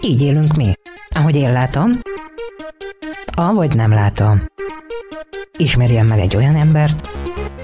Így 0.00 0.22
élünk 0.22 0.54
mi. 0.56 0.72
Ahogy 1.14 1.36
én 1.36 1.52
látom, 1.52 1.90
avagy 3.34 3.74
nem 3.74 3.92
látom. 3.92 4.42
Ismerjen 5.56 6.06
meg 6.06 6.18
egy 6.18 6.36
olyan 6.36 6.56
embert, 6.56 7.08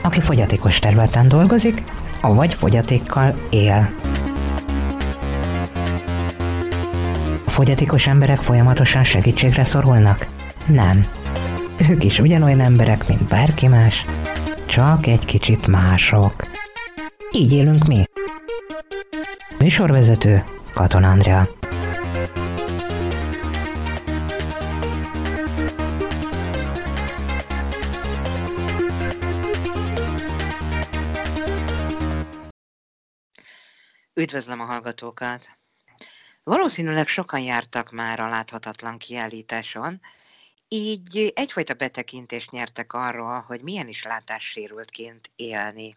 aki 0.03 0.21
fogyatékos 0.21 0.79
területen 0.79 1.29
dolgozik, 1.29 1.83
avagy 2.21 2.55
fogyatékkal 2.55 3.35
él. 3.51 3.89
A 7.47 7.51
fogyatékos 7.51 8.07
emberek 8.07 8.39
folyamatosan 8.39 9.05
segítségre 9.05 9.65
szorulnak? 9.65 10.27
Nem. 10.67 11.07
Ők 11.91 12.05
is 12.05 12.19
ugyanolyan 12.19 12.61
emberek, 12.61 13.09
mint 13.09 13.25
bárki 13.25 13.69
más, 13.69 14.05
csak 14.67 15.07
egy 15.07 15.25
kicsit 15.25 15.67
mások. 15.67 16.35
Így 17.33 17.53
élünk 17.53 17.85
mi. 17.85 18.05
Műsorvezető 19.59 20.45
Katon 20.73 21.05
Andrea. 21.05 21.49
Üdvözlöm 34.15 34.61
a 34.61 34.65
hallgatókat! 34.65 35.49
Valószínűleg 36.43 37.09
sokan 37.09 37.41
jártak 37.41 37.93
már 37.93 38.21
a 38.21 38.29
láthatatlan 38.29 38.99
kiállításon, 38.99 40.01
így 40.75 41.33
egyfajta 41.35 41.75
betekintést 41.75 42.51
nyertek 42.51 42.93
arról, 42.93 43.41
hogy 43.41 43.61
milyen 43.61 43.89
is 43.89 44.03
látássérültként 44.03 45.31
élni. 45.37 45.93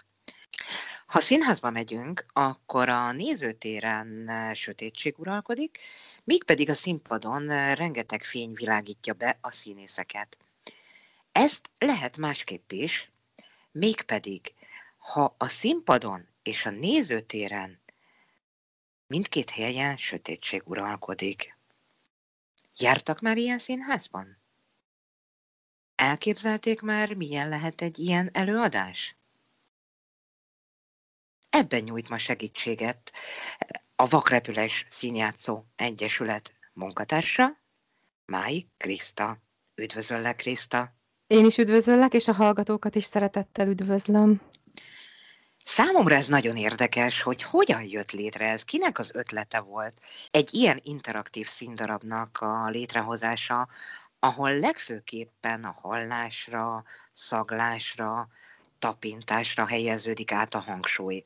Ha 1.05 1.19
színházba 1.19 1.69
megyünk, 1.69 2.25
akkor 2.33 2.89
a 2.89 3.11
nézőtéren 3.11 4.29
sötétség 4.53 5.19
uralkodik, 5.19 5.79
míg 6.23 6.43
pedig 6.43 6.69
a 6.69 6.73
színpadon 6.73 7.75
rengeteg 7.75 8.23
fény 8.23 8.53
világítja 8.53 9.13
be 9.13 9.37
a 9.41 9.51
színészeket. 9.51 10.37
Ezt 11.31 11.69
lehet 11.77 12.17
másképp 12.17 12.71
is, 12.71 13.11
mégpedig, 13.71 14.53
ha 14.97 15.35
a 15.37 15.47
színpadon 15.47 16.27
és 16.43 16.65
a 16.65 16.69
nézőtéren 16.69 17.79
mindkét 19.07 19.49
helyen 19.49 19.97
sötétség 19.97 20.61
uralkodik. 20.65 21.57
Jártak 22.77 23.19
már 23.19 23.37
ilyen 23.37 23.59
színházban? 23.59 24.37
Elképzelték 25.97 26.81
már, 26.81 27.13
milyen 27.13 27.49
lehet 27.49 27.81
egy 27.81 27.99
ilyen 27.99 28.29
előadás? 28.33 29.17
Ebben 31.49 31.83
nyújt 31.83 32.09
ma 32.09 32.17
segítséget 32.17 33.13
a 33.95 34.07
Vakrepüles 34.07 34.85
Színjátszó 34.89 35.63
Egyesület 35.75 36.53
munkatársa, 36.73 37.57
Máj 38.25 38.65
Kriszta. 38.77 39.37
Üdvözöllek, 39.75 40.35
Kriszta! 40.35 40.95
Én 41.27 41.45
is 41.45 41.57
üdvözöllek, 41.57 42.13
és 42.13 42.27
a 42.27 42.33
hallgatókat 42.33 42.95
is 42.95 43.05
szeretettel 43.05 43.67
üdvözlöm. 43.67 44.41
Számomra 45.63 46.15
ez 46.15 46.27
nagyon 46.27 46.55
érdekes, 46.55 47.21
hogy 47.21 47.41
hogyan 47.41 47.83
jött 47.83 48.11
létre 48.11 48.49
ez, 48.49 48.63
kinek 48.63 48.99
az 48.99 49.11
ötlete 49.13 49.59
volt 49.59 50.01
egy 50.31 50.53
ilyen 50.53 50.79
interaktív 50.83 51.47
színdarabnak 51.47 52.37
a 52.41 52.69
létrehozása, 52.69 53.67
ahol 54.19 54.59
legfőképpen 54.59 55.63
a 55.63 55.75
hallásra, 55.81 56.83
szaglásra, 57.11 58.27
tapintásra 58.79 59.67
helyeződik 59.67 60.31
át 60.31 60.53
a 60.53 60.59
hangsúly. 60.59 61.25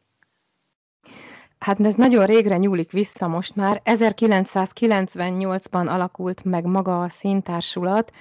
Hát 1.60 1.80
ez 1.80 1.94
nagyon 1.94 2.26
régre 2.26 2.58
nyúlik 2.58 2.92
vissza 2.92 3.28
most 3.28 3.56
már. 3.56 3.82
1998-ban 3.86 5.88
alakult 5.88 6.44
meg 6.44 6.66
maga 6.66 7.04
a 7.04 7.10
színtársulat, 7.10 8.12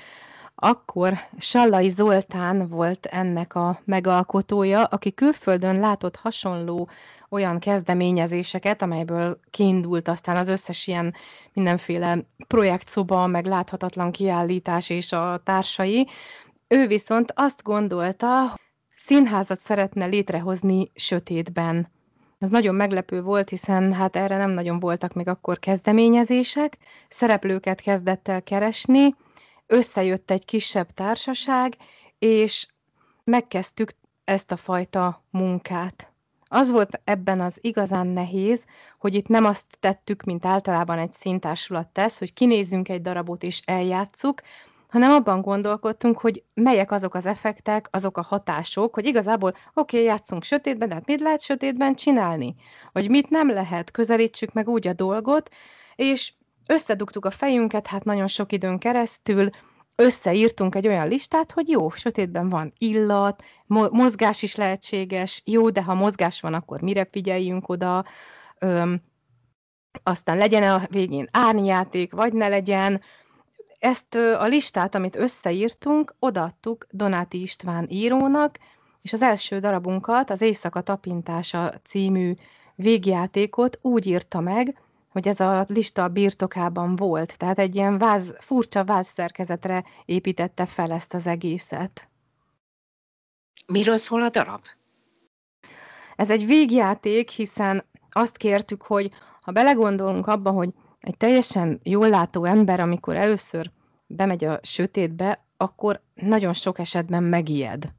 akkor 0.60 1.18
Sallai 1.38 1.88
Zoltán 1.88 2.68
volt 2.68 3.06
ennek 3.06 3.54
a 3.54 3.80
megalkotója, 3.84 4.84
aki 4.84 5.14
külföldön 5.14 5.80
látott 5.80 6.16
hasonló 6.16 6.88
olyan 7.28 7.58
kezdeményezéseket, 7.58 8.82
amelyből 8.82 9.40
kiindult 9.50 10.08
aztán 10.08 10.36
az 10.36 10.48
összes 10.48 10.86
ilyen 10.86 11.14
mindenféle 11.52 12.18
projektszoba, 12.46 13.26
meg 13.26 13.46
láthatatlan 13.46 14.10
kiállítás 14.10 14.90
és 14.90 15.12
a 15.12 15.40
társai. 15.44 16.08
Ő 16.68 16.86
viszont 16.86 17.32
azt 17.34 17.62
gondolta, 17.62 18.54
színházat 18.96 19.58
szeretne 19.58 20.06
létrehozni 20.06 20.90
sötétben. 20.94 21.88
Ez 22.38 22.48
nagyon 22.48 22.74
meglepő 22.74 23.22
volt, 23.22 23.48
hiszen 23.48 23.92
hát 23.92 24.16
erre 24.16 24.36
nem 24.36 24.50
nagyon 24.50 24.80
voltak 24.80 25.12
még 25.12 25.28
akkor 25.28 25.58
kezdeményezések, 25.58 26.78
szereplőket 27.08 27.80
kezdett 27.80 28.28
el 28.28 28.42
keresni, 28.42 29.14
összejött 29.70 30.30
egy 30.30 30.44
kisebb 30.44 30.90
társaság, 30.90 31.76
és 32.18 32.66
megkezdtük 33.24 33.90
ezt 34.24 34.52
a 34.52 34.56
fajta 34.56 35.24
munkát. 35.30 36.12
Az 36.48 36.70
volt 36.70 37.00
ebben 37.04 37.40
az 37.40 37.58
igazán 37.60 38.06
nehéz, 38.06 38.64
hogy 38.98 39.14
itt 39.14 39.28
nem 39.28 39.44
azt 39.44 39.66
tettük, 39.80 40.22
mint 40.22 40.46
általában 40.46 40.98
egy 40.98 41.12
színtársulat 41.12 41.88
tesz, 41.88 42.18
hogy 42.18 42.32
kinézzünk 42.32 42.88
egy 42.88 43.02
darabot 43.02 43.42
és 43.42 43.62
eljátszuk, 43.64 44.42
hanem 44.88 45.10
abban 45.12 45.40
gondolkodtunk, 45.40 46.18
hogy 46.18 46.44
melyek 46.54 46.92
azok 46.92 47.14
az 47.14 47.26
effektek, 47.26 47.88
azok 47.90 48.16
a 48.16 48.22
hatások, 48.22 48.94
hogy 48.94 49.06
igazából 49.06 49.50
oké, 49.50 49.96
okay, 49.96 50.02
játszunk 50.02 50.42
sötétben, 50.42 50.88
de 50.88 50.94
hát 50.94 51.06
mit 51.06 51.20
lehet 51.20 51.42
sötétben 51.42 51.94
csinálni? 51.94 52.54
Vagy 52.92 53.10
mit 53.10 53.30
nem 53.30 53.50
lehet, 53.50 53.90
közelítsük 53.90 54.52
meg 54.52 54.68
úgy 54.68 54.88
a 54.88 54.92
dolgot, 54.92 55.48
és 55.96 56.32
összedugtuk 56.70 57.24
a 57.24 57.30
fejünket, 57.30 57.86
hát 57.86 58.04
nagyon 58.04 58.26
sok 58.26 58.52
időn 58.52 58.78
keresztül, 58.78 59.50
összeírtunk 59.96 60.74
egy 60.74 60.86
olyan 60.86 61.08
listát, 61.08 61.52
hogy 61.52 61.68
jó, 61.68 61.90
sötétben 61.90 62.48
van 62.48 62.72
illat, 62.78 63.42
mozgás 63.66 64.42
is 64.42 64.56
lehetséges, 64.56 65.42
jó, 65.44 65.70
de 65.70 65.82
ha 65.82 65.94
mozgás 65.94 66.40
van, 66.40 66.54
akkor 66.54 66.80
mire 66.80 67.08
figyeljünk 67.10 67.68
oda, 67.68 68.04
öm, 68.58 69.02
aztán 70.02 70.36
legyen 70.36 70.62
a 70.62 70.82
végén 70.90 71.28
árnyjáték, 71.30 72.12
vagy 72.12 72.32
ne 72.32 72.48
legyen. 72.48 73.00
Ezt 73.78 74.14
a 74.14 74.46
listát, 74.46 74.94
amit 74.94 75.16
összeírtunk, 75.16 76.14
odaadtuk 76.18 76.86
Donáti 76.90 77.40
István 77.40 77.86
írónak, 77.88 78.58
és 79.02 79.12
az 79.12 79.22
első 79.22 79.58
darabunkat, 79.58 80.30
az 80.30 80.40
Éjszaka 80.40 80.80
tapintása 80.80 81.72
című 81.84 82.34
végjátékot 82.74 83.78
úgy 83.82 84.06
írta 84.06 84.40
meg, 84.40 84.80
hogy 85.10 85.28
ez 85.28 85.40
a 85.40 85.64
lista 85.68 86.04
a 86.04 86.08
birtokában 86.08 86.96
volt, 86.96 87.38
tehát 87.38 87.58
egy 87.58 87.74
ilyen 87.74 87.98
váz, 87.98 88.34
furcsa 88.38 88.84
vázszerkezetre 88.84 89.84
építette 90.04 90.66
fel 90.66 90.92
ezt 90.92 91.14
az 91.14 91.26
egészet. 91.26 92.08
Miről 93.66 93.96
szól 93.96 94.22
a 94.22 94.28
darab? 94.30 94.64
Ez 96.16 96.30
egy 96.30 96.46
végjáték, 96.46 97.30
hiszen 97.30 97.84
azt 98.10 98.36
kértük, 98.36 98.82
hogy 98.82 99.10
ha 99.40 99.52
belegondolunk 99.52 100.26
abba, 100.26 100.50
hogy 100.50 100.70
egy 101.00 101.16
teljesen 101.16 101.80
jól 101.82 102.08
látó 102.08 102.44
ember, 102.44 102.80
amikor 102.80 103.16
először 103.16 103.70
bemegy 104.06 104.44
a 104.44 104.58
sötétbe, 104.62 105.44
akkor 105.56 106.02
nagyon 106.14 106.52
sok 106.52 106.78
esetben 106.78 107.22
megijed. 107.22 107.92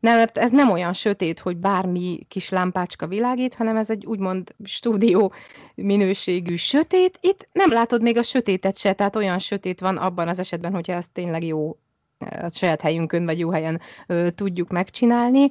Mert 0.00 0.38
ez 0.38 0.50
nem 0.50 0.70
olyan 0.70 0.92
sötét, 0.92 1.38
hogy 1.38 1.56
bármi 1.56 2.26
kis 2.28 2.48
lámpácska 2.48 3.06
világít, 3.06 3.54
hanem 3.54 3.76
ez 3.76 3.90
egy 3.90 4.06
úgymond 4.06 4.54
stúdió 4.64 5.32
minőségű 5.74 6.56
sötét. 6.56 7.18
Itt 7.20 7.48
nem 7.52 7.72
látod 7.72 8.02
még 8.02 8.16
a 8.16 8.22
sötétet 8.22 8.76
se, 8.76 8.92
tehát 8.92 9.16
olyan 9.16 9.38
sötét 9.38 9.80
van 9.80 9.96
abban 9.96 10.28
az 10.28 10.38
esetben, 10.38 10.72
hogyha 10.72 10.92
ez 10.92 11.06
tényleg 11.12 11.44
jó 11.44 11.76
a 12.18 12.50
saját 12.50 12.80
helyünkön, 12.80 13.24
vagy 13.24 13.38
jó 13.38 13.50
helyen 13.50 13.80
ö, 14.06 14.30
tudjuk 14.30 14.70
megcsinálni. 14.70 15.50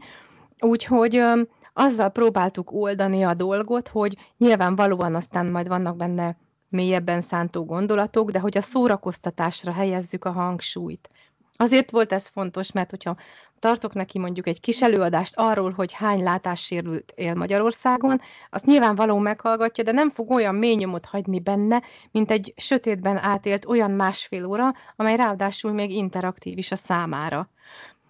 Úgyhogy 0.60 1.16
ö, 1.16 1.42
azzal 1.74 2.10
próbáltuk 2.10 2.72
oldani 2.72 3.24
a 3.24 3.34
dolgot, 3.34 3.88
hogy 3.88 4.18
nyilvánvalóan 4.38 5.16
aztán 5.16 5.46
majd 5.46 5.68
vannak 5.68 5.96
benne 5.96 6.38
mélyebben 6.70 7.22
szántó 7.22 7.66
gondolatok, 7.66 8.32
de 8.32 8.40
hogy 8.40 8.58
a 8.58 8.62
szórakoztatásra 8.62 9.72
helyezzük 9.72 10.26
a 10.26 10.32
hangsúlyt. 10.32 11.10
Azért 11.58 11.92
volt 11.92 12.14
ez 12.14 12.28
fontos, 12.28 12.72
mert 12.72 12.90
hogyha 12.90 13.16
tartok 13.60 13.94
neki 13.94 14.20
mondjuk 14.20 14.48
egy 14.48 14.60
kis 14.60 14.82
előadást 14.82 15.34
arról, 15.38 15.72
hogy 15.72 15.94
hány 15.94 16.24
látássérült 16.24 17.14
él 17.16 17.34
Magyarországon, 17.34 18.22
azt 18.50 18.66
nyilvánvaló 18.66 19.18
meghallgatja, 19.18 19.84
de 19.84 19.92
nem 19.92 20.12
fog 20.12 20.32
olyan 20.32 20.56
mély 20.56 20.76
nyomot 20.76 21.06
hagyni 21.06 21.40
benne, 21.40 21.82
mint 22.12 22.32
egy 22.32 22.54
sötétben 22.58 23.18
átélt 23.18 23.66
olyan 23.66 23.92
másfél 23.92 24.46
óra, 24.46 24.74
amely 24.96 25.16
ráadásul 25.16 25.72
még 25.72 25.92
interaktív 25.92 26.58
is 26.58 26.72
a 26.72 26.76
számára. 26.76 27.50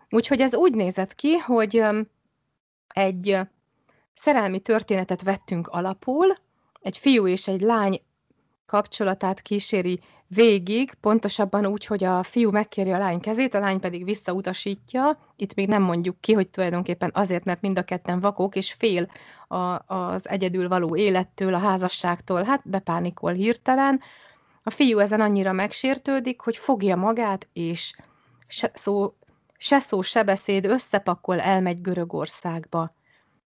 Úgyhogy 0.10 0.42
ez 0.42 0.56
úgy 0.56 0.74
nézett 0.74 1.16
ki, 1.16 1.38
hogy 1.38 1.84
egy 2.88 3.40
szerelmi 4.14 4.60
történetet 4.60 5.22
vettünk 5.22 5.68
alapul, 5.68 6.36
egy 6.82 6.98
fiú 6.98 7.28
és 7.28 7.48
egy 7.48 7.62
lány 7.62 8.02
kapcsolatát 8.68 9.42
kíséri 9.42 10.00
végig, 10.28 10.94
pontosabban 10.94 11.66
úgy, 11.66 11.86
hogy 11.86 12.04
a 12.04 12.24
fiú 12.24 12.52
megkéri 12.52 12.92
a 12.92 12.98
lány 12.98 13.20
kezét, 13.20 13.54
a 13.54 13.60
lány 13.60 13.80
pedig 13.80 14.04
visszautasítja. 14.04 15.18
Itt 15.36 15.54
még 15.54 15.68
nem 15.68 15.82
mondjuk 15.82 16.22
ki, 16.22 16.34
hogy 16.34 16.48
tulajdonképpen 16.48 17.12
azért, 17.14 17.44
mert 17.44 17.62
mind 17.62 17.78
a 17.78 17.84
ketten 17.84 18.20
vakok, 18.20 18.56
és 18.56 18.74
fél 18.74 19.10
a, 19.48 19.94
az 19.96 20.30
egyedül 20.30 20.68
való 20.68 20.96
élettől, 20.96 21.54
a 21.54 21.60
házasságtól, 21.60 22.44
hát 22.44 22.62
bepánikol 22.70 23.32
hirtelen. 23.32 24.02
A 24.64 24.70
fiú 24.70 25.00
ezen 25.00 25.22
annyira 25.22 25.52
megsértődik, 25.52 26.42
hogy 26.42 26.58
fogja 26.58 26.96
magát, 26.96 27.48
és 27.54 27.96
se 28.48 28.72
szó, 28.74 29.14
se 29.58 29.80
szó, 29.80 30.02
se 30.02 30.24
beszéd, 30.24 30.66
összepakol, 30.66 31.40
elmegy 31.40 31.82
Görögországba. 31.82 32.96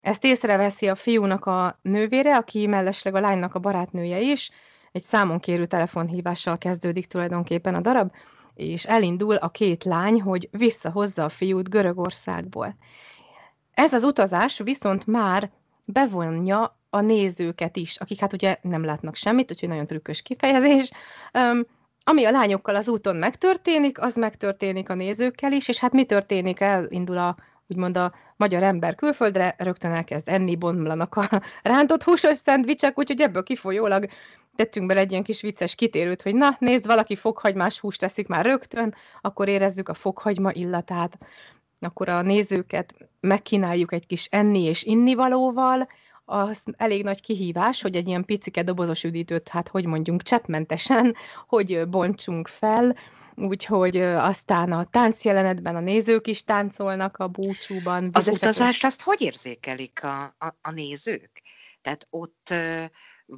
Ezt 0.02 0.24
észreveszi 0.24 0.88
a 0.88 0.96
fiúnak 0.96 1.46
a 1.46 1.80
nővére, 1.82 2.38
aki 2.38 2.68
mellesleg 2.68 3.16
a 3.16 3.20
lánynak 3.20 3.56
a 3.56 3.60
barátnője 3.60 4.20
is, 4.20 4.52
egy 4.92 5.04
számon 5.04 5.40
kérő 5.40 5.66
telefonhívással 5.66 6.58
kezdődik 6.58 7.06
tulajdonképpen 7.06 7.76
a 7.76 7.82
darab, 7.82 8.12
és 8.54 8.86
elindul 8.86 9.36
a 9.36 9.50
két 9.50 9.84
lány, 9.84 10.22
hogy 10.22 10.50
visszahozza 10.52 11.24
a 11.24 11.30
fiút 11.30 11.70
Görögországból. 11.70 12.76
Ez 13.74 13.94
az 13.94 14.04
utazás 14.04 14.58
viszont 14.58 15.08
már 15.08 15.52
bevonja 15.86 16.78
a 16.90 17.02
nézőket 17.02 17.78
is, 17.78 17.98
akik 17.98 18.20
hát 18.20 18.34
ugye 18.34 18.58
nem 18.62 18.84
látnak 18.84 19.16
semmit, 19.16 19.52
úgyhogy 19.52 19.70
nagyon 19.70 19.88
trükkös 19.88 20.22
kifejezés. 20.22 20.92
Um, 21.34 21.66
ami 22.04 22.26
a 22.26 22.32
lányokkal 22.32 22.76
az 22.76 22.88
úton 22.88 23.16
megtörténik, 23.16 24.02
az 24.02 24.16
megtörténik 24.16 24.90
a 24.90 24.94
nézőkkel 24.94 25.52
is, 25.52 25.68
és 25.68 25.80
hát 25.80 25.92
mi 25.92 26.06
történik? 26.06 26.60
Elindul 26.60 27.18
a 27.18 27.36
úgymond 27.68 27.98
a 27.98 28.14
magyar 28.36 28.64
ember 28.64 28.96
külföldre, 28.96 29.56
rögtön 29.58 29.92
elkezd 29.92 30.30
enni, 30.30 30.56
bomlanak 30.56 31.16
a 31.16 31.42
rántott 31.64 32.04
húsos 32.04 32.38
szendvicsek, 32.38 32.98
úgyhogy 32.98 33.22
ebből 33.22 33.44
kifolyólag 33.44 34.10
tettünk 34.60 34.88
bele 34.88 35.00
egy 35.00 35.12
ilyen 35.12 35.24
kis 35.24 35.42
vicces 35.42 35.76
kitérőt, 35.76 36.22
hogy 36.22 36.36
na, 36.36 36.56
nézd, 36.60 36.86
valaki 36.86 37.16
fokhagymás 37.16 37.80
húst 37.80 38.00
teszik 38.00 38.28
már 38.28 38.46
rögtön, 38.46 38.96
akkor 39.22 39.48
érezzük 39.48 39.90
a 39.90 39.94
fokhagyma 39.94 40.52
illatát, 40.52 41.18
akkor 41.80 42.10
a 42.10 42.22
nézőket 42.22 42.96
megkínáljuk 43.20 43.94
egy 43.94 44.08
kis 44.08 44.26
enni 44.26 44.64
és 44.64 44.84
innivalóval, 44.84 45.88
az 46.26 46.64
elég 46.78 47.04
nagy 47.04 47.22
kihívás, 47.22 47.82
hogy 47.82 47.96
egy 47.96 48.08
ilyen 48.08 48.26
picike 48.26 48.64
dobozos 48.64 49.04
üdítőt, 49.04 49.50
hát 49.50 49.68
hogy 49.68 49.86
mondjunk, 49.86 50.22
cseppmentesen, 50.22 51.16
hogy 51.54 51.88
bontsunk 51.88 52.48
fel, 52.48 52.96
úgyhogy 53.36 53.98
aztán 54.02 54.72
a 54.72 54.88
táncjelenetben 54.92 55.76
a 55.76 55.80
nézők 55.80 56.28
is 56.28 56.44
táncolnak 56.44 57.18
a 57.18 57.28
búcsúban. 57.28 58.10
Az 58.14 58.28
utazást 58.28 58.84
azt 58.84 59.02
hogy 59.02 59.22
érzékelik 59.22 60.04
a, 60.04 60.24
a, 60.24 60.56
a 60.62 60.72
nézők? 60.72 61.42
Tehát 61.82 62.08
ott 62.10 62.54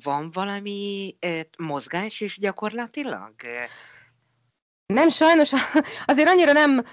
van 0.04 0.32
valami 0.34 1.16
mozgás 1.58 2.22
is 2.22 2.38
gyakorlatilag? 2.40 3.34
Nem, 4.86 5.10
sajnos 5.10 5.52
azért 6.06 6.30
annyira 6.30 6.52
nem, 6.52 6.86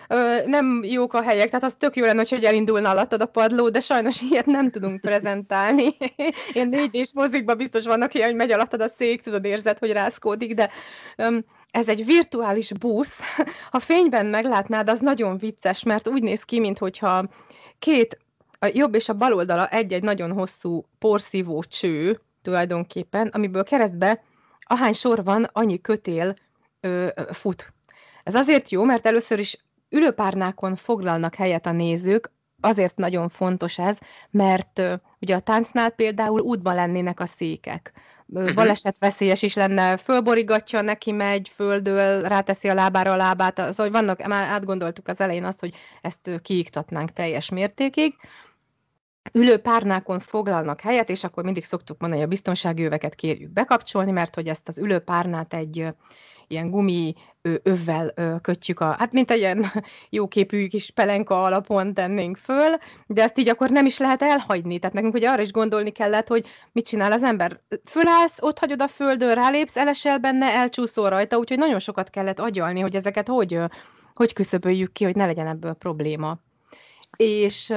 nem 0.46 0.82
jók 0.84 1.14
a 1.14 1.22
helyek, 1.22 1.46
tehát 1.46 1.64
az 1.64 1.74
tök 1.78 1.96
jó 1.96 2.04
lenne, 2.04 2.24
hogy 2.28 2.44
elindulna 2.44 2.90
alattad 2.90 3.20
a 3.20 3.26
padló, 3.26 3.68
de 3.68 3.80
sajnos 3.80 4.20
ilyet 4.20 4.46
nem 4.46 4.70
tudunk 4.70 5.00
prezentálni. 5.00 5.96
Én 6.52 6.68
négy 6.68 6.94
és 6.94 7.10
mozikban 7.14 7.56
biztos 7.56 7.84
vannak 7.84 8.14
ilyen, 8.14 8.28
hogy 8.28 8.36
megy 8.36 8.52
alattad 8.52 8.80
a 8.80 8.88
szék, 8.88 9.22
tudod, 9.22 9.44
érzed, 9.44 9.78
hogy 9.78 9.92
rászkódik, 9.92 10.54
de 10.54 10.70
ez 11.70 11.88
egy 11.88 12.04
virtuális 12.04 12.72
busz. 12.72 13.18
Ha 13.70 13.80
fényben 13.80 14.26
meglátnád, 14.26 14.88
az 14.88 15.00
nagyon 15.00 15.38
vicces, 15.38 15.82
mert 15.82 16.08
úgy 16.08 16.22
néz 16.22 16.42
ki, 16.42 16.60
mintha 16.60 17.28
két, 17.78 18.18
a 18.58 18.70
jobb 18.72 18.94
és 18.94 19.08
a 19.08 19.14
bal 19.14 19.32
oldala 19.32 19.68
egy-egy 19.68 20.02
nagyon 20.02 20.32
hosszú 20.32 20.84
porszívó 20.98 21.62
cső, 21.62 22.20
tulajdonképpen, 22.48 23.28
amiből 23.28 23.64
keresztbe 23.64 24.22
ahány 24.60 24.92
sor 24.92 25.24
van, 25.24 25.48
annyi 25.52 25.80
kötél 25.80 26.34
ö, 26.80 27.06
fut. 27.32 27.72
Ez 28.22 28.34
azért 28.34 28.70
jó, 28.70 28.84
mert 28.84 29.06
először 29.06 29.38
is 29.38 29.64
ülőpárnákon 29.88 30.76
foglalnak 30.76 31.34
helyet 31.34 31.66
a 31.66 31.72
nézők, 31.72 32.32
azért 32.60 32.96
nagyon 32.96 33.28
fontos 33.28 33.78
ez, 33.78 33.98
mert 34.30 34.78
uh, 34.78 34.92
ugye 35.20 35.34
a 35.34 35.40
táncnál 35.40 35.90
például 35.90 36.40
útban 36.40 36.74
lennének 36.74 37.20
a 37.20 37.26
székek. 37.26 37.92
Uh-huh. 38.26 38.54
Baleset 38.54 38.98
veszélyes 38.98 39.42
is 39.42 39.54
lenne, 39.54 39.96
fölborigatja, 39.96 40.80
neki 40.80 41.12
megy, 41.12 41.52
földől, 41.54 42.22
ráteszi 42.22 42.68
a 42.68 42.74
lábára 42.74 43.12
a 43.12 43.16
lábát, 43.16 43.56
szóval 43.56 43.90
vannak, 43.90 44.26
már 44.26 44.48
átgondoltuk 44.48 45.08
az 45.08 45.20
elején 45.20 45.44
azt, 45.44 45.60
hogy 45.60 45.74
ezt 46.02 46.40
kiiktatnánk 46.42 47.12
teljes 47.12 47.50
mértékig 47.50 48.14
ülő 49.32 49.56
párnákon 49.56 50.18
foglalnak 50.18 50.80
helyet, 50.80 51.10
és 51.10 51.24
akkor 51.24 51.44
mindig 51.44 51.64
szoktuk 51.64 51.98
mondani, 51.98 52.20
hogy 52.20 52.30
a 52.30 52.34
biztonsági 52.34 52.84
öveket 52.84 53.14
kérjük 53.14 53.52
bekapcsolni, 53.52 54.10
mert 54.10 54.34
hogy 54.34 54.46
ezt 54.46 54.68
az 54.68 54.78
ülő 54.78 54.98
párnát 54.98 55.54
egy 55.54 55.86
ilyen 56.48 56.70
gumi 56.70 57.14
övvel 57.62 58.14
kötjük, 58.42 58.80
a, 58.80 58.96
hát 58.98 59.12
mint 59.12 59.30
egy 59.30 59.38
ilyen 59.38 59.64
jóképű 60.10 60.66
kis 60.66 60.90
pelenka 60.90 61.42
alapon 61.42 61.94
tennénk 61.94 62.36
föl, 62.36 62.76
de 63.06 63.22
ezt 63.22 63.38
így 63.38 63.48
akkor 63.48 63.70
nem 63.70 63.86
is 63.86 63.98
lehet 63.98 64.22
elhagyni. 64.22 64.78
Tehát 64.78 64.94
nekünk 64.94 65.14
ugye 65.14 65.30
arra 65.30 65.42
is 65.42 65.50
gondolni 65.50 65.90
kellett, 65.90 66.28
hogy 66.28 66.46
mit 66.72 66.86
csinál 66.86 67.12
az 67.12 67.22
ember. 67.22 67.60
Fölállsz, 67.84 68.42
ott 68.42 68.58
hagyod 68.58 68.82
a 68.82 68.88
földön, 68.88 69.34
rálépsz, 69.34 69.76
elesel 69.76 70.18
benne, 70.18 70.46
elcsúszol 70.46 71.08
rajta, 71.08 71.38
úgyhogy 71.38 71.58
nagyon 71.58 71.78
sokat 71.78 72.10
kellett 72.10 72.40
agyalni, 72.40 72.80
hogy 72.80 72.96
ezeket 72.96 73.28
hogy, 73.28 73.58
hogy 74.14 74.32
küszöböljük 74.32 74.92
ki, 74.92 75.04
hogy 75.04 75.16
ne 75.16 75.26
legyen 75.26 75.46
ebből 75.46 75.72
probléma. 75.72 76.38
És 77.16 77.72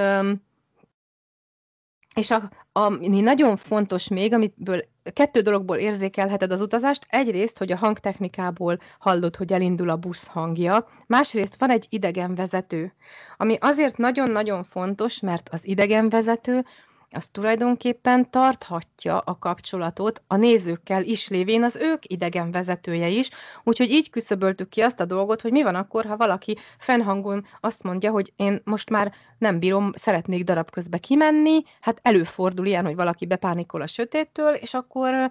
és 2.16 2.32
a, 2.32 2.50
ami 2.72 3.22
nagyon 3.22 3.58
fontos 3.58 4.08
még, 4.08 4.34
amiből 4.34 4.84
kettő 5.14 5.40
dologból 5.40 5.78
érzékelheted 5.78 6.52
az 6.52 6.62
utazást. 6.62 7.06
Egyrészt, 7.10 7.58
hogy 7.58 7.72
a 7.72 7.78
hangtechnikából 7.78 8.80
hallod, 9.00 9.36
hogy 9.36 9.54
elindul 9.54 9.90
a 9.90 9.96
busz 9.96 10.28
hangja. 10.28 10.88
Másrészt 11.08 11.56
van 11.60 11.70
egy 11.70 11.86
idegenvezető, 11.90 12.94
ami 13.38 13.56
azért 13.60 13.98
nagyon-nagyon 13.98 14.64
fontos, 14.64 15.20
mert 15.20 15.50
az 15.52 15.68
idegenvezető 15.68 16.66
az 17.12 17.28
tulajdonképpen 17.28 18.30
tarthatja 18.30 19.18
a 19.18 19.38
kapcsolatot 19.38 20.22
a 20.28 20.36
nézőkkel 20.36 21.04
is 21.04 21.28
lévén 21.28 21.64
az 21.64 21.76
ők 21.76 22.12
idegen 22.12 22.52
vezetője 22.52 23.08
is, 23.08 23.30
úgyhogy 23.64 23.92
így 23.92 24.10
küszöböltük 24.10 24.70
ki 24.70 24.82
azt 24.82 25.00
a 25.00 25.06
dolgot, 25.06 25.42
hogy 25.42 25.52
mi 25.52 25.64
van 25.64 25.76
akkor, 25.76 26.06
ha 26.06 26.18
valaki 26.18 26.58
fennhangon 26.78 27.46
azt 27.60 27.84
mondja, 27.84 28.12
hogy 28.12 28.34
én 28.36 28.62
most 28.64 28.90
már 28.90 29.14
nem 29.38 29.60
bírom, 29.60 29.92
szeretnék 29.96 30.44
darab 30.44 30.70
közbe 30.70 30.98
kimenni, 30.98 31.64
hát 31.80 32.00
előfordul 32.02 32.66
ilyen, 32.66 32.86
hogy 32.86 32.96
valaki 32.96 33.26
bepánikol 33.26 33.82
a 33.82 33.88
sötéttől, 33.88 34.54
és 34.54 34.74
akkor 34.74 35.30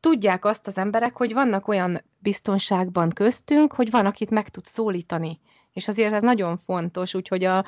tudják 0.00 0.44
azt 0.44 0.66
az 0.66 0.78
emberek, 0.78 1.16
hogy 1.16 1.32
vannak 1.32 1.68
olyan 1.68 2.02
biztonságban 2.18 3.10
köztünk, 3.10 3.72
hogy 3.72 3.90
van, 3.90 4.06
akit 4.06 4.30
meg 4.30 4.48
tud 4.48 4.66
szólítani. 4.66 5.40
És 5.72 5.88
azért 5.88 6.12
ez 6.12 6.22
nagyon 6.22 6.60
fontos, 6.66 7.14
úgyhogy 7.14 7.44
a, 7.44 7.64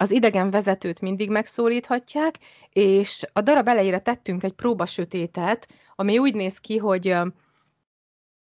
az 0.00 0.10
idegen 0.10 0.50
vezetőt 0.50 1.00
mindig 1.00 1.30
megszólíthatják, 1.30 2.38
és 2.72 3.26
a 3.32 3.40
darab 3.40 3.68
elejére 3.68 3.98
tettünk 3.98 4.42
egy 4.42 4.52
próbasötétet, 4.52 5.68
ami 5.96 6.18
úgy 6.18 6.34
néz 6.34 6.58
ki, 6.58 6.76
hogy 6.76 7.16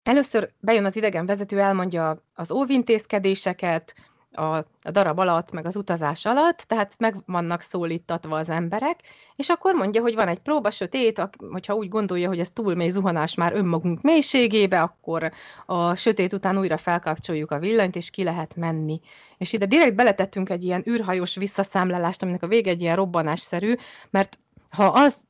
először 0.02 0.50
bejön 0.60 0.84
az 0.84 0.96
idegen 0.96 1.26
vezető, 1.26 1.60
elmondja 1.60 2.24
az 2.34 2.50
óvintézkedéseket, 2.50 3.94
a, 4.34 4.56
a 4.82 4.90
darab 4.90 5.18
alatt, 5.18 5.50
meg 5.50 5.66
az 5.66 5.76
utazás 5.76 6.26
alatt, 6.26 6.58
tehát 6.58 6.94
meg 6.98 7.16
vannak 7.26 7.60
szólítatva 7.60 8.36
az 8.36 8.48
emberek, 8.48 9.00
és 9.36 9.48
akkor 9.48 9.74
mondja, 9.74 10.00
hogy 10.00 10.14
van 10.14 10.28
egy 10.28 10.38
próba 10.38 10.70
sötét, 10.70 11.28
hogyha 11.50 11.74
úgy 11.74 11.88
gondolja, 11.88 12.28
hogy 12.28 12.38
ez 12.38 12.50
túl 12.50 12.74
mély 12.74 12.90
zuhanás 12.90 13.34
már 13.34 13.52
önmagunk 13.52 14.02
mélységébe, 14.02 14.80
akkor 14.80 15.32
a 15.66 15.94
sötét 15.94 16.32
után 16.32 16.58
újra 16.58 16.76
felkapcsoljuk 16.76 17.50
a 17.50 17.58
villanyt, 17.58 17.96
és 17.96 18.10
ki 18.10 18.22
lehet 18.24 18.56
menni. 18.56 19.00
És 19.38 19.52
ide 19.52 19.66
direkt 19.66 19.94
beletettünk 19.94 20.50
egy 20.50 20.64
ilyen 20.64 20.84
űrhajós 20.88 21.34
visszaszámlálást, 21.34 22.22
aminek 22.22 22.42
a 22.42 22.48
vége 22.48 22.70
egy 22.70 22.80
ilyen 22.80 22.96
robbanásszerű, 22.96 23.74
mert 24.10 24.38
ha 24.68 24.86
az 24.86 25.24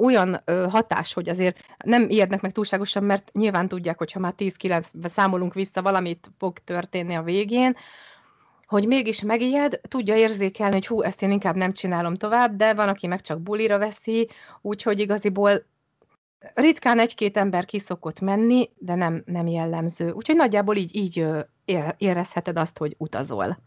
olyan 0.00 0.42
ö, 0.44 0.66
hatás, 0.70 1.12
hogy 1.12 1.28
azért 1.28 1.64
nem 1.84 2.08
ijednek 2.08 2.40
meg 2.40 2.52
túlságosan, 2.52 3.04
mert 3.04 3.32
nyilván 3.32 3.68
tudják, 3.68 3.98
hogy 3.98 4.12
ha 4.12 4.20
már 4.20 4.34
10-9-be 4.38 5.08
számolunk 5.08 5.54
vissza, 5.54 5.82
valamit 5.82 6.30
fog 6.38 6.58
történni 6.58 7.14
a 7.14 7.22
végén, 7.22 7.76
hogy 8.70 8.86
mégis 8.86 9.22
megijed, 9.22 9.80
tudja 9.88 10.16
érzékelni, 10.16 10.74
hogy 10.74 10.86
hú, 10.86 11.02
ezt 11.02 11.22
én 11.22 11.30
inkább 11.30 11.56
nem 11.56 11.72
csinálom 11.72 12.14
tovább, 12.14 12.56
de 12.56 12.74
van, 12.74 12.88
aki 12.88 13.06
meg 13.06 13.20
csak 13.20 13.40
bulira 13.40 13.78
veszi, 13.78 14.28
úgyhogy 14.60 15.00
igaziból 15.00 15.64
ritkán 16.54 16.98
egy-két 16.98 17.36
ember 17.36 17.64
kiszokott 17.64 18.20
menni, 18.20 18.70
de 18.78 18.94
nem, 18.94 19.22
nem 19.26 19.46
jellemző. 19.46 20.10
Úgyhogy 20.10 20.36
nagyjából 20.36 20.76
így, 20.76 20.96
így 20.96 21.26
érezheted 21.96 22.58
azt, 22.58 22.78
hogy 22.78 22.94
utazol. 22.98 23.58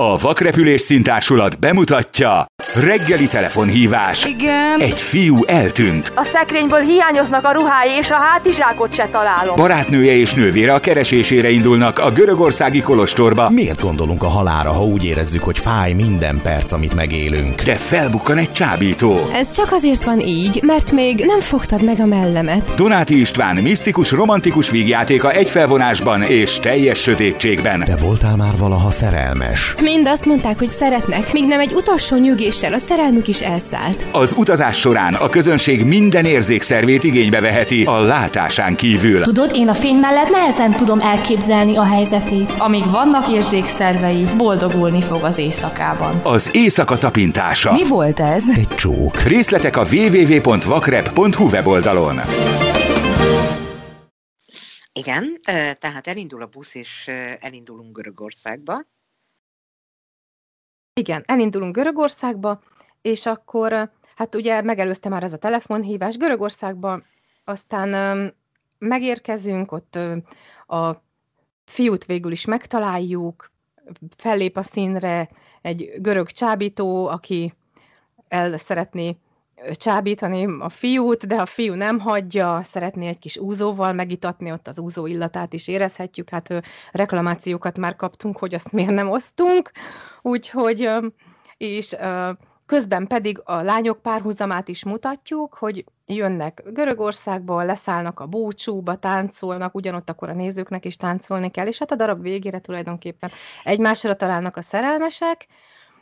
A 0.00 0.16
Vakrepülés 0.16 0.80
Szintársulat 0.80 1.58
bemutatja 1.58 2.46
Reggeli 2.74 3.28
telefonhívás. 3.28 4.24
Igen. 4.24 4.80
Egy 4.80 5.00
fiú 5.00 5.44
eltűnt. 5.44 6.12
A 6.14 6.24
szekrényből 6.24 6.80
hiányoznak 6.80 7.44
a 7.44 7.52
ruhái, 7.52 7.90
és 7.90 8.10
a 8.10 8.14
hátizsákot 8.14 8.94
se 8.94 9.08
találom. 9.12 9.56
Barátnője 9.56 10.12
és 10.12 10.34
nővére 10.34 10.74
a 10.74 10.80
keresésére 10.80 11.50
indulnak 11.50 11.98
a 11.98 12.10
görögországi 12.12 12.80
kolostorba. 12.80 13.50
Miért 13.50 13.80
gondolunk 13.80 14.22
a 14.22 14.28
halára, 14.28 14.72
ha 14.72 14.84
úgy 14.84 15.04
érezzük, 15.04 15.42
hogy 15.42 15.58
fáj 15.58 15.92
minden 15.92 16.40
perc, 16.42 16.72
amit 16.72 16.94
megélünk? 16.94 17.62
De 17.62 17.74
felbukkan 17.74 18.38
egy 18.38 18.52
csábító. 18.52 19.28
Ez 19.32 19.50
csak 19.50 19.72
azért 19.72 20.04
van 20.04 20.20
így, 20.20 20.60
mert 20.62 20.92
még 20.92 21.24
nem 21.26 21.40
fogtad 21.40 21.84
meg 21.84 22.00
a 22.00 22.06
mellemet. 22.06 22.74
Donáti 22.76 23.20
István 23.20 23.56
misztikus, 23.56 24.10
romantikus 24.10 24.70
vígjátéka 24.70 25.30
egy 25.30 25.50
felvonásban 25.50 26.22
és 26.22 26.58
teljes 26.58 26.98
sötétségben. 26.98 27.84
Te 27.84 27.96
voltál 27.96 28.36
már 28.36 28.56
valaha 28.58 28.90
szerelmes? 28.90 29.74
Mind 29.92 30.08
azt 30.08 30.26
mondták, 30.26 30.58
hogy 30.58 30.68
szeretnek, 30.68 31.32
míg 31.32 31.46
nem 31.46 31.60
egy 31.60 31.72
utolsó 31.72 32.16
nyügéssel 32.16 32.72
a 32.72 32.78
szerelmük 32.78 33.28
is 33.28 33.40
elszállt. 33.40 34.04
Az 34.12 34.34
utazás 34.36 34.78
során 34.78 35.14
a 35.14 35.28
közönség 35.28 35.84
minden 35.84 36.24
érzékszervét 36.24 37.04
igénybe 37.04 37.40
veheti 37.40 37.84
a 37.84 38.00
látásán 38.00 38.76
kívül. 38.76 39.22
Tudod, 39.22 39.54
én 39.54 39.68
a 39.68 39.74
fény 39.74 39.96
mellett 39.96 40.30
nehezen 40.30 40.72
tudom 40.72 41.00
elképzelni 41.00 41.76
a 41.76 41.82
helyzetét. 41.82 42.52
Amíg 42.58 42.90
vannak 42.90 43.28
érzékszervei, 43.28 44.24
boldogulni 44.36 45.02
fog 45.02 45.22
az 45.22 45.38
éjszakában. 45.38 46.20
Az 46.22 46.50
éjszaka 46.52 46.98
tapintása. 46.98 47.72
Mi 47.72 47.88
volt 47.88 48.20
ez? 48.20 48.44
Egy 48.48 48.68
csók. 48.68 49.22
Részletek 49.22 49.76
a 49.76 49.86
www.vakrep.hu 49.92 51.48
weboldalon. 51.48 52.20
Igen, 54.92 55.40
tehát 55.78 56.06
elindul 56.06 56.42
a 56.42 56.46
busz, 56.46 56.74
és 56.74 57.10
elindulunk 57.40 57.96
Görögországba. 57.96 58.84
Igen, 61.00 61.22
elindulunk 61.26 61.74
Görögországba, 61.74 62.60
és 63.02 63.26
akkor, 63.26 63.90
hát 64.14 64.34
ugye 64.34 64.62
megelőzte 64.62 65.08
már 65.08 65.22
ez 65.22 65.32
a 65.32 65.38
telefonhívás. 65.38 66.16
Görögországba, 66.16 67.02
aztán 67.44 68.34
megérkezünk, 68.78 69.72
ott 69.72 69.98
a 70.66 71.02
fiút 71.64 72.04
végül 72.04 72.32
is 72.32 72.44
megtaláljuk, 72.44 73.50
fellép 74.16 74.56
a 74.56 74.62
színre 74.62 75.28
egy 75.62 75.90
görög 75.96 76.30
csábító, 76.30 77.06
aki 77.06 77.52
el 78.28 78.58
szeretné 78.58 79.16
csábítani 79.72 80.46
a 80.58 80.68
fiút, 80.68 81.26
de 81.26 81.34
a 81.34 81.46
fiú 81.46 81.74
nem 81.74 81.98
hagyja, 81.98 82.60
szeretné 82.64 83.08
egy 83.08 83.18
kis 83.18 83.38
úzóval 83.38 83.92
megitatni, 83.92 84.52
ott 84.52 84.68
az 84.68 84.78
úzó 84.78 85.06
illatát 85.06 85.52
is 85.52 85.68
érezhetjük, 85.68 86.28
hát 86.28 86.48
reklamációkat 86.92 87.78
már 87.78 87.96
kaptunk, 87.96 88.38
hogy 88.38 88.54
azt 88.54 88.72
miért 88.72 88.90
nem 88.90 89.10
osztunk, 89.10 89.70
úgyhogy, 90.22 90.90
és 91.56 91.96
közben 92.66 93.06
pedig 93.06 93.40
a 93.44 93.62
lányok 93.62 94.02
párhuzamát 94.02 94.68
is 94.68 94.84
mutatjuk, 94.84 95.54
hogy 95.54 95.84
jönnek 96.06 96.62
Görögországból, 96.66 97.64
leszállnak 97.64 98.20
a 98.20 98.26
búcsúba, 98.26 98.96
táncolnak, 98.96 99.74
ugyanott 99.74 100.10
akkor 100.10 100.28
a 100.28 100.34
nézőknek 100.34 100.84
is 100.84 100.96
táncolni 100.96 101.50
kell, 101.50 101.66
és 101.66 101.78
hát 101.78 101.90
a 101.90 101.96
darab 101.96 102.22
végére 102.22 102.60
tulajdonképpen 102.60 103.30
egymásra 103.64 104.16
találnak 104.16 104.56
a 104.56 104.62
szerelmesek, 104.62 105.46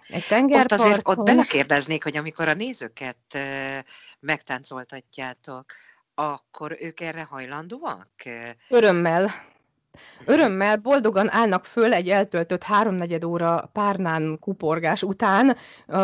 egy 0.09 0.17
Ott 0.17 0.25
tengerparton. 0.29 0.87
azért 0.87 1.09
ott 1.09 1.25
belekérdeznék, 1.25 2.03
hogy 2.03 2.17
amikor 2.17 2.49
a 2.49 2.55
nézőket 2.55 3.39
megtáncoltatjátok, 4.21 5.65
akkor 6.15 6.77
ők 6.81 7.01
erre 7.01 7.27
hajlandóak? 7.31 8.09
Örömmel. 8.69 9.31
Örömmel, 10.25 10.77
boldogan 10.77 11.31
állnak 11.31 11.65
föl 11.65 11.93
egy 11.93 12.09
eltöltött 12.09 12.63
háromnegyed 12.63 13.25
óra 13.25 13.71
párnán 13.73 14.39
kuporgás 14.41 15.03
után, 15.03 15.57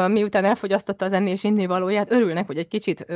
miután 0.07 0.45
elfogyasztotta 0.45 1.05
az 1.05 1.13
enni 1.13 1.31
és 1.31 1.45
inni 1.45 1.67
valóját, 1.67 2.11
örülnek, 2.11 2.47
hogy 2.47 2.59
egy 2.59 2.69
kicsit 2.69 3.07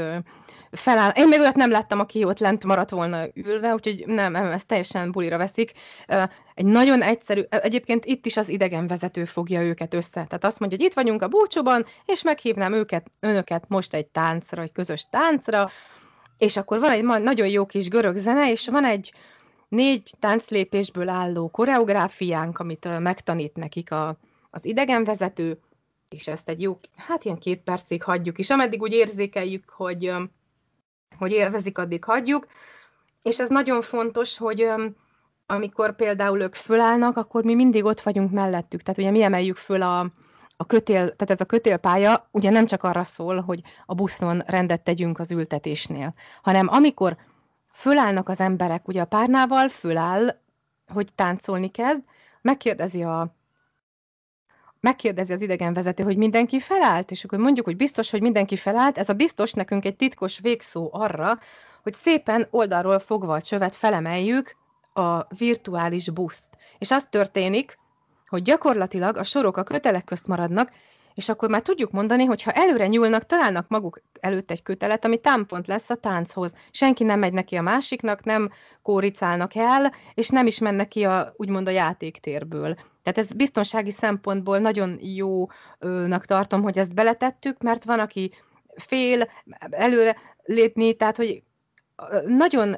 feláll. 0.70 1.10
Én 1.10 1.28
még 1.28 1.40
olyat 1.40 1.54
nem 1.54 1.70
láttam, 1.70 2.00
aki 2.00 2.24
ott 2.24 2.38
lent 2.38 2.64
maradt 2.64 2.90
volna 2.90 3.24
ülve, 3.34 3.72
úgyhogy 3.72 4.04
nem, 4.06 4.32
nem 4.32 4.44
ezt 4.46 4.66
teljesen 4.66 5.12
bulira 5.12 5.36
veszik. 5.36 5.72
Egy 6.54 6.64
nagyon 6.64 7.02
egyszerű, 7.02 7.42
egyébként 7.48 8.04
itt 8.04 8.26
is 8.26 8.36
az 8.36 8.48
idegenvezető 8.48 9.24
fogja 9.24 9.62
őket 9.62 9.94
össze. 9.94 10.10
Tehát 10.10 10.44
azt 10.44 10.58
mondja, 10.58 10.78
hogy 10.78 10.86
itt 10.86 10.94
vagyunk 10.94 11.22
a 11.22 11.28
búcsúban, 11.28 11.84
és 12.04 12.22
meghívnám 12.22 12.72
őket, 12.72 13.10
önöket 13.20 13.64
most 13.68 13.94
egy 13.94 14.06
táncra, 14.06 14.62
egy 14.62 14.72
közös 14.72 15.06
táncra, 15.10 15.70
és 16.38 16.56
akkor 16.56 16.80
van 16.80 16.90
egy 16.90 17.04
nagyon 17.04 17.48
jó 17.48 17.66
kis 17.66 17.88
görög 17.88 18.16
zene, 18.16 18.50
és 18.50 18.68
van 18.68 18.84
egy 18.84 19.12
négy 19.68 20.14
tánclépésből 20.20 21.08
álló 21.08 21.48
koreográfiánk, 21.48 22.58
amit 22.58 22.98
megtanít 22.98 23.56
nekik 23.56 23.92
a, 23.92 24.18
az 24.50 24.64
idegenvezető, 24.64 25.60
és 26.08 26.26
ezt 26.26 26.48
egy 26.48 26.62
jó, 26.62 26.78
hát 26.96 27.24
ilyen 27.24 27.38
két 27.38 27.60
percig 27.60 28.02
hagyjuk, 28.02 28.38
és 28.38 28.50
ameddig 28.50 28.80
úgy 28.80 28.92
érzékeljük, 28.92 29.70
hogy, 29.70 30.12
hogy 31.18 31.30
élvezik, 31.30 31.78
addig 31.78 32.04
hagyjuk, 32.04 32.46
és 33.22 33.38
ez 33.38 33.48
nagyon 33.48 33.82
fontos, 33.82 34.38
hogy 34.38 34.70
amikor 35.46 35.96
például 35.96 36.40
ők 36.40 36.54
fölállnak, 36.54 37.16
akkor 37.16 37.44
mi 37.44 37.54
mindig 37.54 37.84
ott 37.84 38.00
vagyunk 38.00 38.30
mellettük, 38.30 38.82
tehát 38.82 39.00
ugye 39.00 39.10
mi 39.10 39.22
emeljük 39.22 39.56
föl 39.56 39.82
a, 39.82 40.00
a 40.56 40.66
kötél, 40.66 40.96
tehát 40.96 41.30
ez 41.30 41.40
a 41.40 41.44
kötélpálya 41.44 42.28
ugye 42.30 42.50
nem 42.50 42.66
csak 42.66 42.82
arra 42.82 43.04
szól, 43.04 43.40
hogy 43.40 43.62
a 43.86 43.94
buszon 43.94 44.42
rendet 44.46 44.82
tegyünk 44.82 45.18
az 45.18 45.30
ültetésnél, 45.30 46.14
hanem 46.42 46.68
amikor 46.70 47.16
fölállnak 47.72 48.28
az 48.28 48.40
emberek, 48.40 48.88
ugye 48.88 49.00
a 49.00 49.04
párnával 49.04 49.68
föláll, 49.68 50.40
hogy 50.88 51.08
táncolni 51.14 51.70
kezd, 51.70 52.02
megkérdezi 52.40 53.02
a 53.02 53.36
megkérdezi 54.80 55.32
az 55.32 55.40
idegenvezető, 55.40 56.02
hogy 56.02 56.16
mindenki 56.16 56.60
felállt, 56.60 57.10
és 57.10 57.24
akkor 57.24 57.38
mondjuk, 57.38 57.66
hogy 57.66 57.76
biztos, 57.76 58.10
hogy 58.10 58.20
mindenki 58.20 58.56
felállt. 58.56 58.98
Ez 58.98 59.08
a 59.08 59.12
biztos 59.12 59.52
nekünk 59.52 59.84
egy 59.84 59.96
titkos 59.96 60.38
végszó 60.38 60.88
arra, 60.92 61.38
hogy 61.82 61.94
szépen 61.94 62.46
oldalról 62.50 62.98
fogva 62.98 63.34
a 63.34 63.40
csövet 63.40 63.76
felemeljük 63.76 64.56
a 64.92 65.34
virtuális 65.34 66.10
buszt. 66.10 66.48
És 66.78 66.90
az 66.90 67.06
történik, 67.10 67.78
hogy 68.26 68.42
gyakorlatilag 68.42 69.16
a 69.16 69.22
sorok 69.22 69.56
a 69.56 69.62
kötelek 69.62 70.04
közt 70.04 70.26
maradnak, 70.26 70.70
és 71.18 71.28
akkor 71.28 71.48
már 71.48 71.62
tudjuk 71.62 71.90
mondani, 71.90 72.24
hogy 72.24 72.42
ha 72.42 72.50
előre 72.50 72.86
nyúlnak, 72.86 73.26
találnak 73.26 73.68
maguk 73.68 74.00
előtt 74.20 74.50
egy 74.50 74.62
kötelet, 74.62 75.04
ami 75.04 75.20
támpont 75.20 75.66
lesz 75.66 75.90
a 75.90 75.94
tánchoz. 75.94 76.54
Senki 76.70 77.04
nem 77.04 77.18
megy 77.18 77.32
neki 77.32 77.56
a 77.56 77.62
másiknak, 77.62 78.24
nem 78.24 78.50
kóricálnak 78.82 79.54
el, 79.54 79.94
és 80.14 80.28
nem 80.28 80.46
is 80.46 80.58
mennek 80.58 80.88
ki 80.88 81.04
a, 81.04 81.32
úgymond 81.36 81.68
a 81.68 81.70
játéktérből. 81.70 82.74
Tehát 83.02 83.18
ez 83.18 83.32
biztonsági 83.32 83.90
szempontból 83.90 84.58
nagyon 84.58 84.98
jónak 85.00 86.24
tartom, 86.24 86.62
hogy 86.62 86.78
ezt 86.78 86.94
beletettük, 86.94 87.62
mert 87.62 87.84
van, 87.84 87.98
aki 87.98 88.32
fél 88.76 89.28
előre 89.70 90.16
lépni, 90.44 90.96
tehát 90.96 91.16
hogy 91.16 91.42
nagyon 92.26 92.76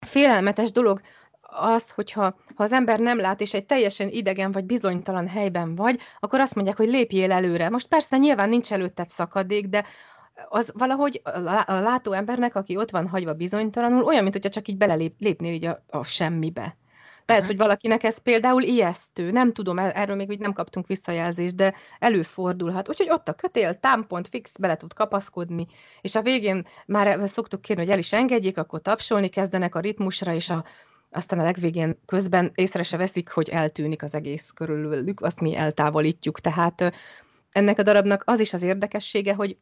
félelmetes 0.00 0.72
dolog 0.72 1.00
az, 1.56 1.90
hogyha 1.90 2.22
ha 2.54 2.64
az 2.64 2.72
ember 2.72 2.98
nem 3.00 3.18
lát, 3.20 3.40
és 3.40 3.54
egy 3.54 3.66
teljesen 3.66 4.08
idegen 4.08 4.52
vagy 4.52 4.64
bizonytalan 4.64 5.28
helyben 5.28 5.74
vagy, 5.74 6.00
akkor 6.20 6.40
azt 6.40 6.54
mondják, 6.54 6.76
hogy 6.76 6.88
lépjél 6.88 7.32
előre. 7.32 7.68
Most 7.68 7.88
persze 7.88 8.16
nyilván 8.16 8.48
nincs 8.48 8.72
előtted 8.72 9.08
szakadék, 9.08 9.66
de 9.66 9.84
az 10.48 10.72
valahogy 10.74 11.20
a 11.24 11.38
lá- 11.38 11.68
a 11.68 11.80
látó 11.80 12.12
embernek, 12.12 12.54
aki 12.54 12.76
ott 12.76 12.90
van 12.90 13.08
hagyva 13.08 13.34
bizonytalanul, 13.34 14.04
olyan, 14.04 14.22
mint 14.22 14.34
hogyha 14.34 14.50
csak 14.50 14.68
így 14.68 14.76
belelépnél 14.76 15.52
így 15.52 15.64
a, 15.64 15.84
a 15.88 16.04
semmibe. 16.04 16.76
Lehet, 17.26 17.42
Mhm. 17.42 17.52
hogy 17.52 17.60
valakinek 17.60 18.02
ez 18.02 18.18
például 18.18 18.62
ijesztő, 18.62 19.30
nem 19.30 19.52
tudom, 19.52 19.78
erről 19.78 20.16
még 20.16 20.28
úgy 20.28 20.38
nem 20.38 20.52
kaptunk 20.52 20.86
visszajelzést, 20.86 21.54
de 21.56 21.74
előfordulhat. 21.98 22.88
Úgyhogy 22.88 23.10
ott 23.10 23.28
a 23.28 23.32
kötél, 23.34 23.74
támpont 23.74 24.28
fix, 24.28 24.56
bele 24.58 24.76
tud 24.76 24.92
kapaszkodni, 24.92 25.66
és 26.00 26.14
a 26.14 26.22
végén 26.22 26.66
már 26.86 27.28
szoktuk 27.28 27.60
kérni, 27.60 27.82
hogy 27.82 27.92
el 27.92 27.98
is 27.98 28.12
engedjék, 28.12 28.58
akkor 28.58 28.82
tapsolni 28.82 29.28
kezdenek 29.28 29.74
a 29.74 29.80
ritmusra, 29.80 30.34
és 30.34 30.50
a, 30.50 30.64
aztán 31.16 31.38
a 31.38 31.42
legvégén 31.42 31.98
közben 32.06 32.52
észre 32.54 32.82
se 32.82 32.96
veszik, 32.96 33.28
hogy 33.28 33.48
eltűnik 33.48 34.02
az 34.02 34.14
egész 34.14 34.50
körülülük, 34.50 35.20
azt 35.20 35.40
mi 35.40 35.56
eltávolítjuk. 35.56 36.40
Tehát 36.40 36.92
ennek 37.50 37.78
a 37.78 37.82
darabnak 37.82 38.22
az 38.26 38.40
is 38.40 38.52
az 38.52 38.62
érdekessége, 38.62 39.34
hogy 39.34 39.56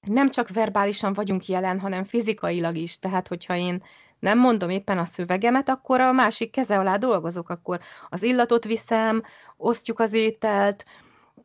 nem 0.00 0.30
csak 0.30 0.48
verbálisan 0.48 1.12
vagyunk 1.12 1.46
jelen, 1.46 1.80
hanem 1.80 2.04
fizikailag 2.04 2.76
is. 2.76 2.98
Tehát, 2.98 3.28
hogyha 3.28 3.56
én 3.56 3.82
nem 4.18 4.38
mondom 4.38 4.70
éppen 4.70 4.98
a 4.98 5.04
szövegemet, 5.04 5.68
akkor 5.68 6.00
a 6.00 6.12
másik 6.12 6.50
keze 6.50 6.78
alá 6.78 6.96
dolgozok, 6.96 7.48
akkor 7.48 7.80
az 8.08 8.22
illatot 8.22 8.64
viszem, 8.64 9.22
osztjuk 9.56 9.98
az 10.00 10.12
ételt, 10.12 10.84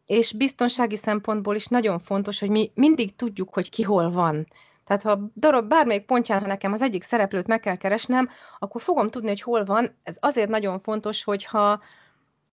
és 0.05 0.33
biztonsági 0.33 0.95
szempontból 0.95 1.55
is 1.55 1.65
nagyon 1.65 1.99
fontos, 1.99 2.39
hogy 2.39 2.49
mi 2.49 2.71
mindig 2.75 3.15
tudjuk, 3.15 3.53
hogy 3.53 3.69
ki 3.69 3.83
hol 3.83 4.11
van. 4.11 4.47
Tehát 4.87 5.03
ha 5.03 5.11
a 5.11 5.31
darab 5.35 5.67
bármelyik 5.67 6.05
pontján, 6.05 6.43
nekem 6.45 6.73
az 6.73 6.81
egyik 6.81 7.03
szereplőt 7.03 7.47
meg 7.47 7.59
kell 7.59 7.75
keresnem, 7.75 8.29
akkor 8.59 8.81
fogom 8.81 9.09
tudni, 9.09 9.27
hogy 9.27 9.41
hol 9.41 9.65
van. 9.65 9.95
Ez 10.03 10.17
azért 10.19 10.49
nagyon 10.49 10.79
fontos, 10.79 11.23
hogyha 11.23 11.81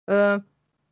ö, 0.06 0.36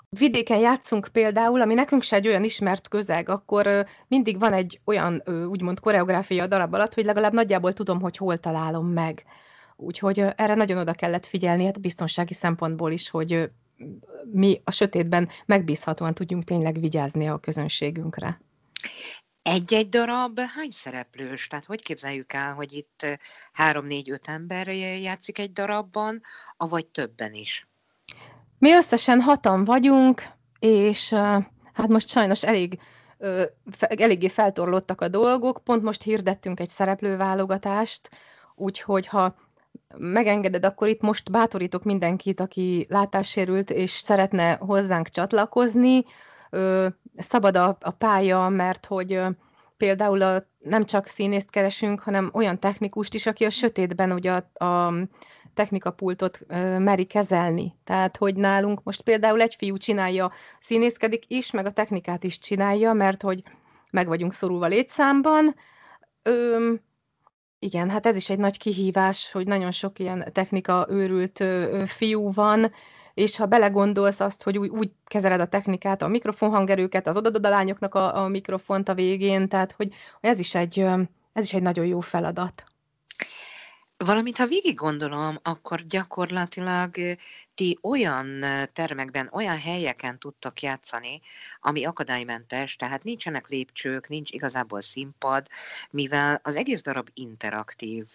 vidéken 0.10 0.58
játszunk 0.58 1.08
például, 1.12 1.62
ami 1.62 1.74
nekünk 1.74 2.04
se 2.04 2.16
egy 2.16 2.28
olyan 2.28 2.44
ismert 2.44 2.88
közeg, 2.88 3.30
akkor 3.30 3.68
ö, 3.68 3.82
mindig 4.08 4.40
van 4.40 4.54
egy 4.54 4.82
olyan 4.86 5.22
ö, 5.26 5.44
úgymond 5.44 5.80
koreográfia 5.80 6.44
a 6.44 6.48
darab 6.48 6.74
alatt, 6.74 6.94
hogy 6.94 7.06
legalább 7.06 7.34
nagyjából 7.34 7.74
tudom, 7.74 8.02
hogy 8.02 8.18
hol 8.18 8.38
találom 8.38 8.88
meg. 8.88 9.24
Úgyhogy 9.76 10.20
ö, 10.20 10.30
erre 10.36 10.56
nagyon 10.56 10.78
oda 10.78 10.94
kellett 10.94 11.26
figyelni, 11.26 11.66
hát 11.66 11.82
biztonsági 11.82 12.34
szempontból 12.34 12.92
is, 12.92 13.10
hogy 13.10 13.34
ö, 13.34 13.44
mi 14.32 14.62
a 14.64 14.72
sötétben 14.72 15.30
megbízhatóan 15.46 16.14
tudjunk 16.14 16.44
tényleg 16.44 16.80
vigyázni 16.80 17.30
a 17.30 17.38
közönségünkre. 17.38 18.42
Egy-egy 19.44 19.90
darab 19.90 20.40
hány 20.40 20.70
szereplős? 20.70 21.48
Tehát 21.48 21.66
hogy 21.66 21.84
képzeljük 21.84 22.34
el, 22.34 22.54
hogy 22.54 22.74
itt 22.74 23.06
három-négy-öt 23.52 24.28
ember 24.28 24.68
játszik 25.02 25.40
egy 25.40 25.54
darabban, 25.54 26.22
avagy 26.58 26.86
többen 26.86 27.34
is? 27.34 27.68
Mi 28.58 28.72
összesen 28.74 29.22
hatan 29.22 29.66
vagyunk, 29.66 30.24
és 30.60 31.10
hát 31.74 31.88
most 31.88 32.10
sajnos 32.10 32.44
elég 32.44 32.80
eléggé 33.80 34.28
feltorlottak 34.28 35.02
a 35.02 35.08
dolgok. 35.08 35.64
Pont 35.64 35.84
most 35.84 36.04
hirdettünk 36.04 36.60
egy 36.60 36.70
szereplőválogatást, 36.70 38.10
úgyhogy 38.56 39.08
ha 39.08 39.36
megengeded, 39.98 40.66
akkor 40.66 40.88
itt 40.88 41.02
most 41.02 41.32
bátorítok 41.32 41.84
mindenkit, 41.84 42.40
aki 42.40 42.86
látássérült 42.90 43.70
és 43.70 43.92
szeretne 43.92 44.54
hozzánk 44.54 45.10
csatlakozni. 45.10 46.06
Szabad 47.18 47.58
a, 47.58 47.78
a 47.82 47.92
pálya, 47.92 48.50
mert 48.50 48.86
hogy 48.86 49.22
például 49.78 50.22
a, 50.22 50.46
nem 50.60 50.86
csak 50.86 51.08
színészt 51.08 51.50
keresünk, 51.50 52.00
hanem 52.00 52.30
olyan 52.34 52.60
technikust 52.60 53.14
is, 53.14 53.26
aki 53.26 53.46
a 53.46 53.50
sötétben 53.50 54.12
ugye 54.12 54.32
a, 54.32 54.66
a 54.66 54.94
technikapultot 55.54 56.42
ö, 56.48 56.80
meri 56.80 57.06
kezelni. 57.06 57.76
Tehát, 57.84 58.18
hogy 58.18 58.36
nálunk 58.36 58.84
most 58.84 59.02
például 59.02 59.42
egy 59.42 59.56
fiú 59.56 59.78
csinálja, 59.78 60.32
színészkedik 60.60 61.24
is, 61.28 61.52
meg 61.52 61.66
a 61.66 61.72
technikát 61.72 62.24
is 62.24 62.40
csinálja, 62.40 62.94
mert 62.94 63.22
hogy 63.22 63.44
meg 63.92 64.08
vagyunk 64.08 64.34
szorulva 64.34 64.66
létszámban. 64.66 65.56
Ö, 66.24 66.74
igen, 67.60 67.90
hát 67.90 68.06
ez 68.06 68.16
is 68.16 68.30
egy 68.30 68.40
nagy 68.40 68.58
kihívás, 68.58 69.32
hogy 69.32 69.48
nagyon 69.48 69.72
sok 69.72 70.00
ilyen 70.00 70.30
technika 70.34 70.88
őrült 70.90 71.40
ö, 71.40 71.84
fiú 71.86 72.34
van, 72.34 72.72
és 73.14 73.38
ha 73.38 73.46
belegondolsz 73.46 74.20
azt, 74.20 74.44
hogy 74.44 74.58
úgy, 74.58 74.70
úgy 74.70 74.92
kezeled 75.06 75.40
a 75.40 75.48
technikát, 75.48 76.02
a 76.02 76.08
mikrofonhangerőket, 76.08 77.08
az 77.08 77.18
odadadalányoknak 77.18 77.96
a, 77.96 78.24
a 78.24 78.28
mikrofont 78.28 78.90
a 78.90 78.94
végén, 78.94 79.48
tehát 79.48 79.72
hogy 79.72 79.94
ez 80.22 80.40
is 80.40 80.56
egy, 80.56 80.80
ez 81.34 81.44
is 81.44 81.54
egy 81.54 81.62
nagyon 81.62 81.86
jó 81.86 82.00
feladat. 82.00 82.64
Valamint, 84.06 84.38
ha 84.38 84.46
végig 84.46 84.76
gondolom, 84.76 85.40
akkor 85.42 85.82
gyakorlatilag 85.86 86.96
ti 87.56 87.78
olyan 87.82 88.46
termekben, 88.74 89.30
olyan 89.32 89.60
helyeken 89.60 90.20
tudtak 90.20 90.62
játszani, 90.62 91.22
ami 91.60 91.86
akadálymentes, 91.86 92.76
tehát 92.76 93.04
nincsenek 93.04 93.48
lépcsők, 93.48 94.08
nincs 94.08 94.32
igazából 94.32 94.82
színpad, 94.82 95.48
mivel 95.92 96.40
az 96.44 96.56
egész 96.56 96.82
darab 96.82 97.10
interaktív. 97.14 98.06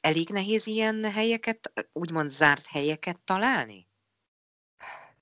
Elég 0.00 0.28
nehéz 0.28 0.66
ilyen 0.66 1.04
helyeket, 1.04 1.72
úgymond 1.92 2.30
zárt 2.30 2.66
helyeket 2.66 3.18
találni? 3.24 3.86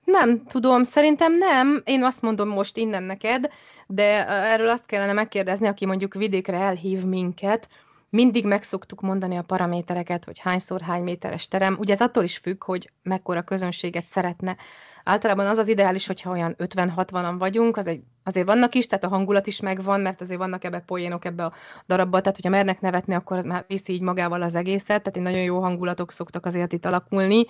Nem 0.03 0.43
tudom, 0.45 0.83
szerintem 0.83 1.37
nem. 1.37 1.81
Én 1.85 2.03
azt 2.03 2.21
mondom 2.21 2.47
most 2.49 2.77
innen 2.77 3.03
neked, 3.03 3.53
de 3.87 4.27
erről 4.27 4.69
azt 4.69 4.85
kellene 4.85 5.13
megkérdezni, 5.13 5.67
aki 5.67 5.85
mondjuk 5.85 6.13
vidékre 6.13 6.57
elhív 6.57 7.03
minket, 7.03 7.69
mindig 8.09 8.45
meg 8.45 8.63
szoktuk 8.63 9.01
mondani 9.01 9.37
a 9.37 9.41
paramétereket, 9.41 10.25
hogy 10.25 10.39
hányszor 10.39 10.81
hány 10.81 11.03
méteres 11.03 11.47
terem. 11.47 11.75
Ugye 11.79 11.93
ez 11.93 12.01
attól 12.01 12.23
is 12.23 12.37
függ, 12.37 12.63
hogy 12.63 12.91
mekkora 13.03 13.41
közönséget 13.41 14.05
szeretne. 14.05 14.57
Általában 15.03 15.47
az 15.47 15.57
az 15.57 15.67
ideális, 15.67 16.07
hogyha 16.07 16.31
olyan 16.31 16.55
50-60-an 16.57 17.35
vagyunk, 17.37 17.77
az 17.77 17.87
egy, 17.87 18.01
azért 18.23 18.45
vannak 18.45 18.75
is, 18.75 18.87
tehát 18.87 19.03
a 19.03 19.07
hangulat 19.07 19.47
is 19.47 19.59
megvan, 19.59 19.99
mert 19.99 20.21
azért 20.21 20.39
vannak 20.39 20.63
ebbe 20.63 20.79
poénok 20.79 21.25
ebbe 21.25 21.45
a 21.45 21.53
darabba, 21.87 22.19
tehát 22.19 22.35
hogyha 22.35 22.49
mernek 22.51 22.81
nevetni, 22.81 23.13
akkor 23.13 23.37
az 23.37 23.45
már 23.45 23.65
viszi 23.67 23.93
így 23.93 24.01
magával 24.01 24.41
az 24.41 24.55
egészet, 24.55 25.03
tehát 25.03 25.29
nagyon 25.29 25.43
jó 25.43 25.59
hangulatok 25.59 26.11
szoktak 26.11 26.45
azért 26.45 26.73
itt 26.73 26.85
alakulni, 26.85 27.45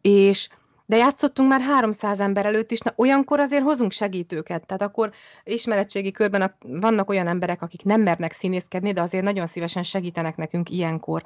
és 0.00 0.48
de 0.88 0.96
játszottunk 0.96 1.48
már 1.48 1.60
300 1.60 2.20
ember 2.20 2.46
előtt 2.46 2.70
is, 2.70 2.80
na 2.80 2.92
olyankor 2.96 3.40
azért 3.40 3.62
hozunk 3.62 3.92
segítőket. 3.92 4.66
Tehát 4.66 4.82
akkor 4.82 5.10
ismeretségi 5.44 6.10
körben 6.10 6.42
a, 6.42 6.54
vannak 6.60 7.08
olyan 7.08 7.26
emberek, 7.26 7.62
akik 7.62 7.84
nem 7.84 8.00
mernek 8.00 8.32
színészkedni, 8.32 8.92
de 8.92 9.02
azért 9.02 9.24
nagyon 9.24 9.46
szívesen 9.46 9.82
segítenek 9.82 10.36
nekünk 10.36 10.70
ilyenkor. 10.70 11.22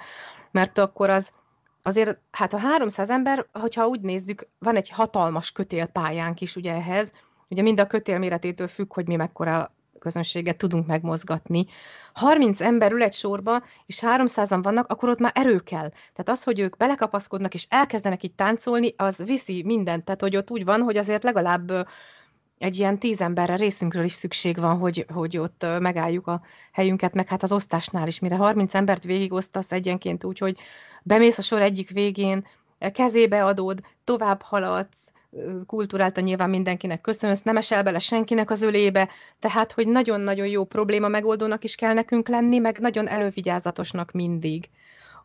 Mert 0.50 0.78
akkor 0.78 1.10
az, 1.10 1.30
azért, 1.82 2.18
hát 2.30 2.52
a 2.52 2.58
300 2.58 3.10
ember, 3.10 3.46
hogyha 3.52 3.86
úgy 3.86 4.00
nézzük, 4.00 4.48
van 4.58 4.76
egy 4.76 4.90
hatalmas 4.90 5.52
kötélpályánk 5.52 6.40
is 6.40 6.56
ugye 6.56 6.72
ehhez, 6.72 7.12
ugye 7.48 7.62
mind 7.62 7.80
a 7.80 7.86
kötél 7.86 8.18
méretétől 8.18 8.68
függ, 8.68 8.92
hogy 8.92 9.06
mi 9.06 9.16
mekkora 9.16 9.74
közönséget 10.02 10.56
tudunk 10.56 10.86
megmozgatni. 10.86 11.66
30 12.12 12.60
ember 12.60 12.92
ül 12.92 13.02
egy 13.02 13.12
sorba, 13.12 13.62
és 13.86 14.02
300-an 14.06 14.60
vannak, 14.62 14.86
akkor 14.86 15.08
ott 15.08 15.18
már 15.18 15.32
erő 15.34 15.58
kell. 15.58 15.88
Tehát 15.88 16.28
az, 16.28 16.42
hogy 16.42 16.60
ők 16.60 16.76
belekapaszkodnak, 16.76 17.54
és 17.54 17.66
elkezdenek 17.68 18.22
itt 18.22 18.36
táncolni, 18.36 18.94
az 18.96 19.24
viszi 19.24 19.62
mindent. 19.62 20.04
Tehát, 20.04 20.20
hogy 20.20 20.36
ott 20.36 20.50
úgy 20.50 20.64
van, 20.64 20.80
hogy 20.80 20.96
azért 20.96 21.22
legalább 21.22 21.72
egy 22.58 22.78
ilyen 22.78 22.98
tíz 22.98 23.20
emberre 23.20 23.56
részünkről 23.56 24.04
is 24.04 24.12
szükség 24.12 24.58
van, 24.58 24.78
hogy, 24.78 25.06
hogy 25.12 25.38
ott 25.38 25.66
megálljuk 25.78 26.26
a 26.26 26.42
helyünket, 26.72 27.14
meg 27.14 27.28
hát 27.28 27.42
az 27.42 27.52
osztásnál 27.52 28.06
is, 28.06 28.18
mire 28.18 28.36
30 28.36 28.74
embert 28.74 29.04
végigosztasz 29.04 29.72
egyenként 29.72 30.24
úgy, 30.24 30.38
hogy 30.38 30.58
bemész 31.02 31.38
a 31.38 31.42
sor 31.42 31.62
egyik 31.62 31.90
végén, 31.90 32.46
kezébe 32.92 33.44
adod, 33.44 33.80
tovább 34.04 34.42
haladsz, 34.42 35.12
kultúráltan 35.66 36.24
nyilván 36.24 36.50
mindenkinek 36.50 37.00
köszönsz, 37.00 37.42
nem 37.42 37.56
esel 37.56 37.82
bele 37.82 37.98
senkinek 37.98 38.50
az 38.50 38.62
ölébe, 38.62 39.08
tehát, 39.38 39.72
hogy 39.72 39.88
nagyon-nagyon 39.88 40.46
jó 40.46 40.64
probléma 40.64 41.08
megoldónak 41.08 41.64
is 41.64 41.74
kell 41.74 41.92
nekünk 41.92 42.28
lenni, 42.28 42.58
meg 42.58 42.78
nagyon 42.78 43.08
elővigyázatosnak 43.08 44.10
mindig. 44.12 44.68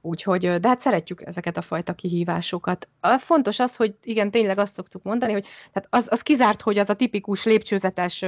Úgyhogy, 0.01 0.59
de 0.59 0.67
hát 0.67 0.79
szeretjük 0.79 1.21
ezeket 1.21 1.57
a 1.57 1.61
fajta 1.61 1.93
kihívásokat. 1.93 2.89
Fontos 3.17 3.59
az, 3.59 3.75
hogy 3.75 3.95
igen, 4.03 4.31
tényleg 4.31 4.57
azt 4.57 4.73
szoktuk 4.73 5.03
mondani, 5.03 5.31
hogy 5.31 5.45
tehát 5.73 5.87
az, 5.91 6.07
az 6.11 6.21
kizárt, 6.21 6.61
hogy 6.61 6.77
az 6.77 6.89
a 6.89 6.95
tipikus 6.95 7.45
lépcsőzetes 7.45 8.25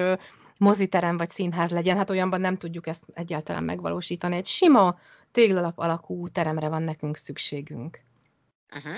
moziterem 0.57 1.17
vagy 1.17 1.29
színház 1.29 1.71
legyen, 1.71 1.97
hát 1.97 2.09
olyanban 2.09 2.41
nem 2.41 2.57
tudjuk 2.57 2.87
ezt 2.87 3.03
egyáltalán 3.13 3.63
megvalósítani. 3.63 4.35
Egy 4.35 4.47
sima, 4.47 4.99
téglalap 5.31 5.77
alakú 5.79 6.27
teremre 6.27 6.67
van 6.67 6.81
nekünk 6.81 7.17
szükségünk. 7.17 7.99
Uh-huh. 8.75 8.93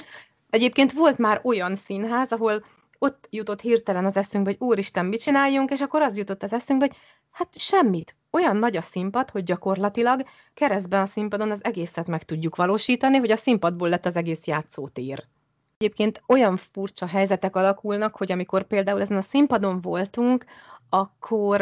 Egyébként 0.52 0.92
volt 0.92 1.18
már 1.18 1.42
olyan 1.44 1.76
színház, 1.76 2.32
ahol 2.32 2.64
ott 3.00 3.28
jutott 3.30 3.62
hirtelen 3.62 4.06
az 4.06 4.18
eszünkbe, 4.18 4.50
hogy 4.50 4.68
úristen, 4.68 5.06
mit 5.06 5.22
csináljunk, 5.22 5.72
és 5.72 5.82
akkor 5.82 6.02
az 6.02 6.18
jutott 6.18 6.44
az 6.44 6.54
eszünkbe, 6.54 6.86
hogy 6.86 6.96
hát 7.32 7.58
semmit. 7.58 8.16
Olyan 8.32 8.58
nagy 8.58 8.78
a 8.78 8.82
színpad, 8.82 9.30
hogy 9.30 9.44
gyakorlatilag 9.44 10.24
keresztben 10.54 11.02
a 11.02 11.06
színpadon 11.06 11.52
az 11.52 11.64
egészet 11.64 12.08
meg 12.08 12.24
tudjuk 12.24 12.56
valósítani, 12.56 13.18
hogy 13.18 13.32
a 13.32 13.36
színpadból 13.36 13.90
lett 13.90 14.06
az 14.06 14.16
egész 14.16 14.48
játszótér. 14.48 15.26
Egyébként 15.78 16.22
olyan 16.28 16.58
furcsa 16.58 17.06
helyzetek 17.06 17.56
alakulnak, 17.56 18.16
hogy 18.16 18.32
amikor 18.32 18.64
például 18.64 19.02
ezen 19.02 19.18
a 19.18 19.22
színpadon 19.22 19.82
voltunk, 19.82 20.46
akkor 20.90 21.62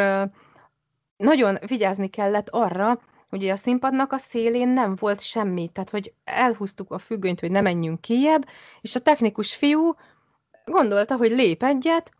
nagyon 1.17 1.57
vigyázni 1.67 2.07
kellett 2.07 2.49
arra, 2.49 2.99
Ugye 3.31 3.51
a 3.51 3.55
színpadnak 3.55 4.13
a 4.13 4.17
szélén 4.17 4.69
nem 4.69 4.95
volt 4.95 5.21
semmi, 5.21 5.69
tehát 5.73 5.89
hogy 5.89 6.13
elhúztuk 6.23 6.91
a 6.91 6.97
függönyt, 6.97 7.39
hogy 7.39 7.51
ne 7.51 7.61
menjünk 7.61 8.01
kijebb, 8.01 8.47
és 8.81 8.95
a 8.95 8.99
technikus 8.99 9.55
fiú 9.55 9.95
gondolta, 10.65 11.15
hogy 11.15 11.31
lép 11.31 11.63
egyet, 11.63 12.11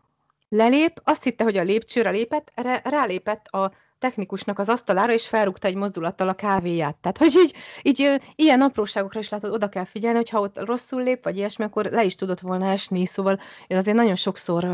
lelép, 0.48 1.00
azt 1.04 1.22
hitte, 1.22 1.44
hogy 1.44 1.56
a 1.56 1.62
lépcsőre 1.62 2.10
lépett, 2.10 2.52
erre 2.54 2.80
rálépett 2.84 3.46
a 3.46 3.72
technikusnak 3.98 4.58
az 4.58 4.68
asztalára, 4.68 5.12
és 5.12 5.26
felrúgta 5.26 5.68
egy 5.68 5.74
mozdulattal 5.74 6.28
a 6.28 6.34
kávéját. 6.34 6.96
Tehát, 6.96 7.18
hogy 7.18 7.34
így, 7.36 7.54
így 7.82 8.20
ilyen 8.36 8.60
apróságokra 8.60 9.20
is 9.20 9.28
látod, 9.28 9.52
oda 9.52 9.68
kell 9.68 9.84
figyelni, 9.84 10.16
hogy 10.16 10.28
ha 10.28 10.40
ott 10.40 10.64
rosszul 10.64 11.02
lép, 11.02 11.24
vagy 11.24 11.36
ilyesmi, 11.36 11.64
akkor 11.64 11.84
le 11.84 12.04
is 12.04 12.14
tudott 12.14 12.40
volna 12.40 12.70
esni, 12.70 13.06
szóval 13.06 13.40
azért 13.68 13.96
nagyon 13.96 14.14
sokszor 14.14 14.64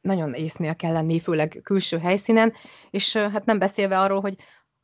nagyon 0.00 0.32
észnél 0.32 0.76
kell 0.76 0.92
lenni, 0.92 1.20
főleg 1.20 1.60
külső 1.62 1.98
helyszínen, 1.98 2.52
és 2.90 3.16
hát 3.16 3.44
nem 3.44 3.58
beszélve 3.58 4.00
arról, 4.00 4.20
hogy 4.20 4.36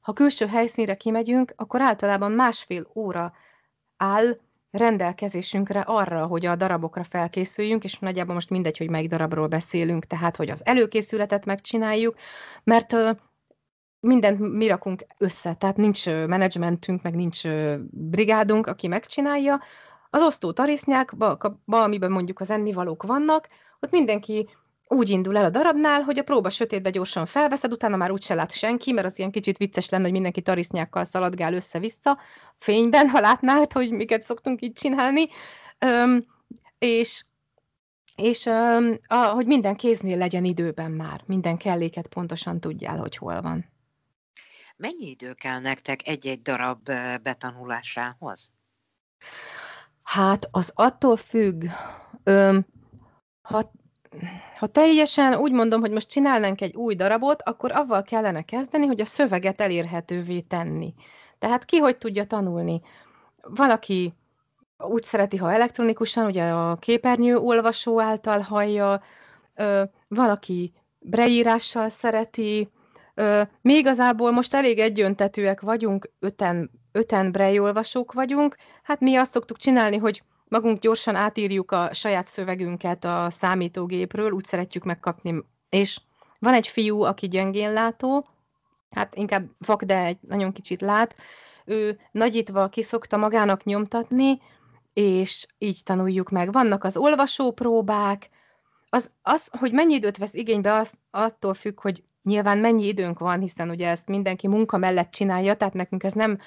ha 0.02 0.12
külső 0.12 0.46
helyszínre 0.46 0.94
kimegyünk, 0.94 1.52
akkor 1.56 1.80
általában 1.80 2.32
másfél 2.32 2.90
óra 2.94 3.32
áll 3.96 4.38
rendelkezésünkre 4.70 5.80
arra, 5.80 6.26
hogy 6.26 6.46
a 6.46 6.56
darabokra 6.56 7.04
felkészüljünk, 7.04 7.84
és 7.84 7.98
nagyjából 7.98 8.34
most 8.34 8.50
mindegy, 8.50 8.78
hogy 8.78 8.90
melyik 8.90 9.08
darabról 9.08 9.46
beszélünk, 9.46 10.04
tehát 10.04 10.36
hogy 10.36 10.50
az 10.50 10.66
előkészületet 10.66 11.46
megcsináljuk, 11.46 12.16
mert 12.64 12.96
mindent 14.00 14.38
mi 14.38 14.66
rakunk 14.66 15.06
össze, 15.18 15.54
tehát 15.54 15.76
nincs 15.76 16.06
menedzsmentünk, 16.06 17.02
meg 17.02 17.14
nincs 17.14 17.42
brigádunk, 17.90 18.66
aki 18.66 18.88
megcsinálja. 18.88 19.60
Az 20.10 20.22
osztó 20.22 20.52
tarisznyákba, 20.52 21.38
amiben 21.66 22.12
mondjuk 22.12 22.40
az 22.40 22.50
ennivalók 22.50 23.02
vannak, 23.02 23.48
ott 23.80 23.90
mindenki 23.90 24.48
úgy 24.92 25.10
indul 25.10 25.36
el 25.36 25.44
a 25.44 25.50
darabnál, 25.50 26.02
hogy 26.02 26.18
a 26.18 26.22
próba 26.22 26.50
sötétbe 26.50 26.90
gyorsan 26.90 27.26
felveszed, 27.26 27.72
utána 27.72 27.96
már 27.96 28.10
úgyse 28.10 28.34
lát 28.34 28.52
senki, 28.52 28.92
mert 28.92 29.06
az 29.06 29.18
ilyen 29.18 29.30
kicsit 29.30 29.56
vicces 29.56 29.88
lenne, 29.88 30.02
hogy 30.02 30.12
mindenki 30.12 30.42
tarisznyákkal 30.42 31.04
szaladgál 31.04 31.54
össze-vissza 31.54 32.18
fényben, 32.58 33.08
ha 33.08 33.20
látnád, 33.20 33.72
hogy 33.72 33.90
miket 33.90 34.22
szoktunk 34.22 34.62
így 34.62 34.72
csinálni. 34.72 35.28
Öm, 35.78 36.24
és 36.78 37.24
és 38.16 38.46
öm, 38.46 38.98
a, 39.06 39.16
hogy 39.16 39.46
minden 39.46 39.76
kéznél 39.76 40.18
legyen 40.18 40.44
időben 40.44 40.90
már, 40.90 41.22
minden 41.26 41.56
kelléket 41.56 42.06
pontosan 42.06 42.60
tudjál, 42.60 42.98
hogy 42.98 43.16
hol 43.16 43.40
van. 43.40 43.70
Mennyi 44.76 45.06
idő 45.06 45.32
kell 45.32 45.60
nektek 45.60 46.08
egy-egy 46.08 46.42
darab 46.42 46.90
betanulásához? 47.22 48.52
Hát 50.02 50.48
az 50.50 50.72
attól 50.74 51.16
függ, 51.16 51.64
öm, 52.22 52.66
Ha, 53.42 53.72
ha 54.58 54.66
teljesen 54.66 55.34
úgy 55.34 55.52
mondom, 55.52 55.80
hogy 55.80 55.90
most 55.90 56.08
csinálnánk 56.08 56.60
egy 56.60 56.74
új 56.74 56.94
darabot, 56.94 57.42
akkor 57.42 57.72
avval 57.72 58.02
kellene 58.02 58.42
kezdeni, 58.42 58.86
hogy 58.86 59.00
a 59.00 59.04
szöveget 59.04 59.60
elérhetővé 59.60 60.40
tenni. 60.40 60.94
Tehát 61.38 61.64
ki 61.64 61.78
hogy 61.78 61.96
tudja 61.98 62.24
tanulni? 62.24 62.80
Valaki 63.42 64.14
úgy 64.78 65.02
szereti, 65.02 65.36
ha 65.36 65.52
elektronikusan, 65.52 66.26
ugye 66.26 66.44
a 66.50 66.76
képernyő 66.76 67.36
olvasó 67.36 68.00
által 68.00 68.40
hallja, 68.40 69.02
valaki 70.08 70.72
breírással 70.98 71.88
szereti, 71.88 72.68
mi 73.60 73.74
igazából 73.74 74.30
most 74.30 74.54
elég 74.54 74.78
egyöntetőek 74.78 75.60
vagyunk, 75.60 76.10
öten, 76.18 76.70
öten 76.92 77.36
olvasók 77.58 78.12
vagyunk, 78.12 78.56
hát 78.82 79.00
mi 79.00 79.16
azt 79.16 79.32
szoktuk 79.32 79.56
csinálni, 79.56 79.96
hogy 79.96 80.22
magunk 80.52 80.78
gyorsan 80.78 81.14
átírjuk 81.14 81.70
a 81.70 81.88
saját 81.92 82.26
szövegünket 82.26 83.04
a 83.04 83.26
számítógépről, 83.30 84.30
úgy 84.30 84.44
szeretjük 84.44 84.84
megkapni, 84.84 85.44
és 85.70 86.00
van 86.38 86.54
egy 86.54 86.66
fiú, 86.66 87.02
aki 87.02 87.28
gyengén 87.28 87.72
látó, 87.72 88.26
hát 88.90 89.14
inkább 89.14 89.48
vak, 89.58 89.82
de 89.82 90.04
egy 90.04 90.18
nagyon 90.20 90.52
kicsit 90.52 90.80
lát, 90.80 91.14
ő 91.64 91.98
nagyítva 92.10 92.68
kiszokta 92.68 93.16
magának 93.16 93.64
nyomtatni, 93.64 94.40
és 94.92 95.46
így 95.58 95.80
tanuljuk 95.84 96.30
meg. 96.30 96.52
Vannak 96.52 96.84
az 96.84 96.96
olvasópróbák, 96.96 98.28
az, 98.88 99.10
az, 99.22 99.50
hogy 99.58 99.72
mennyi 99.72 99.94
időt 99.94 100.18
vesz 100.18 100.34
igénybe, 100.34 100.74
az 100.74 100.94
attól 101.10 101.54
függ, 101.54 101.80
hogy 101.80 102.02
nyilván 102.22 102.58
mennyi 102.58 102.86
időnk 102.86 103.18
van, 103.18 103.40
hiszen 103.40 103.70
ugye 103.70 103.88
ezt 103.88 104.08
mindenki 104.08 104.48
munka 104.48 104.76
mellett 104.76 105.10
csinálja, 105.10 105.56
tehát 105.56 105.74
nekünk 105.74 106.04
ez 106.04 106.12
nem, 106.12 106.38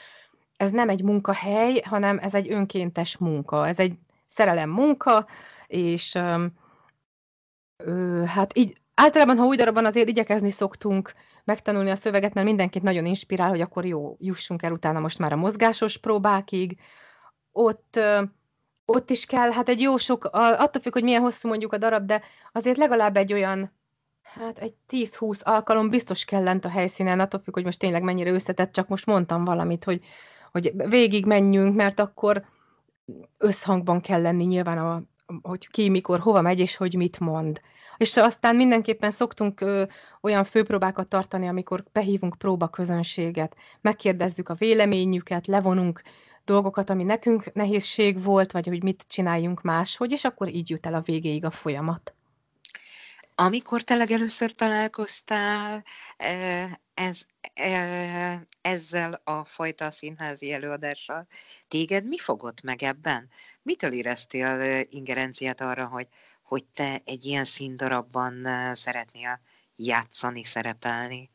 ez 0.58 0.72
nem 0.72 0.90
egy 0.90 1.04
munkahely, 1.04 1.82
hanem 1.86 2.18
ez 2.18 2.34
egy 2.34 2.52
önkéntes 2.52 3.18
munka, 3.18 3.68
ez 3.68 3.80
egy 3.80 3.98
szerelem 4.28 4.70
munka, 4.70 5.28
és 5.68 6.16
ö, 7.78 8.24
hát 8.26 8.58
így 8.58 8.74
általában, 8.94 9.38
ha 9.38 9.46
új 9.46 9.56
darabban 9.56 9.86
azért 9.86 10.08
igyekezni 10.08 10.52
szoktunk 10.52 11.14
megtanulni 11.44 11.90
a 11.90 11.96
szöveget, 11.96 12.34
mert 12.34 12.48
mindenkit 12.48 12.84
nagyon 12.84 13.06
inspirál, 13.06 13.50
hogy 13.50 13.62
akkor 13.62 13.86
jó, 13.86 14.16
jussunk 14.20 14.64
el 14.64 14.72
utána 14.72 15.00
most 15.00 15.20
már 15.20 15.34
a 15.34 15.36
mozgásos 15.36 15.98
próbákig. 15.98 16.80
Ott 17.52 18.00
ott 18.86 19.10
is 19.10 19.26
kell, 19.26 19.52
hát 19.52 19.70
egy 19.70 19.82
jó 19.82 19.98
sok, 19.98 20.30
attól 20.32 20.82
függ, 20.82 20.94
hogy 20.94 21.04
milyen 21.04 21.22
hosszú 21.22 21.48
mondjuk 21.48 21.74
a 21.74 21.78
darab, 21.78 22.06
de 22.06 22.22
azért 22.52 22.78
legalább 22.78 23.18
egy 23.18 23.34
olyan, 23.34 23.72
hát 24.22 24.60
egy 24.60 24.74
10-20 24.90 25.44
alkalom 25.44 25.90
biztos 25.90 26.26
kell 26.26 26.44
lent 26.44 26.66
a 26.66 26.70
helyszínen, 26.70 27.20
attól 27.20 27.40
függ, 27.40 27.54
hogy 27.54 27.64
most 27.64 27.80
tényleg 27.80 28.04
mennyire 28.04 28.32
összetett, 28.32 28.72
csak 28.72 28.88
most 28.88 29.06
mondtam 29.06 29.44
valamit, 29.44 29.84
hogy, 29.84 30.04
hogy 30.56 30.74
végig 30.90 31.26
menjünk, 31.26 31.76
mert 31.76 32.00
akkor 32.00 32.46
összhangban 33.38 34.02
kell 34.02 34.22
lenni 34.22 34.44
nyilván, 34.44 34.78
a, 34.78 35.04
hogy 35.42 35.68
ki, 35.68 35.90
mikor, 35.90 36.20
hova 36.20 36.42
megy, 36.42 36.60
és 36.60 36.76
hogy 36.76 36.96
mit 36.96 37.20
mond. 37.20 37.62
És 37.98 38.18
aztán 38.18 38.56
mindenképpen 38.56 39.12
szoktunk 39.12 39.62
ö, 39.62 39.84
olyan 40.22 40.44
főpróbákat 40.44 41.08
tartani, 41.08 41.48
amikor 41.48 41.84
behívunk 41.92 42.36
próbaközönséget, 42.38 43.56
megkérdezzük 43.82 44.50
a 44.50 44.54
véleményüket, 44.54 45.48
levonunk 45.48 46.02
dolgokat, 46.46 46.90
ami 46.90 47.04
nekünk 47.04 47.54
nehézség 47.54 48.24
volt, 48.24 48.52
vagy 48.52 48.68
hogy 48.68 48.84
mit 48.84 49.06
csináljunk 49.08 49.62
máshogy, 49.62 50.12
és 50.12 50.24
akkor 50.24 50.48
így 50.54 50.70
jut 50.70 50.86
el 50.86 50.94
a 50.94 51.02
végéig 51.02 51.46
a 51.46 51.52
folyamat. 51.52 52.14
Amikor 53.36 53.82
te 53.82 53.96
legelőször 53.96 54.54
találkoztál 54.54 55.84
ez, 56.94 57.22
ezzel 58.62 59.22
a 59.24 59.46
fajta 59.46 59.92
színházi 59.92 60.52
előadással, 60.52 61.28
téged 61.68 62.06
mi 62.06 62.18
fogott 62.18 62.62
meg 62.62 62.84
ebben? 62.84 63.30
Mitől 63.62 63.94
éreztél 63.94 64.82
ingerenciát 64.90 65.62
arra, 65.62 65.86
hogy, 65.86 66.08
hogy 66.44 66.66
te 66.66 67.02
egy 67.06 67.26
ilyen 67.26 67.46
színdarabban 67.46 68.48
szeretnél 68.74 69.40
játszani, 69.76 70.44
szerepelni? 70.44 71.32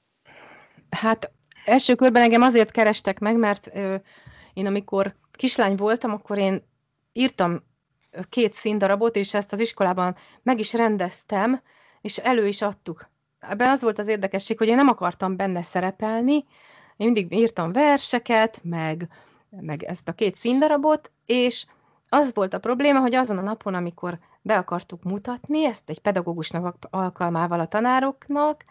Hát 0.90 1.32
első 1.64 1.94
körben 1.94 2.22
engem 2.22 2.42
azért 2.42 2.70
kerestek 2.70 3.18
meg, 3.18 3.36
mert 3.36 3.66
én 4.54 4.66
amikor 4.66 5.14
kislány 5.32 5.76
voltam, 5.76 6.12
akkor 6.12 6.38
én 6.38 6.62
írtam 7.12 7.62
két 8.28 8.54
színdarabot, 8.54 9.16
és 9.16 9.34
ezt 9.34 9.52
az 9.52 9.60
iskolában 9.60 10.16
meg 10.42 10.58
is 10.58 10.72
rendeztem, 10.72 11.62
és 12.00 12.18
elő 12.18 12.46
is 12.46 12.62
adtuk. 12.62 13.08
Ebben 13.38 13.68
az 13.68 13.82
volt 13.82 13.98
az 13.98 14.08
érdekesség, 14.08 14.58
hogy 14.58 14.68
én 14.68 14.76
nem 14.76 14.88
akartam 14.88 15.36
benne 15.36 15.62
szerepelni, 15.62 16.34
én 16.96 17.10
mindig 17.10 17.32
írtam 17.32 17.72
verseket, 17.72 18.60
meg, 18.62 19.08
meg 19.50 19.82
ezt 19.82 20.08
a 20.08 20.12
két 20.12 20.34
színdarabot, 20.34 21.10
és 21.26 21.66
az 22.08 22.34
volt 22.34 22.54
a 22.54 22.58
probléma, 22.58 23.00
hogy 23.00 23.14
azon 23.14 23.38
a 23.38 23.42
napon, 23.42 23.74
amikor 23.74 24.18
be 24.42 24.56
akartuk 24.56 25.02
mutatni, 25.02 25.64
ezt 25.64 25.90
egy 25.90 25.98
pedagógusnak 25.98 26.76
alkalmával 26.90 27.60
a 27.60 27.66
tanároknak, 27.66 28.64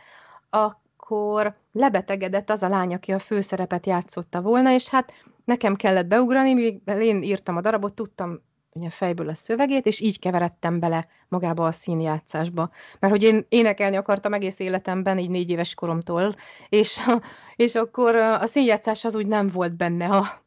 akkor 0.50 1.56
lebetegedett 1.72 2.50
az 2.50 2.64
a 2.64 2.70
lány, 2.70 2.94
aki 2.94 3.12
a 3.12 3.20
főszerepet 3.20 3.86
játszotta 3.86 4.42
volna, 4.42 4.72
és 4.72 4.90
hát 4.90 5.14
nekem 5.46 5.76
kellett 5.76 6.08
beugrani, 6.08 6.54
mivel 6.54 7.02
én 7.02 7.22
írtam 7.24 7.58
a 7.58 7.62
darabot, 7.62 7.94
tudtam 7.94 8.42
ugye 8.74 8.90
fejből 8.90 9.30
a 9.30 9.34
szövegét, 9.34 9.86
és 9.86 10.00
így 10.00 10.20
keveredtem 10.20 10.80
bele 10.80 11.08
magába 11.28 11.66
a 11.66 11.72
színjátszásba. 11.72 12.70
Mert 13.00 13.14
hogy 13.14 13.24
én 13.24 13.46
énekelni 13.50 13.96
akartam 13.96 14.34
egész 14.34 14.60
életemben, 14.60 15.18
így 15.18 15.30
négy 15.30 15.50
éves 15.50 15.74
koromtól, 15.74 16.36
és, 16.70 17.00
és 17.56 17.76
akkor 17.76 18.16
a 18.16 18.46
színjátszás 18.46 19.06
az 19.06 19.16
úgy 19.16 19.28
nem 19.28 19.48
volt 19.48 19.76
benne 19.76 20.08
a, 20.08 20.42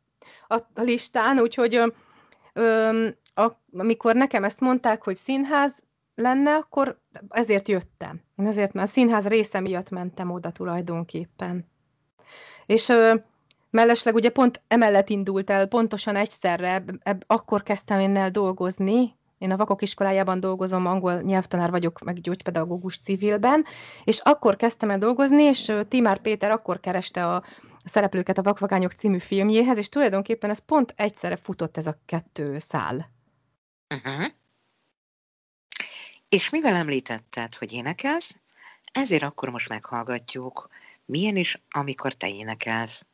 a, 0.48 0.54
a 0.54 0.82
listán, 0.82 1.40
úgyhogy 1.40 1.80
ö, 2.52 3.08
a, 3.34 3.50
amikor 3.76 4.14
nekem 4.14 4.44
ezt 4.44 4.60
mondták, 4.60 5.02
hogy 5.02 5.16
színház 5.16 5.82
lenne, 6.14 6.54
akkor 6.54 7.00
ezért 7.28 7.68
jöttem. 7.68 8.20
Én 8.36 8.46
ezért, 8.46 8.72
mert 8.72 8.88
a 8.88 8.90
színház 8.90 9.26
része 9.26 9.60
miatt 9.60 9.90
mentem 9.90 10.30
oda 10.30 10.50
tulajdonképpen. 10.52 11.70
És 12.66 12.88
ö, 12.88 13.14
Mellesleg 13.72 14.14
ugye 14.14 14.30
pont 14.30 14.62
emellett 14.68 15.08
indult 15.08 15.50
el, 15.50 15.66
pontosan 15.66 16.16
egyszerre, 16.16 16.84
eb, 17.02 17.24
akkor 17.26 17.62
kezdtem 17.62 18.00
én 18.00 18.16
el 18.16 18.30
dolgozni, 18.30 19.16
én 19.38 19.50
a 19.50 19.56
vakok 19.56 19.82
iskolájában 19.82 20.40
dolgozom, 20.40 20.86
angol 20.86 21.20
nyelvtanár 21.20 21.70
vagyok, 21.70 22.00
meg 22.00 22.20
gyógypedagógus 22.20 22.98
civilben, 22.98 23.64
és 24.04 24.18
akkor 24.18 24.56
kezdtem 24.56 24.90
el 24.90 24.98
dolgozni, 24.98 25.42
és 25.42 25.72
Timár 25.88 26.20
Péter 26.20 26.50
akkor 26.50 26.80
kereste 26.80 27.26
a, 27.26 27.44
szereplőket 27.84 28.38
a 28.38 28.42
Vakvagányok 28.42 28.92
című 28.92 29.18
filmjéhez, 29.18 29.78
és 29.78 29.88
tulajdonképpen 29.88 30.50
ez 30.50 30.58
pont 30.58 30.94
egyszerre 30.96 31.36
futott 31.36 31.76
ez 31.76 31.86
a 31.86 31.98
kettő 32.06 32.58
szál. 32.58 33.10
Uh-huh. 33.94 34.26
És 36.28 36.50
mivel 36.50 36.74
említetted, 36.74 37.54
hogy 37.54 37.72
énekelsz, 37.72 38.38
ezért 38.92 39.22
akkor 39.22 39.48
most 39.48 39.68
meghallgatjuk, 39.68 40.68
milyen 41.04 41.36
is, 41.36 41.62
amikor 41.70 42.12
te 42.12 42.28
énekelsz. 42.28 43.06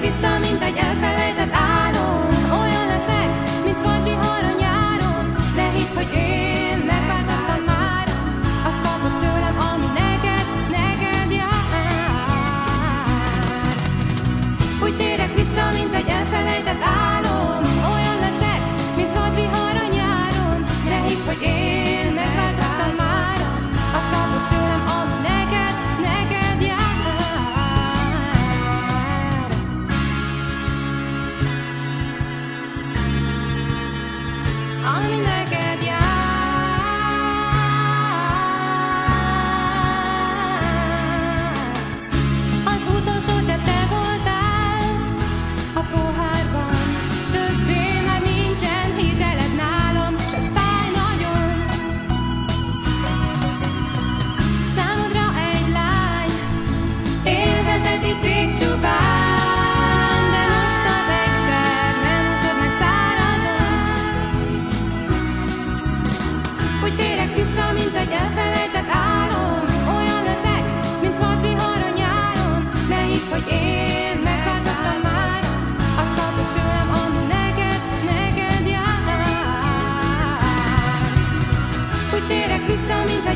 Vissza, 0.00 0.38
mint 0.38 0.62
egy 0.62 0.76
elfelejtett 0.76 1.52
álom 1.52 1.89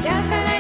hogy. 0.03 0.54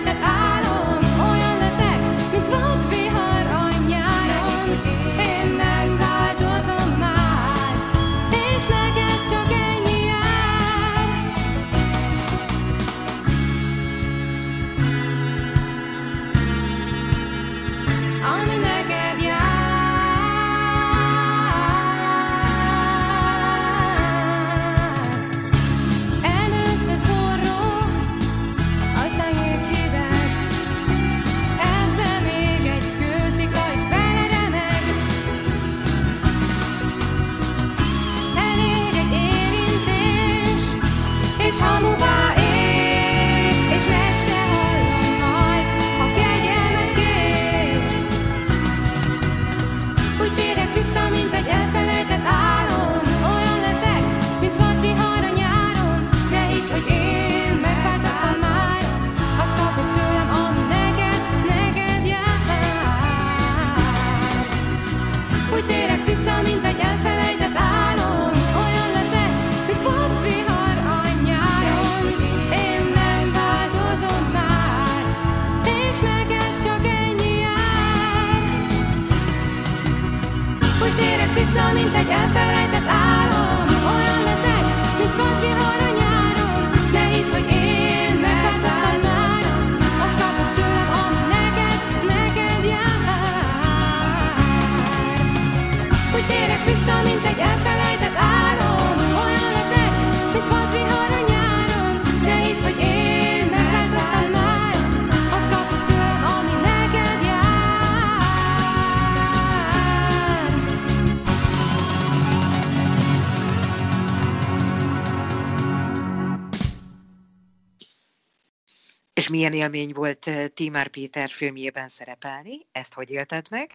Milyen 119.34 119.52
élmény 119.52 119.92
volt 119.92 120.30
Timár 120.54 120.88
Péter 120.88 121.30
filmjében 121.30 121.88
szerepelni? 121.88 122.66
Ezt 122.72 122.94
hogy 122.94 123.10
élted 123.10 123.46
meg? 123.50 123.70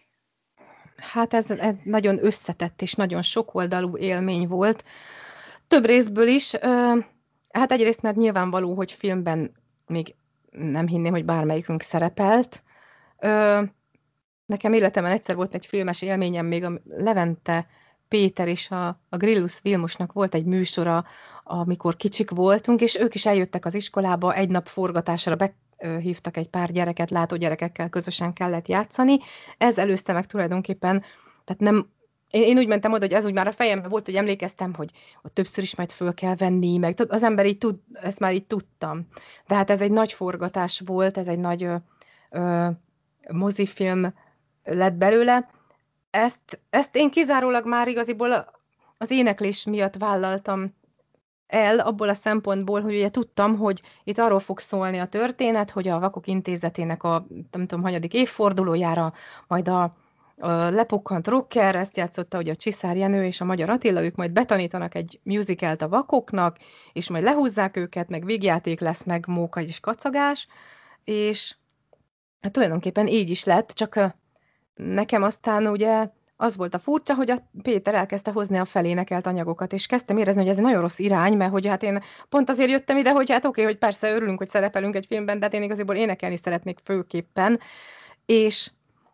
Hát 0.96 1.34
ez, 1.34 1.50
ez 1.50 1.74
nagyon 1.84 2.24
összetett 2.24 2.82
és 2.82 2.92
nagyon 2.94 3.22
sokoldalú 3.22 3.96
élmény 3.96 4.48
volt. 4.48 4.84
Több 5.68 5.84
részből 5.84 6.28
is. 6.28 6.54
Hát 7.50 7.72
egyrészt, 7.72 8.02
mert 8.02 8.16
nyilvánvaló, 8.16 8.74
hogy 8.74 8.92
filmben 8.92 9.52
még 9.86 10.14
nem 10.50 10.86
hinném, 10.86 11.12
hogy 11.12 11.24
bármelyikünk 11.24 11.82
szerepelt. 11.82 12.62
Nekem 14.46 14.72
életemben 14.72 15.12
egyszer 15.12 15.36
volt 15.36 15.54
egy 15.54 15.66
filmes 15.66 16.02
élményem, 16.02 16.46
még 16.46 16.64
a 16.64 16.80
Levente 16.84 17.66
Péter 18.08 18.48
és 18.48 18.70
a, 18.70 18.86
a 19.08 19.16
Grillus 19.16 19.60
Vilmosnak 19.62 20.12
volt 20.12 20.34
egy 20.34 20.44
műsora, 20.44 21.04
amikor 21.50 21.96
kicsik 21.96 22.30
voltunk, 22.30 22.80
és 22.80 22.98
ők 22.98 23.14
is 23.14 23.26
eljöttek 23.26 23.64
az 23.64 23.74
iskolába, 23.74 24.34
egy 24.34 24.50
nap 24.50 24.66
forgatásra 24.66 25.36
behívtak 25.76 26.36
egy 26.36 26.48
pár 26.48 26.72
gyereket, 26.72 27.10
látógyerekekkel 27.10 27.88
közösen 27.88 28.32
kellett 28.32 28.68
játszani. 28.68 29.18
Ez 29.58 29.78
előzte 29.78 30.12
meg 30.12 30.26
tulajdonképpen, 30.26 31.02
tehát 31.44 31.62
nem 31.62 31.88
én, 32.30 32.42
én 32.42 32.58
úgy 32.58 32.66
mentem 32.66 32.92
oda, 32.92 33.04
hogy 33.06 33.14
ez 33.14 33.24
úgy 33.24 33.32
már 33.32 33.46
a 33.46 33.52
fejemben 33.52 33.90
volt, 33.90 34.04
hogy 34.04 34.16
emlékeztem, 34.16 34.74
hogy 34.74 34.90
ott 35.22 35.34
többször 35.34 35.64
is 35.64 35.76
majd 35.76 35.90
föl 35.90 36.14
kell 36.14 36.34
venni, 36.34 36.78
meg 36.78 37.06
az 37.08 37.22
ember 37.22 37.46
így 37.46 37.58
tud, 37.58 37.78
ezt 37.92 38.20
már 38.20 38.34
így 38.34 38.46
tudtam. 38.46 39.06
De 39.46 39.54
hát 39.54 39.70
ez 39.70 39.80
egy 39.80 39.90
nagy 39.90 40.12
forgatás 40.12 40.82
volt, 40.84 41.18
ez 41.18 41.26
egy 41.26 41.38
nagy 41.38 41.64
ö, 41.64 41.74
ö, 42.30 42.68
mozifilm 43.30 44.14
lett 44.64 44.94
belőle. 44.94 45.50
Ezt, 46.10 46.60
ezt 46.70 46.96
én 46.96 47.10
kizárólag 47.10 47.66
már 47.66 47.88
igaziból 47.88 48.50
az 48.98 49.10
éneklés 49.10 49.64
miatt 49.64 49.96
vállaltam 49.96 50.78
el 51.50 51.78
abból 51.78 52.08
a 52.08 52.14
szempontból, 52.14 52.80
hogy 52.80 52.94
ugye 52.94 53.10
tudtam, 53.10 53.56
hogy 53.56 53.82
itt 54.04 54.18
arról 54.18 54.38
fog 54.38 54.58
szólni 54.58 54.98
a 54.98 55.06
történet, 55.06 55.70
hogy 55.70 55.88
a 55.88 55.98
Vakok 55.98 56.26
Intézetének 56.26 57.02
a 57.02 57.26
nem 57.50 57.66
tudom, 57.66 57.84
hanyadik 57.84 58.14
évfordulójára 58.14 59.12
majd 59.46 59.68
a, 59.68 59.82
a 60.38 60.50
lepukkant 60.50 61.26
rocker, 61.26 61.74
ezt 61.74 61.96
játszotta 61.96 62.38
ugye 62.38 62.52
a 62.52 62.56
Csiszár 62.56 62.96
Jenő 62.96 63.24
és 63.24 63.40
a 63.40 63.44
Magyar 63.44 63.70
Attila, 63.70 64.02
ők 64.02 64.16
majd 64.16 64.30
betanítanak 64.30 64.94
egy 64.94 65.20
musicalt 65.22 65.82
a 65.82 65.88
vakoknak, 65.88 66.56
és 66.92 67.10
majd 67.10 67.24
lehúzzák 67.24 67.76
őket, 67.76 68.08
meg 68.08 68.24
végjáték 68.24 68.80
lesz, 68.80 69.04
meg 69.04 69.24
móka 69.26 69.60
és 69.60 69.80
kacagás, 69.80 70.46
és 71.04 71.56
hát 72.40 72.52
tulajdonképpen 72.52 73.06
így 73.06 73.30
is 73.30 73.44
lett, 73.44 73.70
csak 73.70 74.14
nekem 74.74 75.22
aztán 75.22 75.66
ugye 75.66 76.08
az 76.40 76.56
volt 76.56 76.74
a 76.74 76.78
furcsa, 76.78 77.14
hogy 77.14 77.30
a 77.30 77.36
Péter 77.62 77.94
elkezdte 77.94 78.30
hozni 78.30 78.58
a 78.58 78.64
felénekelt 78.64 79.26
anyagokat, 79.26 79.72
és 79.72 79.86
kezdtem 79.86 80.16
érezni, 80.16 80.40
hogy 80.40 80.50
ez 80.50 80.56
egy 80.56 80.62
nagyon 80.62 80.80
rossz 80.80 80.98
irány, 80.98 81.36
mert 81.36 81.50
hogy 81.50 81.66
hát 81.66 81.82
én 81.82 82.02
pont 82.28 82.50
azért 82.50 82.70
jöttem 82.70 82.96
ide, 82.96 83.10
hogy 83.10 83.30
hát 83.30 83.44
oké, 83.44 83.62
hogy 83.62 83.78
persze 83.78 84.14
örülünk, 84.14 84.38
hogy 84.38 84.48
szerepelünk 84.48 84.96
egy 84.96 85.06
filmben, 85.06 85.38
de 85.38 85.44
hát 85.44 85.54
én 85.54 85.62
igaziból 85.62 85.94
énekelni 85.94 86.36
szeretnék 86.36 86.78
főképpen, 86.84 87.60
és 88.26 88.70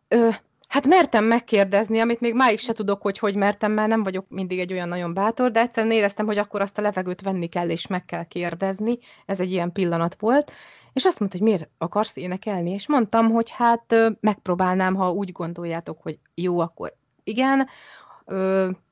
ö, 0.09 0.29
hát 0.69 0.87
mertem 0.87 1.25
megkérdezni, 1.25 2.01
amit 2.01 2.21
még 2.21 2.35
máig 2.35 2.59
se 2.59 2.73
tudok, 2.73 3.03
hogy 3.03 3.19
hogy 3.19 3.35
mertem, 3.35 3.73
mert 3.73 3.89
nem 3.89 4.03
vagyok 4.03 4.25
mindig 4.29 4.59
egy 4.59 4.73
olyan 4.73 4.89
nagyon 4.89 5.15
bátor, 5.15 5.51
de 5.51 5.61
egyszerűen 5.61 5.93
éreztem, 5.93 6.27
hogy 6.27 6.39
akkor 6.39 6.61
azt 6.61 6.79
a 6.79 6.83
levegőt 6.83 7.23
venni 7.23 7.47
kell, 7.47 7.69
és 7.69 7.87
meg 7.87 8.05
kell 8.05 8.25
kérdezni. 8.25 8.99
Ez 9.27 9.41
egy 9.41 9.51
ilyen 9.51 9.73
pillanat 9.73 10.17
volt. 10.19 10.53
És 10.93 11.05
azt 11.05 11.19
mondta, 11.19 11.39
hogy 11.39 11.47
miért 11.47 11.69
akarsz 11.79 12.17
énekelni? 12.17 12.71
És 12.71 12.89
mondtam, 12.89 13.31
hogy 13.31 13.51
hát 13.51 13.93
ö, 13.93 14.09
megpróbálnám, 14.21 14.95
ha 14.95 15.13
úgy 15.13 15.33
gondoljátok, 15.33 16.03
hogy 16.03 16.19
jó, 16.35 16.59
akkor 16.59 16.95
igen, 17.27 17.69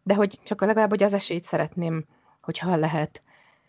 de 0.02 0.14
hogy 0.14 0.38
csak 0.42 0.60
legalább, 0.60 0.88
hogy 0.88 1.02
az 1.02 1.12
esélyt 1.12 1.44
szeretném, 1.44 2.04
hogyha 2.40 2.76
lehet. 2.76 3.22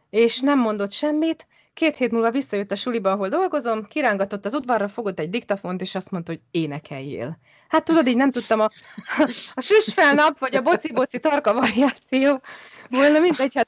És 0.09 0.39
nem 0.39 0.59
mondott 0.59 0.91
semmit, 0.91 1.47
két 1.73 1.97
hét 1.97 2.11
múlva 2.11 2.31
visszajött 2.31 2.71
a 2.71 2.75
suliba, 2.75 3.11
ahol 3.11 3.29
dolgozom, 3.29 3.85
kirángatott 3.87 4.45
az 4.45 4.53
udvarra, 4.53 4.87
fogott 4.87 5.19
egy 5.19 5.29
diktafont, 5.29 5.81
és 5.81 5.95
azt 5.95 6.11
mondta, 6.11 6.31
hogy 6.31 6.41
énekeljél. 6.51 7.37
Hát 7.67 7.83
tudod, 7.83 8.07
így 8.07 8.15
nem 8.15 8.31
tudtam 8.31 8.59
a, 8.59 8.69
a 9.53 9.61
süsfelnap, 9.61 10.39
vagy 10.39 10.55
a 10.55 10.61
boci-boci 10.61 11.19
tarka 11.19 11.53
variáció, 11.53 12.41
volna 12.89 13.19
mindegy, 13.19 13.55
hát 13.55 13.67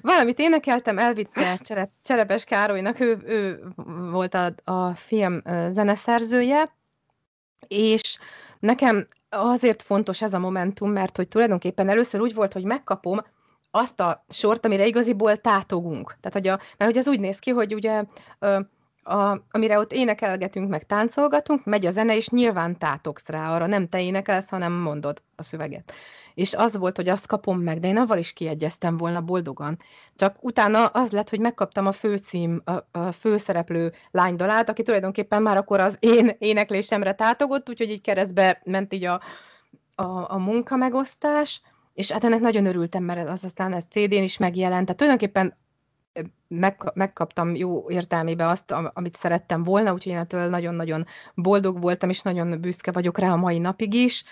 valamit 0.00 0.38
énekeltem, 0.38 0.98
elvitte 0.98 1.56
Cserep, 1.56 1.90
Cserepes 2.02 2.44
Károlynak, 2.44 3.00
ő, 3.00 3.18
ő 3.24 3.62
volt 4.10 4.34
a, 4.34 4.54
a 4.64 4.94
film 4.94 5.42
zeneszerzője, 5.68 6.68
és 7.68 8.18
nekem 8.58 9.06
azért 9.30 9.82
fontos 9.82 10.22
ez 10.22 10.34
a 10.34 10.38
momentum, 10.38 10.90
mert 10.90 11.16
hogy 11.16 11.28
tulajdonképpen 11.28 11.88
először 11.88 12.20
úgy 12.20 12.34
volt, 12.34 12.52
hogy 12.52 12.64
megkapom 12.64 13.20
azt 13.70 14.00
a 14.00 14.24
sort, 14.28 14.64
amire 14.64 14.86
igaziból 14.86 15.36
tátogunk. 15.36 16.16
Tehát, 16.20 16.32
hogy 16.32 16.46
a, 16.48 16.58
mert 16.78 16.90
hogy 16.90 16.96
ez 16.96 17.08
úgy 17.08 17.20
néz 17.20 17.38
ki, 17.38 17.50
hogy 17.50 17.74
ugye 17.74 18.04
a, 19.10 19.44
amire 19.50 19.78
ott 19.78 19.92
énekelgetünk, 19.92 20.68
meg 20.68 20.86
táncolgatunk, 20.86 21.64
megy 21.64 21.86
a 21.86 21.90
zene, 21.90 22.16
és 22.16 22.28
nyilván 22.28 22.78
tátogsz 22.78 23.28
rá 23.28 23.54
arra, 23.54 23.66
nem 23.66 23.88
te 23.88 24.02
énekelsz, 24.02 24.48
hanem 24.48 24.72
mondod 24.72 25.22
a 25.36 25.42
szöveget. 25.42 25.92
És 26.34 26.54
az 26.54 26.76
volt, 26.76 26.96
hogy 26.96 27.08
azt 27.08 27.26
kapom 27.26 27.60
meg, 27.60 27.80
de 27.80 27.88
én 27.88 27.96
avval 27.96 28.18
is 28.18 28.32
kiegyeztem 28.32 28.96
volna 28.96 29.20
boldogan. 29.20 29.78
Csak 30.16 30.36
utána 30.40 30.86
az 30.86 31.10
lett, 31.10 31.30
hogy 31.30 31.40
megkaptam 31.40 31.86
a 31.86 31.92
főcím, 31.92 32.62
a, 32.64 32.98
a 32.98 33.12
főszereplő 33.12 33.92
lánydalát, 34.10 34.68
aki 34.68 34.82
tulajdonképpen 34.82 35.42
már 35.42 35.56
akkor 35.56 35.80
az 35.80 35.96
én 36.00 36.36
éneklésemre 36.38 37.14
tátogott, 37.14 37.68
úgyhogy 37.68 37.90
így 37.90 38.00
keresztbe 38.00 38.60
ment 38.64 38.92
így 38.94 39.04
a, 39.04 39.20
a, 39.94 40.34
a 40.34 40.38
munkamegosztás, 40.38 41.62
és 41.94 42.10
hát 42.10 42.24
ennek 42.24 42.40
nagyon 42.40 42.66
örültem, 42.66 43.04
mert 43.04 43.28
az 43.28 43.44
aztán 43.44 43.72
ez 43.72 43.84
CD-n 43.90 44.22
is 44.22 44.38
megjelent, 44.38 44.84
tehát 44.84 44.96
tulajdonképpen 44.96 45.56
meg, 46.48 46.90
megkaptam 46.94 47.54
jó 47.54 47.90
értelmébe 47.90 48.46
azt, 48.46 48.74
amit 48.92 49.16
szerettem 49.16 49.62
volna, 49.62 49.92
úgyhogy 49.92 50.12
én 50.12 50.18
ettől 50.18 50.48
nagyon-nagyon 50.48 51.06
boldog 51.34 51.80
voltam, 51.80 52.08
és 52.08 52.22
nagyon 52.22 52.60
büszke 52.60 52.92
vagyok 52.92 53.18
rá 53.18 53.32
a 53.32 53.36
mai 53.36 53.58
napig 53.58 53.94
is. 53.94 54.24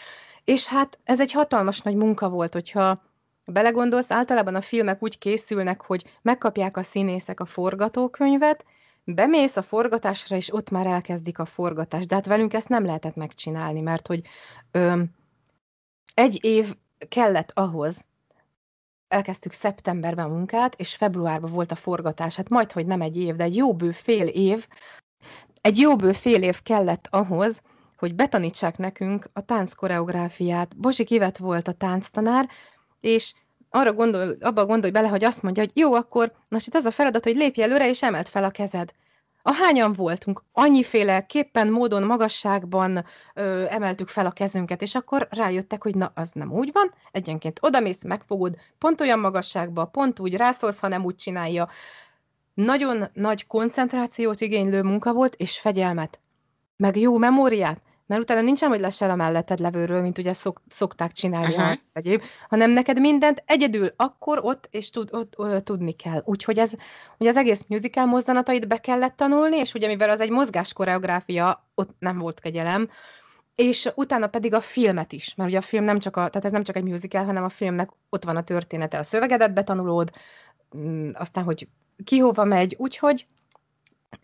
És 0.45 0.67
hát 0.67 0.99
ez 1.05 1.21
egy 1.21 1.33
hatalmas 1.33 1.81
nagy 1.81 1.95
munka 1.95 2.29
volt, 2.29 2.53
hogyha 2.53 3.03
belegondolsz, 3.45 4.11
általában 4.11 4.55
a 4.55 4.61
filmek 4.61 5.03
úgy 5.03 5.19
készülnek, 5.19 5.83
hogy 5.83 6.05
megkapják 6.23 6.77
a 6.77 6.83
színészek 6.83 7.41
a 7.41 7.45
forgatókönyvet, 7.45 8.64
bemész 9.05 9.57
a 9.57 9.62
forgatásra, 9.62 10.37
és 10.37 10.55
ott 10.55 10.71
már 10.71 10.87
elkezdik 10.87 11.38
a 11.38 11.45
forgatást. 11.45 12.09
De 12.09 12.14
hát 12.14 12.27
velünk 12.27 12.55
ezt 12.55 12.69
nem 12.69 12.85
lehetett 12.85 13.14
megcsinálni, 13.14 13.81
mert 13.81 14.07
hogy 14.07 14.23
ö, 14.71 15.03
egy 16.14 16.38
év 16.45 16.75
kellett 17.09 17.51
ahhoz, 17.55 18.05
elkezdtük 19.09 19.53
szeptemberben 19.53 20.25
a 20.25 20.29
munkát, 20.29 20.75
és 20.75 20.94
februárban 20.94 21.53
volt 21.53 21.73
a 21.73 21.75
forgatás. 21.75 22.37
Hát 22.37 22.49
majd, 22.49 22.73
hogy 22.73 22.87
nem 22.87 23.01
egy 23.01 23.16
év, 23.16 23.35
de 23.35 23.44
egy 23.44 23.57
jó 23.57 23.75
bő 23.75 23.90
fél 23.90 24.27
év, 24.27 24.66
egy 25.61 25.79
jó 25.79 25.97
bő 25.97 26.12
fél 26.12 26.42
év 26.42 26.62
kellett 26.62 27.09
ahhoz, 27.11 27.62
hogy 27.97 28.14
betanítsák 28.14 28.79
nekünk 28.79 29.31
a 29.33 29.40
tánckoreográfiát. 29.40 30.77
Bozsi 30.77 31.05
Kivet 31.05 31.38
volt 31.38 31.68
a 31.68 31.73
tánctanár, 31.73 32.49
és 33.01 33.35
arra 33.71 33.92
gondol, 33.92 34.37
abba 34.40 34.66
gondolj 34.66 34.92
bele, 34.92 35.09
hogy 35.09 35.25
azt 35.25 35.42
mondja, 35.42 35.62
hogy 35.62 35.73
jó, 35.75 35.94
akkor 35.94 36.33
most 36.49 36.66
itt 36.66 36.75
az 36.75 36.85
a 36.85 36.90
feladat, 36.90 37.25
hogy 37.25 37.37
lépj 37.37 37.62
előre, 37.62 37.88
és 37.88 38.03
emelt 38.03 38.29
fel 38.29 38.44
a 38.44 38.51
kezed. 38.51 38.92
A 39.42 39.55
hányan 39.55 39.92
voltunk? 39.92 40.42
Annyiféle 40.53 41.27
képpen, 41.27 41.68
módon, 41.70 42.03
magasságban 42.03 43.05
ö, 43.35 43.64
emeltük 43.68 44.09
fel 44.09 44.27
a 44.27 44.31
kezünket, 44.31 44.83
és 44.83 44.94
akkor 44.94 45.29
rájöttek, 45.31 45.83
hogy 45.83 45.94
na, 45.94 46.12
az 46.14 46.31
nem 46.33 46.53
úgy 46.53 46.70
van, 46.72 46.94
egyenként 47.11 47.59
odamész, 47.62 48.05
megfogod, 48.05 48.57
pont 48.79 49.01
olyan 49.01 49.18
magasságba, 49.18 49.85
pont 49.85 50.20
úgy 50.20 50.35
rászólsz, 50.35 50.79
ha 50.79 50.88
nem 50.88 51.05
úgy 51.05 51.14
csinálja. 51.14 51.68
Nagyon 52.55 53.09
nagy 53.12 53.46
koncentrációt 53.46 54.40
igénylő 54.40 54.83
munka 54.83 55.12
volt, 55.12 55.35
és 55.35 55.59
fegyelmet. 55.59 56.20
Meg 56.77 56.96
jó 56.96 57.18
memóriát, 57.18 57.81
mert 58.09 58.23
utána 58.23 58.40
nincsen, 58.40 58.68
hogy 58.68 58.81
lesel 58.81 59.11
a 59.11 59.14
melletted 59.14 59.59
levőről, 59.59 60.01
mint 60.01 60.18
ugye 60.18 60.33
szok, 60.33 60.62
szokták 60.68 61.12
csinálni 61.12 61.55
uh-huh. 61.55 61.77
egyéb, 61.92 62.23
hanem 62.49 62.71
neked 62.71 63.01
mindent 63.01 63.42
egyedül 63.47 63.92
akkor 63.97 64.40
ott, 64.42 64.68
és 64.71 64.90
tud, 64.90 65.09
ott, 65.12 65.38
ott, 65.38 65.64
tudni 65.64 65.92
kell. 65.92 66.23
Úgyhogy 66.25 66.59
ez, 66.59 66.73
ugye 67.18 67.29
az 67.29 67.37
egész 67.37 67.64
musical 67.66 68.07
mozzanatait 68.07 68.68
be 68.68 68.77
kellett 68.77 69.16
tanulni, 69.16 69.57
és 69.57 69.75
ugye 69.75 69.87
mivel 69.87 70.11
az 70.11 70.21
egy 70.21 70.31
mozgás 70.31 70.73
koreográfia, 70.73 71.68
ott 71.75 71.90
nem 71.99 72.18
volt 72.18 72.40
kegyelem, 72.40 72.90
és 73.55 73.90
utána 73.94 74.27
pedig 74.27 74.55
a 74.55 74.61
filmet 74.61 75.12
is, 75.12 75.35
mert 75.35 75.49
ugye 75.49 75.59
a 75.59 75.62
film 75.62 75.85
nem 75.85 75.99
csak 75.99 76.16
a, 76.16 76.29
tehát 76.29 76.44
ez 76.44 76.53
nem 76.53 76.62
csak 76.62 76.77
egy 76.77 76.85
musical, 76.85 77.25
hanem 77.25 77.44
a 77.44 77.49
filmnek 77.49 77.90
ott 78.09 78.25
van 78.25 78.37
a 78.37 78.44
története, 78.44 78.99
a 78.99 79.03
szövegedet 79.03 79.53
betanulód, 79.53 80.11
mm, 80.77 81.11
aztán, 81.14 81.44
hogy 81.44 81.68
ki 82.05 82.18
hova 82.18 82.44
megy, 82.44 82.75
úgyhogy 82.79 83.27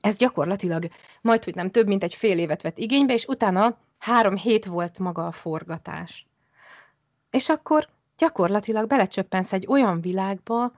ez 0.01 0.17
gyakorlatilag 0.17 0.89
majd, 1.21 1.45
hogy 1.45 1.55
nem 1.55 1.71
több, 1.71 1.87
mint 1.87 2.03
egy 2.03 2.15
fél 2.15 2.39
évet 2.39 2.63
vett 2.63 2.79
igénybe, 2.79 3.13
és 3.13 3.27
utána 3.27 3.77
három 3.99 4.37
hét 4.37 4.65
volt 4.65 4.99
maga 4.99 5.27
a 5.27 5.33
forgatás. 5.33 6.27
És 7.31 7.49
akkor 7.49 7.89
gyakorlatilag 8.19 8.87
belecsöppensz 8.87 9.53
egy 9.53 9.67
olyan 9.69 10.01
világba, 10.01 10.73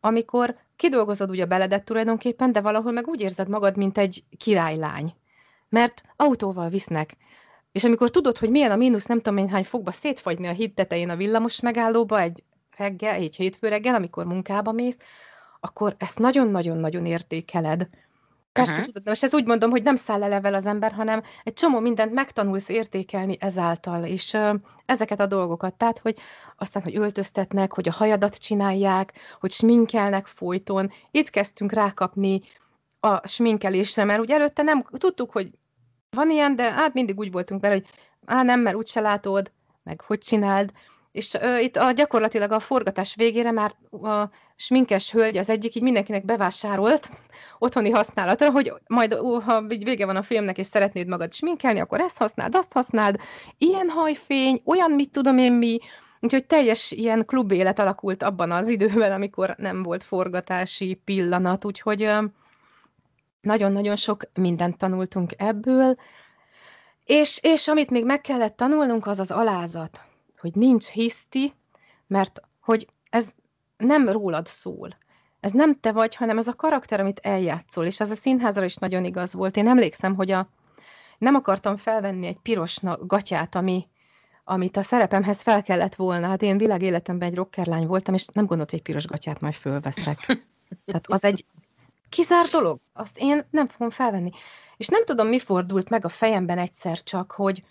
amikor 0.00 0.56
kidolgozod 0.76 1.30
ugye 1.30 1.42
a 1.42 1.46
beledet 1.46 1.84
tulajdonképpen, 1.84 2.52
de 2.52 2.60
valahol 2.60 2.92
meg 2.92 3.06
úgy 3.06 3.20
érzed 3.20 3.48
magad, 3.48 3.76
mint 3.76 3.98
egy 3.98 4.24
királylány. 4.36 5.14
Mert 5.68 6.02
autóval 6.16 6.68
visznek. 6.68 7.16
És 7.72 7.84
amikor 7.84 8.10
tudod, 8.10 8.38
hogy 8.38 8.50
milyen 8.50 8.70
a 8.70 8.76
mínusz 8.76 9.06
nem 9.06 9.20
tudom 9.20 9.38
én 9.38 9.48
hány 9.48 9.64
fokba 9.64 9.90
szétfagyni 9.90 10.46
a 10.46 10.52
híd 10.52 10.72
tetején 10.72 11.10
a 11.10 11.16
villamos 11.16 11.60
megállóba 11.60 12.20
egy 12.20 12.42
reggel, 12.76 13.14
egy 13.14 13.36
hétfő 13.36 13.68
reggel, 13.68 13.94
amikor 13.94 14.26
munkába 14.26 14.72
mész, 14.72 14.98
akkor 15.60 15.94
ezt 15.98 16.18
nagyon-nagyon-nagyon 16.18 17.06
értékeled. 17.06 17.88
Persze, 18.56 18.72
Aha. 18.72 18.84
tudod, 18.84 19.02
de 19.02 19.10
most 19.10 19.24
ez 19.24 19.34
úgy 19.34 19.46
mondom, 19.46 19.70
hogy 19.70 19.82
nem 19.82 19.96
száll 19.96 20.22
elevel 20.22 20.54
az 20.54 20.66
ember, 20.66 20.92
hanem 20.92 21.22
egy 21.44 21.52
csomó 21.52 21.78
mindent 21.78 22.12
megtanulsz 22.12 22.68
értékelni 22.68 23.36
ezáltal, 23.40 24.04
és 24.04 24.32
ö, 24.34 24.54
ezeket 24.86 25.20
a 25.20 25.26
dolgokat, 25.26 25.74
tehát, 25.74 25.98
hogy 25.98 26.18
aztán, 26.56 26.82
hogy 26.82 26.96
öltöztetnek, 26.96 27.72
hogy 27.72 27.88
a 27.88 27.92
hajadat 27.92 28.36
csinálják, 28.36 29.12
hogy 29.40 29.50
sminkelnek 29.50 30.26
folyton. 30.26 30.90
Itt 31.10 31.30
kezdtünk 31.30 31.72
rákapni 31.72 32.40
a 33.00 33.26
sminkelésre, 33.28 34.04
mert 34.04 34.20
ugye 34.20 34.34
előtte 34.34 34.62
nem 34.62 34.82
tudtuk, 34.82 35.32
hogy 35.32 35.50
van 36.10 36.30
ilyen, 36.30 36.56
de 36.56 36.72
hát 36.72 36.94
mindig 36.94 37.18
úgy 37.18 37.32
voltunk 37.32 37.60
vele, 37.60 37.74
hogy 37.74 37.86
á, 38.26 38.42
nem, 38.42 38.60
mert 38.60 38.76
úgyse 38.76 39.00
látod, 39.00 39.52
meg 39.82 40.00
hogy 40.00 40.18
csináld. 40.18 40.72
És 41.16 41.34
ö, 41.34 41.58
itt 41.58 41.76
a, 41.76 41.92
gyakorlatilag 41.92 42.52
a 42.52 42.60
forgatás 42.60 43.14
végére 43.14 43.50
már 43.50 43.72
a 43.90 44.30
sminkes 44.56 45.12
hölgy 45.12 45.36
az 45.36 45.50
egyik 45.50 45.74
így 45.74 45.82
mindenkinek 45.82 46.24
bevásárolt 46.24 47.10
otthoni 47.58 47.90
használatra, 47.90 48.50
hogy 48.50 48.72
majd 48.86 49.14
ó, 49.14 49.38
ha 49.38 49.64
így 49.68 49.84
vége 49.84 50.06
van 50.06 50.16
a 50.16 50.22
filmnek, 50.22 50.58
és 50.58 50.66
szeretnéd 50.66 51.06
magad 51.06 51.32
sminkelni, 51.32 51.80
akkor 51.80 52.00
ezt 52.00 52.18
használd, 52.18 52.54
azt 52.54 52.72
használd, 52.72 53.20
ilyen 53.58 53.88
hajfény, 53.88 54.62
olyan 54.64 54.90
mit 54.90 55.10
tudom 55.10 55.38
én 55.38 55.52
mi, 55.52 55.78
úgyhogy 56.20 56.44
teljes 56.46 56.90
ilyen 56.90 57.24
klubélet 57.24 57.78
alakult 57.78 58.22
abban 58.22 58.50
az 58.50 58.68
időben, 58.68 59.12
amikor 59.12 59.54
nem 59.58 59.82
volt 59.82 60.04
forgatási 60.04 61.00
pillanat, 61.04 61.64
úgyhogy 61.64 62.10
nagyon-nagyon 63.40 63.96
sok 63.96 64.22
mindent 64.34 64.76
tanultunk 64.76 65.32
ebből, 65.36 65.96
és, 67.04 67.38
és 67.42 67.68
amit 67.68 67.90
még 67.90 68.04
meg 68.04 68.20
kellett 68.20 68.56
tanulnunk, 68.56 69.06
az 69.06 69.18
az 69.18 69.30
alázat, 69.30 70.05
hogy 70.40 70.54
nincs 70.54 70.86
hiszti, 70.86 71.52
mert 72.06 72.40
hogy 72.60 72.88
ez 73.10 73.28
nem 73.76 74.08
rólad 74.08 74.46
szól. 74.46 74.96
Ez 75.40 75.52
nem 75.52 75.80
te 75.80 75.92
vagy, 75.92 76.14
hanem 76.14 76.38
ez 76.38 76.46
a 76.46 76.54
karakter, 76.54 77.00
amit 77.00 77.20
eljátszol, 77.22 77.84
és 77.84 78.00
ez 78.00 78.10
a 78.10 78.14
színházra 78.14 78.64
is 78.64 78.76
nagyon 78.76 79.04
igaz 79.04 79.34
volt. 79.34 79.56
Én 79.56 79.68
emlékszem, 79.68 80.14
hogy 80.14 80.30
a, 80.30 80.48
nem 81.18 81.34
akartam 81.34 81.76
felvenni 81.76 82.26
egy 82.26 82.38
piros 82.42 82.78
gatyát, 83.00 83.54
ami, 83.54 83.88
amit 84.44 84.76
a 84.76 84.82
szerepemhez 84.82 85.42
fel 85.42 85.62
kellett 85.62 85.94
volna. 85.94 86.28
Hát 86.28 86.42
én 86.42 86.58
világéletemben 86.58 87.28
egy 87.28 87.34
rockerlány 87.34 87.86
voltam, 87.86 88.14
és 88.14 88.26
nem 88.26 88.46
gondolt, 88.46 88.70
hogy 88.70 88.78
egy 88.78 88.84
piros 88.84 89.06
gatyát 89.06 89.40
majd 89.40 89.54
fölveszek. 89.54 90.18
Tehát 90.84 91.06
az 91.06 91.24
egy 91.24 91.44
kizárt 92.08 92.50
dolog. 92.50 92.78
Azt 92.92 93.18
én 93.18 93.46
nem 93.50 93.68
fogom 93.68 93.90
felvenni. 93.90 94.30
És 94.76 94.88
nem 94.88 95.04
tudom, 95.04 95.26
mi 95.26 95.38
fordult 95.38 95.88
meg 95.88 96.04
a 96.04 96.08
fejemben 96.08 96.58
egyszer 96.58 97.02
csak, 97.02 97.32
hogy, 97.32 97.62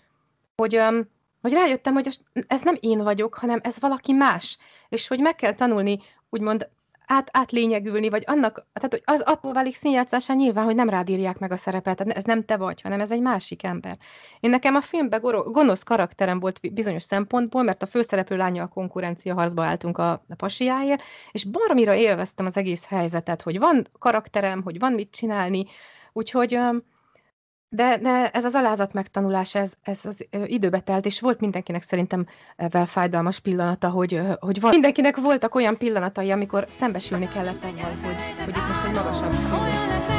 hogy, 0.56 0.76
um, 0.76 1.08
hogy 1.40 1.52
rájöttem, 1.52 1.94
hogy 1.94 2.20
ez 2.46 2.60
nem 2.60 2.76
én 2.80 3.02
vagyok, 3.02 3.34
hanem 3.34 3.60
ez 3.62 3.80
valaki 3.80 4.12
más. 4.12 4.58
És 4.88 5.08
hogy 5.08 5.20
meg 5.20 5.34
kell 5.34 5.54
tanulni, 5.54 5.98
úgymond 6.30 6.68
át, 7.06 7.28
átlényegülni, 7.32 8.08
vagy 8.08 8.22
annak, 8.26 8.66
tehát 8.72 8.90
hogy 8.90 9.02
az 9.04 9.20
attól 9.20 9.52
válik 9.52 9.74
színjátszásá 9.74 10.34
nyilván, 10.34 10.64
hogy 10.64 10.74
nem 10.74 10.88
rád 10.88 11.08
írják 11.08 11.38
meg 11.38 11.52
a 11.52 11.56
szerepet, 11.56 11.96
tehát 11.96 12.16
ez 12.16 12.24
nem 12.24 12.44
te 12.44 12.56
vagy, 12.56 12.80
hanem 12.80 13.00
ez 13.00 13.12
egy 13.12 13.20
másik 13.20 13.62
ember. 13.62 13.96
Én 14.40 14.50
nekem 14.50 14.74
a 14.74 14.80
filmben 14.80 15.20
gonosz 15.20 15.82
karakterem 15.82 16.40
volt 16.40 16.72
bizonyos 16.74 17.02
szempontból, 17.02 17.62
mert 17.62 17.82
a 17.82 17.86
főszereplő 17.86 18.36
lánya 18.36 18.62
a 18.62 18.68
konkurencia 18.68 19.34
harcba 19.34 19.64
álltunk 19.64 19.98
a, 19.98 20.10
a 20.10 20.34
pasiáért, 20.36 21.02
és 21.32 21.44
baromira 21.44 21.94
élveztem 21.94 22.46
az 22.46 22.56
egész 22.56 22.84
helyzetet, 22.84 23.42
hogy 23.42 23.58
van 23.58 23.88
karakterem, 23.98 24.62
hogy 24.62 24.78
van 24.78 24.92
mit 24.92 25.10
csinálni, 25.10 25.66
úgyhogy 26.12 26.58
de, 27.68 27.98
de 27.98 28.30
ez 28.30 28.44
az 28.44 28.54
alázat 28.54 28.92
megtanulás, 28.92 29.54
ez, 29.54 29.72
ez 29.82 30.00
az 30.04 30.26
időbe 30.46 30.80
telt, 30.80 31.06
és 31.06 31.20
volt 31.20 31.40
mindenkinek 31.40 31.82
szerintem 31.82 32.26
ebben 32.56 32.86
fájdalmas 32.86 33.40
pillanata, 33.40 33.88
hogy, 33.88 34.20
hogy 34.38 34.60
van. 34.60 34.70
Mindenkinek 34.70 35.16
voltak 35.16 35.54
olyan 35.54 35.76
pillanatai, 35.76 36.30
amikor 36.30 36.66
szembesülni 36.68 37.28
kellett 37.28 37.64
avval, 37.64 37.90
hogy, 38.02 38.44
hogy 38.44 38.56
itt 38.56 38.68
most 38.68 38.84
egy 38.84 38.94
magasabb 38.94 40.15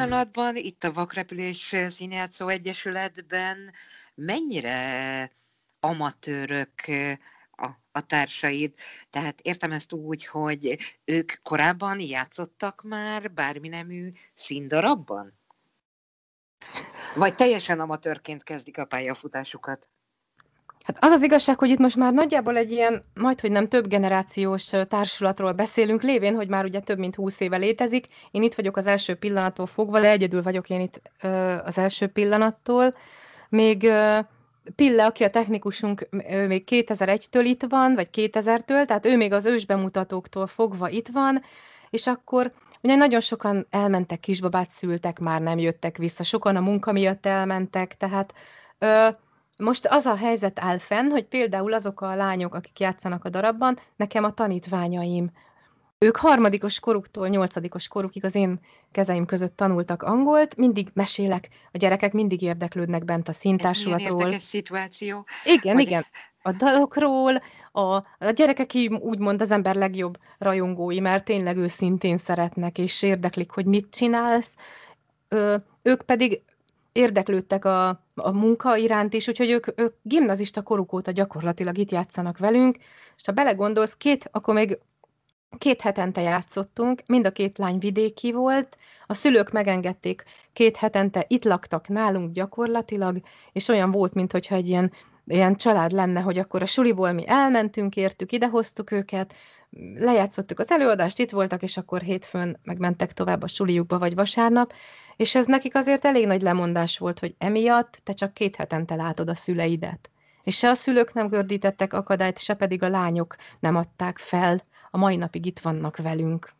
pillanatban 0.00 0.56
itt 0.56 0.84
a 0.84 0.92
Vakrepülés 0.92 1.76
Színjátszó 1.88 2.48
Egyesületben 2.48 3.72
mennyire 4.14 5.32
amatőrök 5.80 6.70
a, 7.50 7.66
a 7.92 8.06
társaid? 8.06 8.74
Tehát 9.10 9.40
értem 9.40 9.72
ezt 9.72 9.92
úgy, 9.92 10.26
hogy 10.26 10.78
ők 11.04 11.32
korábban 11.42 12.00
játszottak 12.00 12.82
már 12.82 13.32
bármi 13.32 13.68
nemű 13.68 14.12
színdarabban? 14.34 15.38
Vagy 17.14 17.34
teljesen 17.34 17.80
amatőrként 17.80 18.42
kezdik 18.42 18.78
a 18.78 18.84
pályafutásukat? 18.84 19.90
Hát 20.94 21.04
az 21.04 21.10
az 21.10 21.22
igazság, 21.22 21.58
hogy 21.58 21.68
itt 21.68 21.78
most 21.78 21.96
már 21.96 22.12
nagyjából 22.12 22.56
egy 22.56 22.70
ilyen, 22.72 23.04
majd 23.14 23.40
hogy 23.40 23.50
nem 23.50 23.68
több 23.68 23.88
generációs 23.88 24.70
társulatról 24.88 25.52
beszélünk, 25.52 26.02
lévén, 26.02 26.34
hogy 26.34 26.48
már 26.48 26.64
ugye 26.64 26.80
több 26.80 26.98
mint 26.98 27.14
húsz 27.14 27.40
éve 27.40 27.56
létezik. 27.56 28.06
Én 28.30 28.42
itt 28.42 28.54
vagyok 28.54 28.76
az 28.76 28.86
első 28.86 29.14
pillanattól 29.14 29.66
fogva, 29.66 30.00
de 30.00 30.10
egyedül 30.10 30.42
vagyok 30.42 30.70
én 30.70 30.80
itt 30.80 31.02
ö, 31.22 31.28
az 31.64 31.78
első 31.78 32.06
pillanattól. 32.06 32.94
Még 33.48 33.82
ö, 33.82 34.18
Pille, 34.76 35.04
aki 35.04 35.24
a 35.24 35.30
technikusunk, 35.30 36.08
ő 36.30 36.46
még 36.46 36.64
2001-től 36.70 37.42
itt 37.44 37.62
van, 37.68 37.94
vagy 37.94 38.08
2000-től, 38.12 38.86
tehát 38.86 39.06
ő 39.06 39.16
még 39.16 39.32
az 39.32 39.46
ősbemutatóktól 39.46 40.46
fogva 40.46 40.88
itt 40.88 41.08
van, 41.08 41.42
és 41.90 42.06
akkor 42.06 42.52
ugye 42.82 42.94
nagyon 42.94 43.20
sokan 43.20 43.66
elmentek, 43.70 44.20
kisbabát 44.20 44.70
szültek, 44.70 45.18
már 45.18 45.40
nem 45.40 45.58
jöttek 45.58 45.96
vissza, 45.96 46.22
sokan 46.22 46.56
a 46.56 46.60
munka 46.60 46.92
miatt 46.92 47.26
elmentek, 47.26 47.96
tehát 47.96 48.34
ö, 48.78 49.08
most 49.60 49.86
az 49.86 50.06
a 50.06 50.16
helyzet 50.16 50.58
áll 50.60 50.78
fenn, 50.78 51.10
hogy 51.10 51.24
például 51.24 51.72
azok 51.72 52.00
a 52.00 52.14
lányok, 52.14 52.54
akik 52.54 52.80
játszanak 52.80 53.24
a 53.24 53.28
darabban, 53.28 53.78
nekem 53.96 54.24
a 54.24 54.34
tanítványaim. 54.34 55.30
Ők 55.98 56.16
harmadikos 56.16 56.80
koruktól 56.80 57.28
nyolcadikos 57.28 57.88
korukig 57.88 58.24
az 58.24 58.34
én 58.34 58.60
kezeim 58.92 59.26
között 59.26 59.56
tanultak 59.56 60.02
angolt, 60.02 60.56
mindig 60.56 60.88
mesélek, 60.94 61.48
a 61.72 61.78
gyerekek 61.78 62.12
mindig 62.12 62.42
érdeklődnek 62.42 63.04
bent 63.04 63.28
a 63.28 63.30
Ez 63.30 63.38
milyen 63.42 63.58
színtársulatról. 63.58 64.20
érdekes 64.20 64.42
szituáció. 64.42 65.24
Igen, 65.44 65.74
hogy- 65.74 65.86
igen. 65.86 66.04
A 66.42 66.52
dalokról, 66.52 67.42
a, 67.72 67.80
a 68.18 68.30
gyerekek 68.34 68.74
így 68.74 68.92
úgymond 68.92 69.40
az 69.40 69.50
ember 69.50 69.74
legjobb 69.74 70.18
rajongói, 70.38 71.00
mert 71.00 71.24
tényleg 71.24 71.56
őszintén 71.56 72.16
szeretnek, 72.16 72.78
és 72.78 73.02
érdeklik, 73.02 73.50
hogy 73.50 73.64
mit 73.66 73.90
csinálsz. 73.90 74.50
Ö, 75.28 75.56
ők 75.82 76.02
pedig 76.02 76.42
érdeklődtek 76.92 77.64
a, 77.64 78.04
a 78.24 78.30
munka 78.30 78.76
iránt 78.76 79.14
is, 79.14 79.28
úgyhogy 79.28 79.50
ők, 79.50 79.80
ők 79.80 79.94
gimnazista 80.02 80.62
koruk 80.62 80.92
óta 80.92 81.10
gyakorlatilag 81.10 81.78
itt 81.78 81.90
játszanak 81.90 82.38
velünk, 82.38 82.76
és 83.16 83.22
ha 83.24 83.32
belegondolsz, 83.32 83.96
két, 83.96 84.28
akkor 84.32 84.54
még 84.54 84.78
két 85.58 85.80
hetente 85.80 86.20
játszottunk, 86.20 87.02
mind 87.06 87.26
a 87.26 87.32
két 87.32 87.58
lány 87.58 87.78
vidéki 87.78 88.32
volt, 88.32 88.76
a 89.06 89.14
szülők 89.14 89.50
megengedték, 89.50 90.24
két 90.52 90.76
hetente 90.76 91.24
itt 91.28 91.44
laktak 91.44 91.88
nálunk 91.88 92.32
gyakorlatilag, 92.32 93.20
és 93.52 93.68
olyan 93.68 93.90
volt, 93.90 94.14
mintha 94.14 94.54
egy 94.54 94.68
ilyen, 94.68 94.92
ilyen 95.30 95.56
család 95.56 95.92
lenne, 95.92 96.20
hogy 96.20 96.38
akkor 96.38 96.62
a 96.62 96.66
suliból 96.66 97.12
mi 97.12 97.24
elmentünk, 97.26 97.96
értük, 97.96 98.32
idehoztuk 98.32 98.90
őket, 98.90 99.34
lejátszottuk 99.94 100.58
az 100.58 100.70
előadást, 100.70 101.18
itt 101.18 101.30
voltak, 101.30 101.62
és 101.62 101.76
akkor 101.76 102.00
hétfőn 102.00 102.58
megmentek 102.62 103.12
tovább 103.12 103.42
a 103.42 103.48
suliukba, 103.48 103.98
vagy 103.98 104.14
vasárnap, 104.14 104.72
és 105.16 105.34
ez 105.34 105.46
nekik 105.46 105.74
azért 105.74 106.04
elég 106.04 106.26
nagy 106.26 106.42
lemondás 106.42 106.98
volt, 106.98 107.18
hogy 107.18 107.34
emiatt 107.38 108.00
te 108.04 108.12
csak 108.12 108.34
két 108.34 108.56
hetente 108.56 108.94
látod 108.94 109.28
a 109.28 109.34
szüleidet. 109.34 110.10
És 110.42 110.56
se 110.56 110.68
a 110.68 110.74
szülők 110.74 111.12
nem 111.12 111.28
gördítettek 111.28 111.92
akadályt, 111.92 112.38
se 112.38 112.54
pedig 112.54 112.82
a 112.82 112.88
lányok 112.88 113.36
nem 113.60 113.76
adták 113.76 114.18
fel. 114.18 114.62
A 114.90 114.98
mai 114.98 115.16
napig 115.16 115.46
itt 115.46 115.60
vannak 115.60 115.96
velünk. 115.96 116.52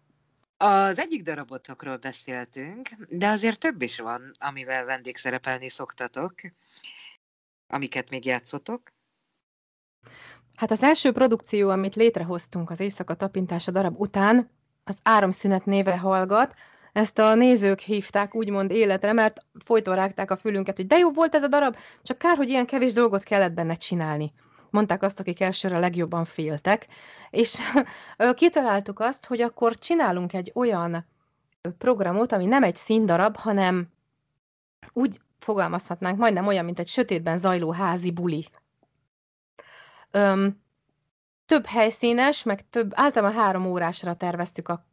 Az 0.56 0.98
egyik 0.98 1.22
darabotokról 1.22 1.96
beszéltünk, 1.96 2.88
de 3.08 3.28
azért 3.28 3.58
több 3.58 3.82
is 3.82 3.98
van, 3.98 4.32
amivel 4.38 4.84
vendégszerepelni 4.84 5.68
szoktatok, 5.68 6.34
amiket 7.70 8.10
még 8.10 8.24
játszotok. 8.24 8.92
Hát 10.54 10.70
az 10.70 10.82
első 10.82 11.12
produkció, 11.12 11.68
amit 11.68 11.94
létrehoztunk 11.94 12.70
az 12.70 12.80
Éjszaka 12.80 13.14
tapintása 13.14 13.70
darab 13.70 14.00
után, 14.00 14.50
az 14.84 14.98
Áramszünet 15.02 15.64
névre 15.64 15.98
hallgat. 15.98 16.54
Ezt 16.92 17.18
a 17.18 17.34
nézők 17.34 17.78
hívták 17.78 18.34
úgymond 18.34 18.70
életre, 18.70 19.12
mert 19.12 19.40
folyton 19.64 19.94
rágták 19.94 20.30
a 20.30 20.36
fülünket, 20.36 20.76
hogy 20.76 20.86
de 20.86 20.98
jó 20.98 21.10
volt 21.10 21.34
ez 21.34 21.42
a 21.42 21.48
darab, 21.48 21.76
csak 22.02 22.18
kár, 22.18 22.36
hogy 22.36 22.48
ilyen 22.48 22.66
kevés 22.66 22.92
dolgot 22.92 23.22
kellett 23.22 23.52
benne 23.52 23.74
csinálni. 23.74 24.32
Mondták 24.70 25.02
azt, 25.02 25.20
akik 25.20 25.40
elsőre 25.40 25.78
legjobban 25.78 26.24
féltek. 26.24 26.86
És 27.30 27.58
kitaláltuk 28.34 29.00
azt, 29.00 29.26
hogy 29.26 29.40
akkor 29.40 29.78
csinálunk 29.78 30.32
egy 30.32 30.52
olyan 30.54 31.06
programot, 31.78 32.32
ami 32.32 32.46
nem 32.46 32.62
egy 32.62 32.76
színdarab, 32.76 33.36
hanem 33.36 33.88
úgy 34.92 35.20
fogalmazhatnánk, 35.40 36.18
majdnem 36.18 36.46
olyan, 36.46 36.64
mint 36.64 36.78
egy 36.78 36.88
sötétben 36.88 37.38
zajló 37.38 37.70
házi 37.72 38.10
buli. 38.10 38.46
Öm, 40.10 40.62
több 41.46 41.66
helyszínes, 41.66 42.42
meg 42.42 42.68
több, 42.70 42.90
általában 42.94 43.36
három 43.36 43.66
órásra 43.66 44.14
terveztük 44.14 44.68
a 44.68 44.84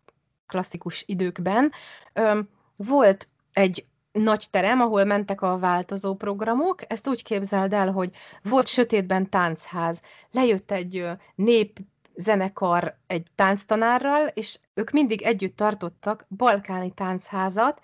klasszikus 0.47 1.03
időkben. 1.07 1.71
Öm, 2.13 2.49
volt 2.75 3.27
egy 3.53 3.85
nagy 4.11 4.47
terem, 4.51 4.81
ahol 4.81 5.03
mentek 5.03 5.41
a 5.41 5.57
változó 5.57 6.15
programok. 6.15 6.91
Ezt 6.91 7.07
úgy 7.07 7.23
képzeld 7.23 7.73
el, 7.73 7.91
hogy 7.91 8.15
volt 8.43 8.67
sötétben 8.67 9.29
táncház. 9.29 10.01
Lejött 10.31 10.71
egy 10.71 11.07
nép 11.35 11.79
zenekar 12.15 12.97
egy 13.07 13.27
tánctanárral, 13.35 14.27
és 14.27 14.59
ők 14.73 14.91
mindig 14.91 15.21
együtt 15.21 15.55
tartottak 15.55 16.25
balkáni 16.29 16.91
táncházat, 16.93 17.81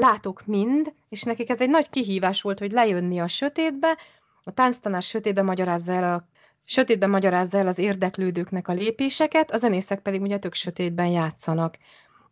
látok 0.00 0.42
mind, 0.46 0.92
és 1.08 1.22
nekik 1.22 1.50
ez 1.50 1.60
egy 1.60 1.70
nagy 1.70 1.90
kihívás 1.90 2.42
volt, 2.42 2.58
hogy 2.58 2.72
lejönni 2.72 3.18
a 3.18 3.26
sötétbe, 3.26 3.96
a 4.44 4.52
tánctanár 4.52 5.02
sötétben 5.02 5.44
magyarázza 5.44 5.92
el 5.92 6.14
a 6.14 6.28
sötétben 6.64 7.10
magyarázza 7.10 7.58
el 7.58 7.66
az 7.66 7.78
érdeklődőknek 7.78 8.68
a 8.68 8.72
lépéseket, 8.72 9.50
a 9.50 9.56
zenészek 9.56 10.00
pedig 10.00 10.20
ugye 10.22 10.38
tök 10.38 10.54
sötétben 10.54 11.06
játszanak. 11.06 11.78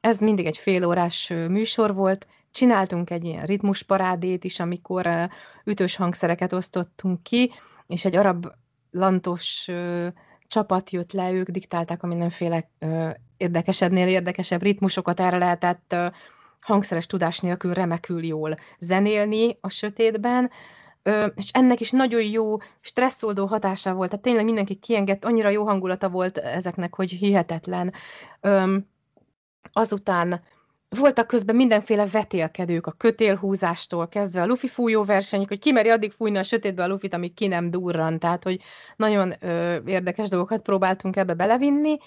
Ez 0.01 0.21
mindig 0.21 0.47
egy 0.47 0.59
félórás 0.59 1.29
műsor 1.29 1.95
volt, 1.95 2.27
csináltunk 2.51 3.11
egy 3.11 3.25
ilyen 3.25 3.47
ritmusparádét 3.47 4.45
is, 4.45 4.61
amikor 4.61 5.09
ütős 5.65 5.97
hangszereket 5.97 6.53
osztottunk 6.53 7.23
ki, 7.23 7.53
és 7.87 8.05
egy 8.05 8.17
arab 8.17 8.47
lantos 8.91 9.69
csapat 10.49 10.91
jött 10.91 11.13
le, 11.13 11.33
ők 11.33 11.49
diktálták 11.49 12.03
a 12.03 12.07
mindenféle 12.07 12.71
érdekesebbnél 13.37 14.09
érdekesebb 14.09 14.63
ritmusokat, 14.63 15.21
erre 15.21 15.39
lehetett 15.39 15.97
hangszeres 16.69 17.07
tudás 17.07 17.39
nélkül 17.39 17.75
remekül 17.75 18.25
jól 18.25 18.57
zenélni 18.79 19.59
a 19.61 19.69
sötétben, 19.69 20.51
és 21.35 21.51
ennek 21.51 21.81
is 21.81 21.91
nagyon 21.91 22.23
jó 22.23 22.57
stresszoldó 22.81 23.47
hatása 23.47 23.95
volt, 23.95 24.09
tehát 24.09 24.25
tényleg 24.25 24.45
mindenki 24.45 24.75
kiengett, 24.75 25.25
annyira 25.25 25.49
jó 25.49 25.65
hangulata 25.65 26.09
volt 26.09 26.39
ezeknek, 26.39 26.95
hogy 26.95 27.11
hihetetlen. 27.11 27.93
Azután 29.73 30.43
voltak 30.89 31.27
közben 31.27 31.57
mindenféle 31.57 32.07
vetélkedők, 32.07 32.87
a 32.87 32.91
kötélhúzástól 32.91 34.09
kezdve 34.09 34.43
a 34.43 34.47
lufi 34.47 34.69
fújó 34.69 35.05
versenyig, 35.05 35.49
hogy 35.49 35.59
ki 35.59 35.73
meri 35.73 35.89
addig 35.89 36.13
fújni 36.13 36.39
a 36.39 36.43
sötétbe 36.43 36.83
a 36.83 36.87
lufit, 36.87 37.15
amíg 37.15 37.35
ki 37.35 37.47
nem 37.47 37.71
durran, 37.71 38.19
tehát 38.19 38.45
hogy 38.45 38.61
nagyon 38.97 39.35
ö, 39.41 39.77
érdekes 39.87 40.29
dolgokat 40.29 40.61
próbáltunk 40.63 41.17
ebbe 41.17 41.35
belevinni. 41.35 41.99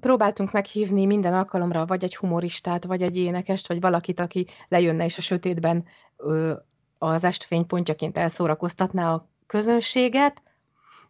Próbáltunk 0.00 0.52
meghívni 0.52 1.06
minden 1.06 1.34
alkalomra 1.34 1.86
vagy 1.86 2.04
egy 2.04 2.16
humoristát, 2.16 2.84
vagy 2.84 3.02
egy 3.02 3.16
énekest, 3.16 3.68
vagy 3.68 3.80
valakit, 3.80 4.20
aki 4.20 4.46
lejönne 4.68 5.04
és 5.04 5.18
a 5.18 5.22
sötétben 5.22 5.84
ö, 6.16 6.52
az 6.98 7.24
estfény 7.24 7.66
pontjaként 7.66 8.18
elszórakoztatná 8.18 9.12
a 9.12 9.28
közönséget, 9.46 10.42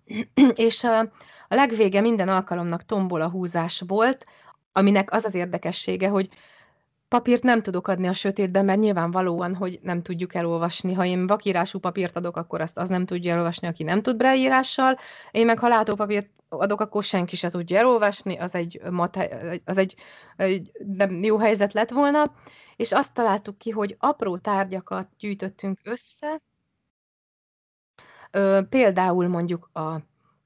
és 0.55 0.85
a, 0.85 0.99
a 1.49 1.55
legvége 1.55 2.01
minden 2.01 2.28
alkalomnak 2.28 2.85
tombola 2.85 3.28
húzás 3.28 3.82
volt, 3.87 4.26
aminek 4.72 5.12
az 5.12 5.24
az 5.24 5.35
érdekessége, 5.35 6.09
hogy 6.09 6.28
papírt 7.09 7.43
nem 7.43 7.62
tudok 7.62 7.89
adni 7.89 8.07
a 8.07 8.12
sötétben, 8.12 8.64
mert 8.64 8.78
nyilvánvalóan, 8.78 9.55
hogy 9.55 9.78
nem 9.82 10.03
tudjuk 10.03 10.35
elolvasni. 10.35 10.93
Ha 10.93 11.05
én 11.05 11.26
vakírású 11.26 11.78
papírt 11.78 12.16
adok, 12.16 12.37
akkor 12.37 12.61
azt 12.61 12.78
az 12.78 12.89
nem 12.89 13.05
tudja 13.05 13.32
elolvasni, 13.32 13.66
aki 13.66 13.82
nem 13.82 14.03
tud 14.03 14.16
breírással. 14.16 14.99
Én 15.30 15.45
meg 15.45 15.59
ha 15.59 15.68
látópapírt 15.68 16.28
adok, 16.59 16.80
akkor 16.80 17.02
senki 17.02 17.36
se 17.36 17.50
tudja 17.50 17.78
elolvasni, 17.78 18.36
az 18.36 18.55
egy, 18.55 18.80
az 19.64 19.78
egy, 19.78 19.94
egy 20.36 20.72
nem 20.86 21.22
jó 21.22 21.38
helyzet 21.38 21.72
lett 21.72 21.90
volna. 21.90 22.34
És 22.76 22.92
azt 22.92 23.14
találtuk 23.14 23.59
ki, 23.59 23.70
hogy 23.70 23.96
apró 23.98 24.38
tárgyakat 24.38 25.09
gyűjtöttünk 25.18 25.78
össze, 25.84 26.40
például 28.68 29.28
mondjuk 29.28 29.70
a 29.72 29.98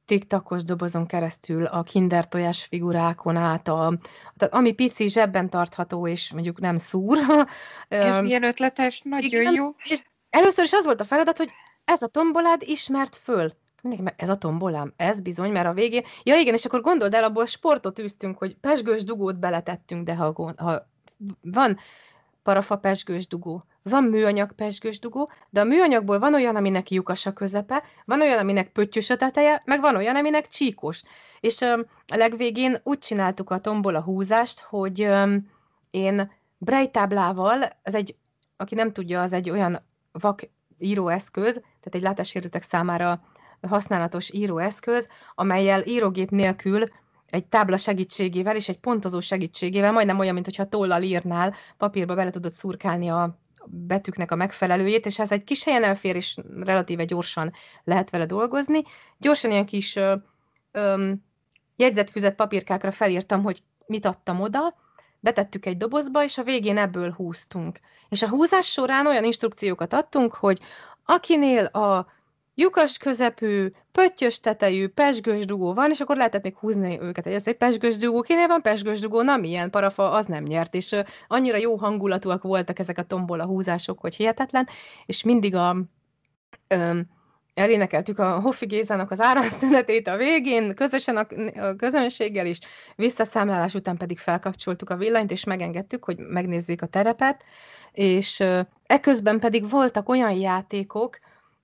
tiktakos 0.04 0.64
dobozon 0.64 1.06
keresztül 1.06 1.64
a 1.64 1.82
kinder 1.82 2.28
tojás 2.28 2.64
figurákon 2.64 3.36
át, 3.36 3.68
a, 3.68 3.98
tehát 4.36 4.54
ami 4.54 4.72
pici 4.72 5.08
zsebben 5.08 5.50
tartható, 5.50 6.06
és 6.06 6.32
mondjuk 6.32 6.60
nem 6.60 6.76
szúr. 6.76 7.18
Ez 7.88 8.18
milyen 8.18 8.42
ötletes, 8.42 9.00
nagyon 9.04 9.40
Igen, 9.40 9.52
jó. 9.52 9.74
És 9.78 10.02
először 10.30 10.64
is 10.64 10.72
az 10.72 10.84
volt 10.84 11.00
a 11.00 11.04
feladat, 11.04 11.36
hogy 11.36 11.50
ez 11.84 12.02
a 12.02 12.06
tombolád 12.06 12.62
ismert 12.62 13.16
föl. 13.16 13.52
Ez 14.16 14.28
a 14.28 14.36
tombolám, 14.38 14.92
ez 14.96 15.20
bizony, 15.20 15.50
mert 15.50 15.66
a 15.66 15.72
végén... 15.72 16.02
Ja 16.22 16.36
igen, 16.36 16.54
és 16.54 16.64
akkor 16.64 16.80
gondold 16.80 17.14
el, 17.14 17.24
abból 17.24 17.46
sportot 17.46 17.98
űztünk, 17.98 18.38
hogy 18.38 18.56
pesgős 18.56 19.04
dugót 19.04 19.38
beletettünk, 19.38 20.04
de 20.04 20.14
ha, 20.14 20.54
ha 20.56 20.88
van 21.40 21.78
parafa 22.42 22.76
pesgős 22.76 23.26
dugó, 23.26 23.62
van 23.82 24.04
műanyag 24.04 24.52
pesgős 24.52 24.98
dugó, 24.98 25.30
de 25.50 25.60
a 25.60 25.64
műanyagból 25.64 26.18
van 26.18 26.34
olyan, 26.34 26.56
aminek 26.56 26.90
lyukas 26.90 27.26
a 27.26 27.32
közepe, 27.32 27.82
van 28.04 28.20
olyan, 28.20 28.38
aminek 28.38 28.72
pöttyös 28.72 29.10
a 29.10 29.16
teteje, 29.16 29.62
meg 29.64 29.80
van 29.80 29.96
olyan, 29.96 30.16
aminek 30.16 30.46
csíkos. 30.46 31.02
És 31.40 31.60
um, 31.60 31.84
a 32.06 32.16
legvégén 32.16 32.80
úgy 32.82 32.98
csináltuk 32.98 33.50
a 33.50 33.58
tombol 33.58 33.94
a 33.94 34.00
húzást, 34.00 34.60
hogy 34.60 35.02
um, 35.02 35.50
én 35.90 36.30
brejtáblával, 36.58 37.62
ez 37.82 37.94
egy, 37.94 38.16
aki 38.56 38.74
nem 38.74 38.92
tudja, 38.92 39.22
az 39.22 39.32
egy 39.32 39.50
olyan 39.50 39.82
vak 40.12 40.48
íróeszköz, 40.78 41.54
tehát 41.54 41.94
egy 41.94 42.02
látássérültek 42.02 42.62
számára 42.62 43.20
használatos 43.68 44.32
íróeszköz, 44.32 45.08
amelyel 45.34 45.82
írógép 45.86 46.30
nélkül 46.30 46.84
egy 47.26 47.46
tábla 47.46 47.76
segítségével 47.76 48.56
és 48.56 48.68
egy 48.68 48.78
pontozó 48.78 49.20
segítségével, 49.20 49.92
majdnem 49.92 50.18
olyan, 50.18 50.34
mintha 50.34 50.68
tollal 50.68 51.02
írnál, 51.02 51.54
papírba 51.76 52.14
bele 52.14 52.30
tudod 52.30 52.52
szurkálni 52.52 53.08
a 53.08 53.38
betűknek 53.64 54.30
a 54.30 54.36
megfelelőjét, 54.36 55.06
és 55.06 55.18
ez 55.18 55.32
egy 55.32 55.44
kis 55.44 55.64
helyen 55.64 55.84
elfér, 55.84 56.16
és 56.16 56.36
relatíve 56.60 57.04
gyorsan 57.04 57.52
lehet 57.84 58.10
vele 58.10 58.26
dolgozni. 58.26 58.82
Gyorsan 59.18 59.50
ilyen 59.50 59.66
kis 59.66 59.96
ö, 59.96 60.14
ö, 60.72 61.12
jegyzetfüzet 61.76 62.34
papírkákra 62.34 62.92
felírtam, 62.92 63.42
hogy 63.42 63.62
mit 63.86 64.06
adtam 64.06 64.40
oda, 64.40 64.74
betettük 65.20 65.66
egy 65.66 65.76
dobozba, 65.76 66.24
és 66.24 66.38
a 66.38 66.42
végén 66.42 66.78
ebből 66.78 67.12
húztunk. 67.12 67.80
És 68.08 68.22
a 68.22 68.28
húzás 68.28 68.66
során 68.66 69.06
olyan 69.06 69.24
instrukciókat 69.24 69.92
adtunk, 69.92 70.32
hogy 70.34 70.60
akinél 71.04 71.64
a 71.64 72.06
lyukas 72.58 72.98
közepű, 72.98 73.68
pöttyös 73.92 74.40
tetejű, 74.40 74.88
pesgős 74.88 75.44
dugó 75.44 75.74
van, 75.74 75.90
és 75.90 76.00
akkor 76.00 76.16
lehetett 76.16 76.42
még 76.42 76.56
húzni 76.56 76.98
őket. 77.00 77.26
Ez 77.26 77.46
egy 77.46 77.56
pesgős 77.56 77.96
dugó, 77.96 78.20
kinél 78.20 78.46
van 78.46 78.62
pesgős 78.62 79.00
dugó, 79.00 79.22
na 79.22 79.36
milyen 79.36 79.70
parafa, 79.70 80.10
az 80.10 80.26
nem 80.26 80.42
nyert, 80.42 80.74
és 80.74 80.96
annyira 81.28 81.56
jó 81.56 81.76
hangulatúak 81.76 82.42
voltak 82.42 82.78
ezek 82.78 82.98
a 82.98 83.02
tombola 83.02 83.44
húzások, 83.44 84.00
hogy 84.00 84.14
hihetetlen, 84.14 84.68
és 85.06 85.22
mindig 85.22 85.54
a 85.54 85.76
um, 86.74 87.02
elénekeltük 87.54 88.18
a 88.18 88.40
Hoffi 88.40 88.66
Gézának 88.66 89.10
az 89.10 89.20
áramszünetét 89.20 90.08
a 90.08 90.16
végén, 90.16 90.74
közösen 90.74 91.16
a, 91.16 91.26
a 91.60 91.74
közönséggel 91.76 92.46
is, 92.46 92.58
visszaszámlálás 92.96 93.74
után 93.74 93.96
pedig 93.96 94.18
felkapcsoltuk 94.18 94.90
a 94.90 94.96
villanyt, 94.96 95.30
és 95.30 95.44
megengedtük, 95.44 96.04
hogy 96.04 96.18
megnézzék 96.18 96.82
a 96.82 96.86
terepet, 96.86 97.44
és 97.92 98.44
eközben 98.86 99.38
pedig 99.38 99.70
voltak 99.70 100.08
olyan 100.08 100.32
játékok, 100.32 101.18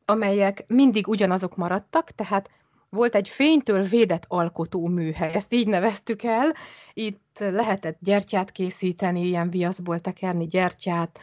amelyek 0.05 0.65
mindig 0.67 1.09
ugyanazok 1.09 1.57
maradtak, 1.57 2.11
tehát 2.11 2.51
volt 2.89 3.15
egy 3.15 3.29
fénytől 3.29 3.83
védett 3.83 4.25
alkotó 4.29 4.87
műhely, 4.89 5.35
ezt 5.35 5.53
így 5.53 5.67
neveztük 5.67 6.23
el. 6.23 6.53
Itt 6.93 7.39
lehetett 7.39 7.99
gyertyát 8.01 8.51
készíteni, 8.51 9.27
ilyen 9.27 9.51
viaszból 9.51 9.99
tekerni 10.01 10.47
gyertyát, 10.47 11.19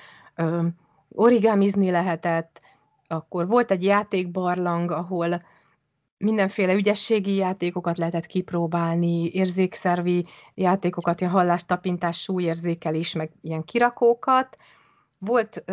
origamizni 1.09 1.91
lehetett, 1.91 2.61
akkor 3.07 3.47
volt 3.47 3.71
egy 3.71 3.83
játékbarlang, 3.83 4.91
ahol 4.91 5.41
mindenféle 6.17 6.73
ügyességi 6.73 7.35
játékokat 7.35 7.97
lehetett 7.97 8.25
kipróbálni, 8.25 9.29
érzékszervi 9.31 10.25
játékokat, 10.53 11.19
ilyen 11.19 11.31
hallástapintás, 11.31 12.21
súlyérzékelés, 12.21 13.13
meg 13.13 13.31
ilyen 13.41 13.63
kirakókat. 13.63 14.57
Volt 15.17 15.63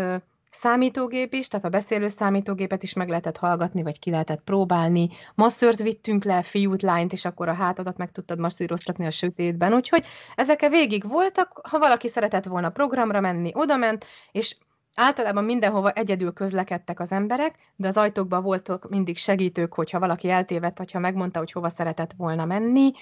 számítógép 0.51 1.32
is, 1.32 1.49
tehát 1.49 1.66
a 1.66 1.68
beszélő 1.68 2.09
számítógépet 2.09 2.82
is 2.82 2.92
meg 2.92 3.09
lehetett 3.09 3.36
hallgatni, 3.36 3.82
vagy 3.82 3.99
ki 3.99 4.11
lehetett 4.11 4.40
próbálni. 4.44 5.09
Masszört 5.34 5.82
vittünk 5.82 6.24
le, 6.24 6.42
fiút, 6.42 6.82
lányt, 6.82 7.12
és 7.12 7.24
akkor 7.24 7.49
a 7.49 7.55
hátadat 7.55 7.96
meg 7.96 8.12
tudtad 8.12 8.38
masszíroztatni 8.38 9.07
a 9.07 9.11
sötétben. 9.11 9.74
Úgyhogy 9.74 10.07
ezek 10.36 10.68
végig 10.68 11.09
voltak, 11.09 11.61
ha 11.62 11.78
valaki 11.78 12.09
szeretett 12.09 12.44
volna 12.44 12.70
programra 12.70 13.20
menni, 13.20 13.51
oda 13.55 13.76
ment, 13.76 14.05
és 14.32 14.57
Általában 15.01 15.44
mindenhova 15.44 15.90
egyedül 15.90 16.32
közlekedtek 16.32 17.01
az 17.01 17.12
emberek, 17.12 17.55
de 17.76 17.88
az 17.88 17.96
ajtókban 17.96 18.42
voltak 18.42 18.88
mindig 18.88 19.16
segítők, 19.16 19.74
hogyha 19.74 19.99
valaki 19.99 20.30
eltévedt, 20.30 20.78
vagy 20.78 20.90
ha 20.90 20.99
megmondta, 20.99 21.38
hogy 21.38 21.53
hova 21.53 21.68
szeretett 21.68 22.12
volna 22.16 22.44
menni, 22.44 22.92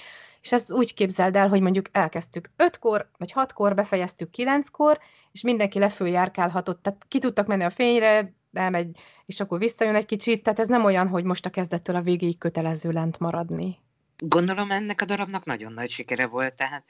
és 0.40 0.52
ezt 0.52 0.72
úgy 0.72 0.94
képzeld 0.94 1.36
el, 1.36 1.48
hogy 1.48 1.60
mondjuk 1.60 1.86
elkezdtük 1.92 2.50
ötkor, 2.56 3.10
vagy 3.18 3.32
hatkor, 3.32 3.74
befejeztük 3.74 4.30
kilenckor, 4.30 4.98
és 5.32 5.42
mindenki 5.42 5.78
lefőjárkálhatott, 5.78 6.82
tehát 6.82 7.04
ki 7.08 7.18
tudtak 7.18 7.46
menni 7.46 7.64
a 7.64 7.70
fényre, 7.70 8.34
elmegy, 8.52 8.98
és 9.24 9.40
akkor 9.40 9.58
visszajön 9.58 9.94
egy 9.94 10.06
kicsit, 10.06 10.42
tehát 10.42 10.58
ez 10.58 10.68
nem 10.68 10.84
olyan, 10.84 11.08
hogy 11.08 11.24
most 11.24 11.46
a 11.46 11.50
kezdettől 11.50 11.96
a 11.96 12.02
végéig 12.02 12.38
kötelező 12.38 12.90
lent 12.90 13.18
maradni. 13.18 13.78
Gondolom 14.18 14.70
ennek 14.70 15.00
a 15.00 15.04
darabnak 15.04 15.44
nagyon 15.44 15.72
nagy 15.72 15.90
sikere 15.90 16.26
volt, 16.26 16.54
tehát 16.54 16.84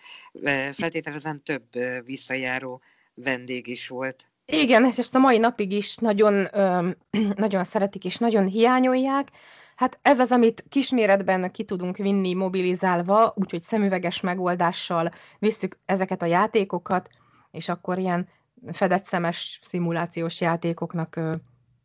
feltételezem 0.72 1.42
több 1.42 1.64
visszajáró 2.04 2.80
vendég 3.14 3.66
is 3.66 3.88
volt. 3.88 4.30
Igen, 4.46 4.84
és 4.84 4.98
ezt 4.98 5.14
a 5.14 5.18
mai 5.18 5.38
napig 5.38 5.72
is 5.72 5.96
nagyon, 5.96 6.48
nagyon 7.46 7.64
szeretik 7.64 8.04
és 8.04 8.16
nagyon 8.16 8.46
hiányolják. 8.46 9.28
Hát 9.76 9.98
ez 10.02 10.18
az, 10.18 10.32
amit 10.32 10.64
kisméretben 10.68 11.50
ki 11.50 11.64
tudunk 11.64 11.96
vinni 11.96 12.34
mobilizálva, 12.34 13.32
úgyhogy 13.36 13.62
szemüveges 13.62 14.20
megoldással 14.20 15.12
visszük 15.38 15.78
ezeket 15.84 16.22
a 16.22 16.26
játékokat, 16.26 17.08
és 17.50 17.68
akkor 17.68 17.98
ilyen 17.98 18.28
fedett 18.72 19.04
szemes 19.04 19.58
szimulációs 19.62 20.40
játékoknak, 20.40 21.20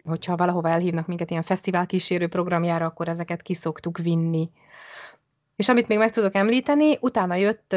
hogyha 0.03 0.35
valahova 0.35 0.69
elhívnak 0.69 1.07
minket 1.07 1.29
ilyen 1.29 1.43
fesztivál 1.43 1.85
kísérő 1.85 2.27
programjára, 2.27 2.85
akkor 2.85 3.07
ezeket 3.07 3.41
kiszoktuk 3.41 3.97
vinni. 3.97 4.49
És 5.55 5.69
amit 5.69 5.87
még 5.87 5.97
meg 5.97 6.11
tudok 6.11 6.35
említeni, 6.35 6.97
utána 6.99 7.35
jött 7.35 7.75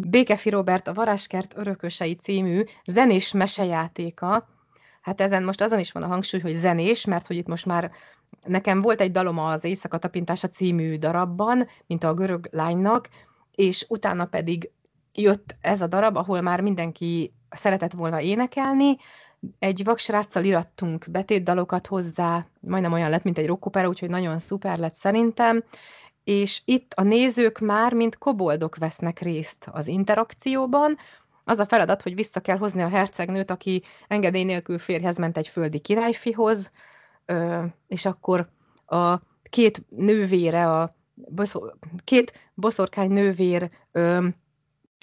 Békefi 0.00 0.50
Robert 0.50 0.88
a 0.88 0.92
Varázskert 0.92 1.56
örökösei 1.56 2.14
című 2.14 2.64
zenés 2.86 3.32
mesejátéka. 3.32 4.48
Hát 5.00 5.20
ezen 5.20 5.42
most 5.42 5.60
azon 5.60 5.78
is 5.78 5.92
van 5.92 6.02
a 6.02 6.06
hangsúly, 6.06 6.40
hogy 6.40 6.54
zenés, 6.54 7.04
mert 7.04 7.26
hogy 7.26 7.36
itt 7.36 7.46
most 7.46 7.66
már 7.66 7.90
nekem 8.46 8.80
volt 8.82 9.00
egy 9.00 9.12
dalom 9.12 9.38
az 9.38 9.64
Éjszaka 9.64 9.98
tapintása 9.98 10.48
című 10.48 10.96
darabban, 10.98 11.68
mint 11.86 12.04
a 12.04 12.14
görög 12.14 12.48
lánynak, 12.50 13.08
és 13.54 13.86
utána 13.88 14.24
pedig 14.24 14.70
jött 15.12 15.56
ez 15.60 15.80
a 15.80 15.86
darab, 15.86 16.16
ahol 16.16 16.40
már 16.40 16.60
mindenki 16.60 17.32
szeretett 17.50 17.92
volna 17.92 18.20
énekelni, 18.20 18.96
egy 19.58 19.84
vaksráccal 19.84 20.44
irattunk 20.44 21.06
betétdalokat 21.10 21.86
hozzá, 21.86 22.46
majdnem 22.60 22.92
olyan 22.92 23.10
lett, 23.10 23.22
mint 23.22 23.38
egy 23.38 23.46
rockopera, 23.46 23.88
úgyhogy 23.88 24.10
nagyon 24.10 24.38
szuper 24.38 24.78
lett 24.78 24.94
szerintem, 24.94 25.64
és 26.26 26.62
itt 26.64 26.92
a 26.94 27.02
nézők 27.02 27.58
már, 27.58 27.92
mint 27.92 28.18
koboldok 28.18 28.76
vesznek 28.76 29.18
részt 29.18 29.68
az 29.72 29.86
interakcióban. 29.86 30.98
Az 31.44 31.58
a 31.58 31.66
feladat, 31.66 32.02
hogy 32.02 32.14
vissza 32.14 32.40
kell 32.40 32.56
hozni 32.56 32.82
a 32.82 32.88
hercegnőt, 32.88 33.50
aki 33.50 33.82
engedély 34.08 34.44
nélkül 34.44 34.78
férjhez 34.78 35.16
ment 35.16 35.36
egy 35.36 35.48
földi 35.48 35.78
királyfihoz, 35.78 36.70
és 37.86 38.06
akkor 38.06 38.48
a 38.86 39.16
két 39.50 39.84
nővére, 39.88 40.72
a 40.72 40.90
két 42.04 42.50
boszorkány 42.54 43.10
nővér 43.10 43.70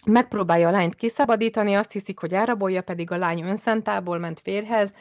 megpróbálja 0.05 0.67
a 0.67 0.71
lányt 0.71 0.95
kiszabadítani, 0.95 1.73
azt 1.73 1.91
hiszik, 1.91 2.19
hogy 2.19 2.33
elrabolja, 2.33 2.81
pedig 2.81 3.11
a 3.11 3.17
lány 3.17 3.41
önszentából 3.41 4.17
ment 4.17 4.39
férhez, 4.39 4.93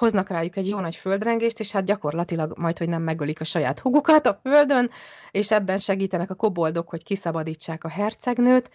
hoznak 0.00 0.28
rájuk 0.28 0.56
egy 0.56 0.68
jó 0.68 0.80
nagy 0.80 0.96
földrengést, 0.96 1.60
és 1.60 1.72
hát 1.72 1.84
gyakorlatilag 1.84 2.58
majd, 2.58 2.78
hogy 2.78 2.88
nem 2.88 3.02
megölik 3.02 3.40
a 3.40 3.44
saját 3.44 3.78
hugukat 3.78 4.26
a 4.26 4.40
földön, 4.42 4.90
és 5.30 5.50
ebben 5.50 5.78
segítenek 5.78 6.30
a 6.30 6.34
koboldok, 6.34 6.88
hogy 6.88 7.04
kiszabadítsák 7.04 7.84
a 7.84 7.88
hercegnőt. 7.88 8.70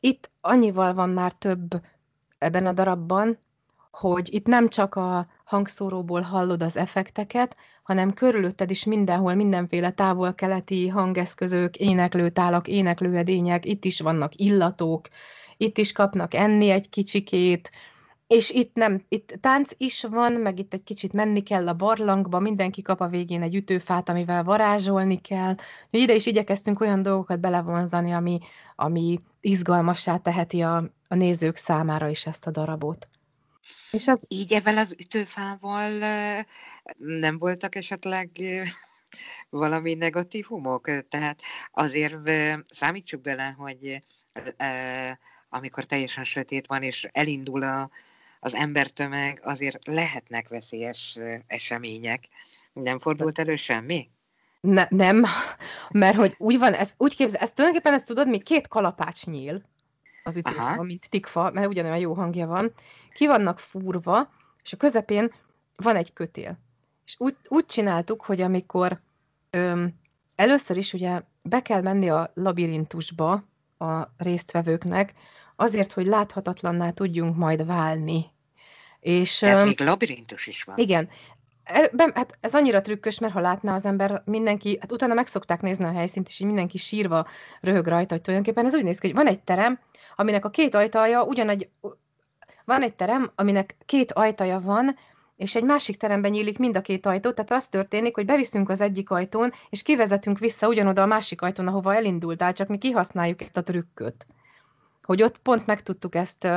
Itt 0.00 0.30
annyival 0.40 0.94
van 0.94 1.10
már 1.10 1.32
több 1.32 1.80
ebben 2.38 2.66
a 2.66 2.72
darabban, 2.72 3.38
hogy 3.90 4.34
itt 4.34 4.46
nem 4.46 4.68
csak 4.68 4.94
a 4.94 5.26
hangszóróból 5.44 6.20
hallod 6.20 6.62
az 6.62 6.76
effekteket, 6.76 7.56
hanem 7.82 8.14
körülötted 8.14 8.70
is 8.70 8.84
mindenhol 8.84 9.34
mindenféle 9.34 9.90
távol-keleti 9.90 10.88
hangeszközök, 10.88 11.76
éneklőtálak, 11.76 12.68
éneklőedények, 12.68 13.66
itt 13.66 13.84
is 13.84 14.00
vannak 14.00 14.34
illatok, 14.34 15.08
itt 15.56 15.78
is 15.78 15.92
kapnak 15.92 16.34
enni 16.34 16.68
egy 16.68 16.88
kicsikét, 16.88 17.70
és 18.26 18.50
itt 18.50 18.74
nem, 18.74 19.04
itt 19.08 19.34
tánc 19.40 19.70
is 19.76 20.02
van, 20.02 20.32
meg 20.32 20.58
itt 20.58 20.72
egy 20.72 20.82
kicsit 20.82 21.12
menni 21.12 21.42
kell 21.42 21.68
a 21.68 21.74
barlangba, 21.74 22.38
mindenki 22.38 22.82
kap 22.82 23.00
a 23.00 23.08
végén 23.08 23.42
egy 23.42 23.54
ütőfát, 23.54 24.08
amivel 24.08 24.42
varázsolni 24.42 25.20
kell. 25.20 25.54
Ide 25.90 26.14
is 26.14 26.26
igyekeztünk 26.26 26.80
olyan 26.80 27.02
dolgokat 27.02 27.40
belevonzani, 27.40 28.12
ami, 28.12 28.38
ami 28.76 29.18
izgalmassá 29.40 30.16
teheti 30.16 30.60
a, 30.60 30.90
a 31.08 31.14
nézők 31.14 31.56
számára 31.56 32.08
is 32.08 32.26
ezt 32.26 32.46
a 32.46 32.50
darabot. 32.50 33.08
És 33.90 34.08
az... 34.08 34.24
Így 34.28 34.52
ebben 34.52 34.76
az 34.76 34.94
ütőfával 34.98 35.90
nem 36.96 37.38
voltak 37.38 37.74
esetleg 37.74 38.30
valami 39.50 39.94
negatívumok? 39.94 41.08
Tehát 41.08 41.40
azért 41.72 42.30
számítsuk 42.68 43.20
bele, 43.20 43.54
hogy 43.58 44.02
amikor 45.48 45.84
teljesen 45.84 46.24
sötét 46.24 46.66
van, 46.66 46.82
és 46.82 47.08
elindul 47.12 47.62
a, 47.62 47.90
az 48.44 48.54
embertömeg, 48.54 49.40
azért 49.44 49.86
lehetnek 49.86 50.48
veszélyes 50.48 51.18
események. 51.46 52.28
Nem 52.72 52.98
fordult 52.98 53.38
elő 53.38 53.56
semmi? 53.56 54.08
Ne, 54.60 54.86
nem, 54.88 55.24
mert 55.90 56.16
hogy 56.16 56.34
úgy 56.38 56.58
van, 56.58 56.72
ez, 56.72 56.94
úgy 56.96 57.16
képzel, 57.16 57.40
ezt 57.40 57.54
tulajdonképpen 57.54 57.94
ezt 57.98 58.06
tudod, 58.06 58.28
mi 58.28 58.38
két 58.38 58.68
kalapács 58.68 59.24
nyíl 59.24 59.62
az 60.22 60.36
ütőfa, 60.36 60.82
mint 60.82 61.10
tikfa, 61.10 61.50
mert 61.50 61.66
ugyanolyan 61.66 61.98
jó 61.98 62.12
hangja 62.12 62.46
van, 62.46 62.72
ki 63.12 63.26
vannak 63.26 63.58
fúrva, 63.58 64.32
és 64.62 64.72
a 64.72 64.76
közepén 64.76 65.32
van 65.76 65.96
egy 65.96 66.12
kötél. 66.12 66.58
És 67.06 67.14
úgy, 67.18 67.36
úgy 67.48 67.66
csináltuk, 67.66 68.22
hogy 68.22 68.40
amikor 68.40 69.00
öm, 69.50 69.94
először 70.34 70.76
is 70.76 70.92
ugye 70.92 71.22
be 71.42 71.62
kell 71.62 71.80
menni 71.80 72.08
a 72.08 72.30
labirintusba 72.34 73.44
a 73.78 74.08
résztvevőknek, 74.16 75.12
azért, 75.56 75.92
hogy 75.92 76.06
láthatatlanná 76.06 76.90
tudjunk 76.90 77.36
majd 77.36 77.66
válni 77.66 78.32
és, 79.04 79.38
Tehát 79.38 79.64
még 79.64 79.80
labirintus 79.80 80.46
is 80.46 80.62
van. 80.62 80.78
Igen. 80.78 81.08
Ben, 81.92 82.12
hát 82.14 82.38
ez 82.40 82.54
annyira 82.54 82.80
trükkös, 82.80 83.18
mert 83.18 83.32
ha 83.32 83.40
látná 83.40 83.74
az 83.74 83.84
ember, 83.84 84.22
mindenki, 84.24 84.78
hát 84.80 84.92
utána 84.92 85.14
meg 85.14 85.26
szokták 85.26 85.60
nézni 85.60 85.84
a 85.84 85.92
helyszínt, 85.92 86.28
és 86.28 86.40
így 86.40 86.46
mindenki 86.46 86.78
sírva 86.78 87.26
röhög 87.60 87.86
rajta, 87.86 88.14
hogy 88.14 88.22
tulajdonképpen 88.22 88.66
ez 88.66 88.74
úgy 88.74 88.84
néz 88.84 88.98
ki, 88.98 89.06
hogy 89.06 89.16
van 89.16 89.26
egy 89.26 89.40
terem, 89.40 89.78
aminek 90.16 90.44
a 90.44 90.50
két 90.50 90.74
ajtaja 90.74 91.22
ugyanegy, 91.22 91.68
van 92.64 92.82
egy 92.82 92.94
terem, 92.94 93.30
aminek 93.34 93.76
két 93.86 94.12
ajtaja 94.12 94.60
van, 94.60 94.96
és 95.36 95.54
egy 95.54 95.64
másik 95.64 95.96
teremben 95.96 96.30
nyílik 96.30 96.58
mind 96.58 96.76
a 96.76 96.80
két 96.80 97.06
ajtó, 97.06 97.30
tehát 97.30 97.52
az 97.52 97.68
történik, 97.68 98.14
hogy 98.14 98.24
beviszünk 98.24 98.68
az 98.68 98.80
egyik 98.80 99.10
ajtón, 99.10 99.52
és 99.70 99.82
kivezetünk 99.82 100.38
vissza 100.38 100.68
ugyanoda 100.68 101.02
a 101.02 101.06
másik 101.06 101.42
ajtón, 101.42 101.66
ahova 101.66 101.94
elindultál, 101.94 102.52
csak 102.52 102.68
mi 102.68 102.78
kihasználjuk 102.78 103.42
ezt 103.42 103.56
a 103.56 103.62
trükköt. 103.62 104.26
Hogy 105.02 105.22
ott 105.22 105.38
pont 105.38 105.66
meg 105.66 105.82
tudtuk 105.82 106.14
ezt 106.14 106.48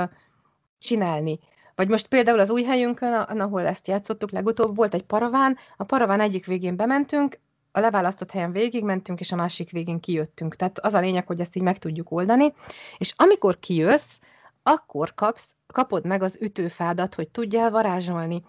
csinálni. 0.80 1.40
Vagy 1.78 1.90
most 1.90 2.08
például 2.08 2.40
az 2.40 2.50
új 2.50 2.64
helyünkön, 2.64 3.14
ahol 3.14 3.66
ezt 3.66 3.88
játszottuk 3.88 4.32
legutóbb, 4.32 4.76
volt 4.76 4.94
egy 4.94 5.04
paraván, 5.04 5.58
a 5.78 5.84
paraván 5.84 6.20
egyik 6.20 6.46
végén 6.46 6.76
bementünk, 6.76 7.40
a 7.72 7.80
leválasztott 7.80 8.32
helyen 8.32 8.52
végigmentünk, 8.52 9.20
és 9.20 9.32
a 9.32 9.36
másik 9.36 9.72
végén 9.72 10.00
kijöttünk. 10.00 10.56
Tehát 10.56 10.80
az 10.80 10.94
a 10.94 11.00
lényeg, 11.00 11.28
hogy 11.28 11.40
ezt 11.40 11.56
így 11.56 11.64
meg 11.64 11.78
tudjuk 11.78 12.12
oldani. 12.12 12.54
És 12.98 13.14
amikor 13.16 13.60
kijössz, 13.60 14.20
akkor 14.64 15.14
kapsz, 15.14 15.56
kapod 15.68 16.06
meg 16.06 16.22
az 16.24 16.38
ütőfádat, 16.42 17.16
hogy 17.16 17.30
tudjál 17.30 17.70
varázsolni. 17.70 18.44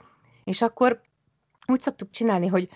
És 0.45 0.63
akkor 0.63 1.01
úgy 1.67 1.81
szoktuk 1.81 2.11
csinálni, 2.11 2.47
hogy 2.47 2.69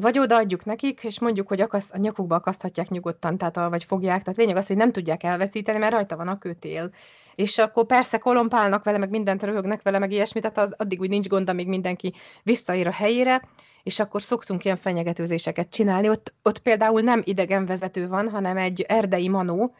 vagy 0.00 0.18
odaadjuk 0.18 0.64
nekik, 0.64 1.04
és 1.04 1.20
mondjuk, 1.20 1.48
hogy 1.48 1.60
akaszt, 1.60 1.92
a 1.92 1.98
nyakukba 1.98 2.34
akaszthatják 2.34 2.88
nyugodtan, 2.88 3.38
tehát, 3.38 3.56
a- 3.56 3.68
vagy 3.70 3.84
fogják. 3.84 4.22
Tehát 4.22 4.38
lényeg 4.38 4.56
az, 4.56 4.66
hogy 4.66 4.76
nem 4.76 4.92
tudják 4.92 5.22
elveszíteni, 5.22 5.78
mert 5.78 5.92
rajta 5.92 6.16
van 6.16 6.28
a 6.28 6.38
kötél. 6.38 6.90
És 7.34 7.58
akkor 7.58 7.86
persze 7.86 8.18
kolompálnak 8.18 8.84
vele, 8.84 8.98
meg 8.98 9.10
mindent 9.10 9.42
röhögnek 9.42 9.82
vele, 9.82 9.98
meg 9.98 10.12
ilyesmi, 10.12 10.40
tehát 10.40 10.58
az, 10.58 10.74
addig 10.76 11.00
úgy 11.00 11.08
nincs 11.08 11.28
gond, 11.28 11.48
amíg 11.48 11.68
mindenki 11.68 12.12
visszaér 12.42 12.86
a 12.86 12.92
helyére, 12.92 13.42
és 13.82 14.00
akkor 14.00 14.22
szoktunk 14.22 14.64
ilyen 14.64 14.76
fenyegetőzéseket 14.76 15.68
csinálni. 15.70 16.08
Ott, 16.08 16.34
ott 16.42 16.58
például 16.58 17.00
nem 17.00 17.22
idegenvezető 17.24 18.08
van, 18.08 18.28
hanem 18.30 18.56
egy 18.56 18.80
erdei 18.80 19.28
manó, 19.28 19.74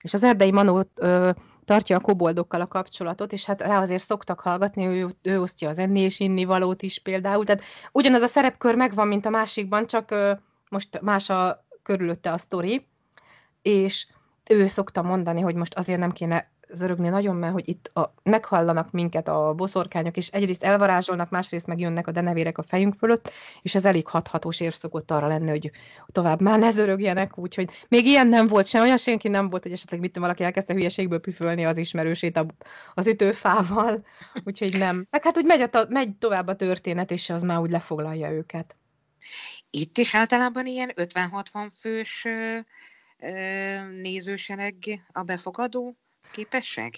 és 0.00 0.14
az 0.14 0.24
erdei 0.24 0.50
manó 0.52 0.84
ö, 0.94 1.30
tartja 1.64 1.96
a 1.96 2.00
koboldokkal 2.00 2.60
a 2.60 2.66
kapcsolatot, 2.66 3.32
és 3.32 3.44
hát 3.44 3.60
rá 3.62 3.80
azért 3.80 4.02
szoktak 4.02 4.40
hallgatni, 4.40 4.86
ő, 4.86 5.08
ő 5.22 5.40
osztja 5.40 5.68
az 5.68 5.78
enni 5.78 6.00
és 6.00 6.20
inni 6.20 6.44
valót 6.44 6.82
is 6.82 6.98
például. 6.98 7.44
Tehát 7.44 7.62
ugyanaz 7.92 8.22
a 8.22 8.26
szerepkör 8.26 8.74
megvan, 8.74 9.06
mint 9.08 9.26
a 9.26 9.30
másikban, 9.30 9.86
csak 9.86 10.10
ö, 10.10 10.32
most 10.68 11.00
más 11.00 11.30
a 11.30 11.66
körülötte 11.82 12.32
a 12.32 12.38
sztori, 12.38 12.86
és 13.62 14.06
ő 14.50 14.66
szokta 14.66 15.02
mondani, 15.02 15.40
hogy 15.40 15.54
most 15.54 15.74
azért 15.74 15.98
nem 15.98 16.12
kéne 16.12 16.52
zörögni 16.72 17.08
nagyon, 17.08 17.36
mert 17.36 17.52
hogy 17.52 17.68
itt 17.68 17.90
a, 17.94 18.14
meghallanak 18.22 18.90
minket 18.90 19.28
a 19.28 19.52
boszorkányok, 19.56 20.16
és 20.16 20.28
egyrészt 20.28 20.62
elvarázsolnak, 20.62 21.30
másrészt 21.30 21.66
meg 21.66 21.78
jönnek 21.78 22.06
a 22.06 22.10
denevérek 22.10 22.58
a 22.58 22.62
fejünk 22.62 22.94
fölött, 22.94 23.30
és 23.62 23.74
ez 23.74 23.84
elég 23.84 24.06
hathatós 24.06 24.60
ér 24.60 24.74
szokott 24.74 25.10
arra 25.10 25.26
lenni, 25.26 25.50
hogy 25.50 25.70
tovább 26.06 26.40
már 26.40 26.58
ne 26.58 26.70
zörögjenek, 26.70 27.38
úgyhogy 27.38 27.70
még 27.88 28.06
ilyen 28.06 28.26
nem 28.26 28.46
volt 28.46 28.66
sem, 28.66 28.82
olyan 28.82 28.96
senki 28.96 29.28
nem 29.28 29.50
volt, 29.50 29.62
hogy 29.62 29.72
esetleg 29.72 30.00
mit 30.00 30.16
valaki 30.16 30.44
elkezdte 30.44 30.74
hülyeségből 30.74 31.20
püfölni 31.20 31.64
az 31.64 31.78
ismerősét 31.78 32.36
a, 32.36 32.46
az 32.94 33.06
ütőfával, 33.06 34.04
úgyhogy 34.46 34.78
nem. 34.78 35.06
Meg 35.10 35.22
hát 35.22 35.36
úgy 35.36 35.44
megy, 35.44 35.60
a, 35.60 35.86
megy 35.88 36.16
tovább 36.16 36.46
a 36.46 36.56
történet, 36.56 37.10
és 37.10 37.30
az 37.30 37.42
már 37.42 37.58
úgy 37.58 37.70
lefoglalja 37.70 38.30
őket. 38.30 38.76
Itt 39.70 39.98
is 39.98 40.14
általában 40.14 40.66
ilyen 40.66 40.92
50-60 40.96 41.70
fős 41.80 42.26
nézősereg 44.00 44.74
a 45.12 45.22
befogadó 45.22 45.96
képesség? 46.34 46.94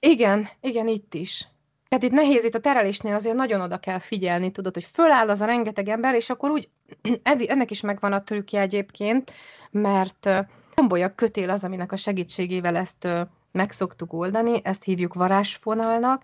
Igen, 0.00 0.48
igen, 0.60 0.86
itt 0.86 1.14
is. 1.14 1.48
Tehát 1.88 2.04
itt 2.04 2.10
nehéz, 2.10 2.44
itt 2.44 2.54
a 2.54 2.60
terelésnél 2.60 3.14
azért 3.14 3.36
nagyon 3.36 3.60
oda 3.60 3.78
kell 3.78 3.98
figyelni, 3.98 4.50
tudod, 4.50 4.74
hogy 4.74 4.84
föláll 4.84 5.28
az 5.28 5.40
a 5.40 5.46
rengeteg 5.46 5.88
ember, 5.88 6.14
és 6.14 6.30
akkor 6.30 6.50
úgy, 6.50 6.68
ez- 7.22 7.48
ennek 7.48 7.70
is 7.70 7.80
megvan 7.80 8.12
a 8.12 8.22
trükkje 8.22 8.60
egyébként, 8.60 9.32
mert 9.70 10.26
ö, 10.26 10.40
gombolyak 10.74 11.16
kötél 11.16 11.50
az, 11.50 11.64
aminek 11.64 11.92
a 11.92 11.96
segítségével 11.96 12.76
ezt 12.76 13.08
meg 13.52 13.72
szoktuk 13.72 14.12
oldani, 14.12 14.60
ezt 14.64 14.84
hívjuk 14.84 15.14
varázsfonalnak. 15.14 16.22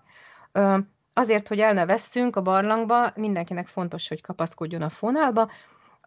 Azért, 1.12 1.48
hogy 1.48 1.60
el 1.60 1.72
ne 1.72 1.86
vesszünk 1.86 2.36
a 2.36 2.42
barlangba, 2.42 3.12
mindenkinek 3.14 3.66
fontos, 3.66 4.08
hogy 4.08 4.20
kapaszkodjon 4.20 4.82
a 4.82 4.88
fonálba. 4.88 5.50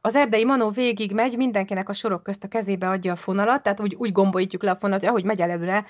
Az 0.02 0.16
erdei 0.16 0.46
manó 0.46 0.70
végig 0.70 1.12
megy, 1.12 1.38
mindenkinek 1.38 1.90
a 1.90 1.94
sorok 1.94 2.24
közt 2.24 2.44
a 2.44 2.48
kezébe 2.48 2.90
adja 2.90 3.12
a 3.12 3.16
fonalat, 3.16 3.64
tehát 3.64 3.80
úgy, 3.80 3.96
úgy 3.96 4.12
gombolítjuk 4.12 4.64
le 4.64 4.72
a 4.72 4.76
fonalat, 4.76 5.02
hogy 5.02 5.10
ahogy 5.10 5.24
megy 5.24 5.42
előre, 5.42 5.86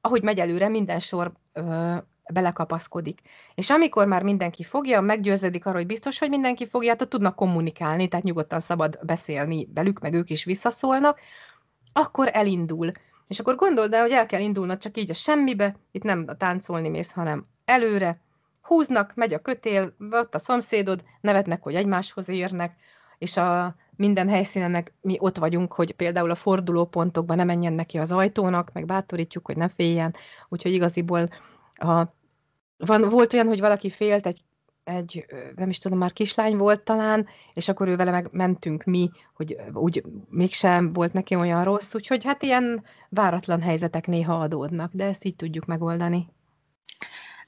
ahogy 0.00 0.22
megy 0.22 0.38
előre, 0.38 0.68
minden 0.68 0.98
sor 0.98 1.32
ö, 1.52 1.96
belekapaszkodik. 2.32 3.20
És 3.54 3.70
amikor 3.70 4.06
már 4.06 4.22
mindenki 4.22 4.64
fogja, 4.64 5.00
meggyőződik 5.00 5.66
arról, 5.66 5.78
hogy 5.78 5.86
biztos, 5.86 6.18
hogy 6.18 6.28
mindenki 6.28 6.66
fogja, 6.66 6.88
hát 6.98 7.08
tudnak 7.08 7.34
kommunikálni, 7.34 8.08
tehát 8.08 8.24
nyugodtan 8.24 8.60
szabad 8.60 8.98
beszélni 9.02 9.68
velük, 9.74 10.00
meg 10.00 10.14
ők 10.14 10.30
is 10.30 10.44
visszaszólnak, 10.44 11.20
akkor 11.92 12.28
elindul. 12.32 12.92
És 13.26 13.40
akkor 13.40 13.54
gondold 13.54 13.92
el, 13.92 14.00
hogy 14.00 14.10
el 14.10 14.26
kell 14.26 14.40
indulnod 14.40 14.78
csak 14.78 14.96
így 14.96 15.10
a 15.10 15.14
semmibe, 15.14 15.76
itt 15.90 16.02
nem 16.02 16.24
a 16.26 16.36
táncolni 16.36 16.88
mész, 16.88 17.12
hanem 17.12 17.46
előre, 17.64 18.20
húznak, 18.60 19.14
megy 19.14 19.34
a 19.34 19.38
kötél, 19.38 19.94
ott 20.10 20.34
a 20.34 20.38
szomszédod, 20.38 21.04
nevetnek, 21.20 21.62
hogy 21.62 21.74
egymáshoz 21.74 22.28
érnek, 22.28 22.76
és 23.18 23.36
a 23.36 23.76
minden 23.96 24.28
helyszínenek 24.28 24.92
mi 25.00 25.16
ott 25.20 25.38
vagyunk, 25.38 25.72
hogy 25.72 25.92
például 25.92 26.30
a 26.30 26.34
fordulópontokban 26.34 27.36
ne 27.36 27.44
menjen 27.44 27.72
neki 27.72 27.98
az 27.98 28.12
ajtónak, 28.12 28.72
meg 28.72 28.86
bátorítjuk, 28.86 29.46
hogy 29.46 29.56
ne 29.56 29.68
féljen. 29.68 30.14
Úgyhogy 30.48 30.72
igaziból 30.72 31.28
a, 31.74 32.02
van, 32.76 33.08
volt 33.08 33.32
olyan, 33.32 33.46
hogy 33.46 33.60
valaki 33.60 33.90
félt, 33.90 34.26
egy, 34.26 34.40
egy, 34.84 35.26
nem 35.56 35.68
is 35.68 35.78
tudom, 35.78 35.98
már 35.98 36.12
kislány 36.12 36.56
volt 36.56 36.80
talán, 36.82 37.26
és 37.54 37.68
akkor 37.68 37.88
ő 37.88 37.96
vele 37.96 38.10
meg 38.10 38.28
mentünk 38.32 38.84
mi, 38.84 39.10
hogy 39.34 39.56
úgy 39.72 40.02
mégsem 40.28 40.92
volt 40.92 41.12
neki 41.12 41.34
olyan 41.34 41.64
rossz, 41.64 41.94
úgyhogy 41.94 42.24
hát 42.24 42.42
ilyen 42.42 42.84
váratlan 43.08 43.62
helyzetek 43.62 44.06
néha 44.06 44.40
adódnak, 44.40 44.92
de 44.92 45.04
ezt 45.04 45.24
így 45.24 45.36
tudjuk 45.36 45.64
megoldani. 45.64 46.28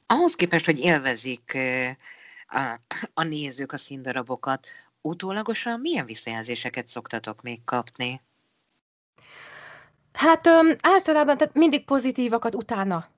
Ahhoz 0.07 0.35
képest, 0.35 0.65
hogy 0.65 0.79
élvezik 0.79 1.59
a, 2.47 2.81
a 3.15 3.23
nézők 3.23 3.73
a 3.73 3.77
színdarabokat, 3.77 4.67
utólagosan 5.03 5.81
milyen 5.81 6.07
visszajelzéseket 6.07 6.87
szoktatok 6.89 7.43
még 7.43 7.65
kapni? 7.65 8.21
Hát 10.13 10.47
öm, 10.47 10.77
általában 10.81 11.37
tehát 11.37 11.55
mindig 11.55 11.85
pozitívakat 11.85 12.55
utána. 12.55 13.09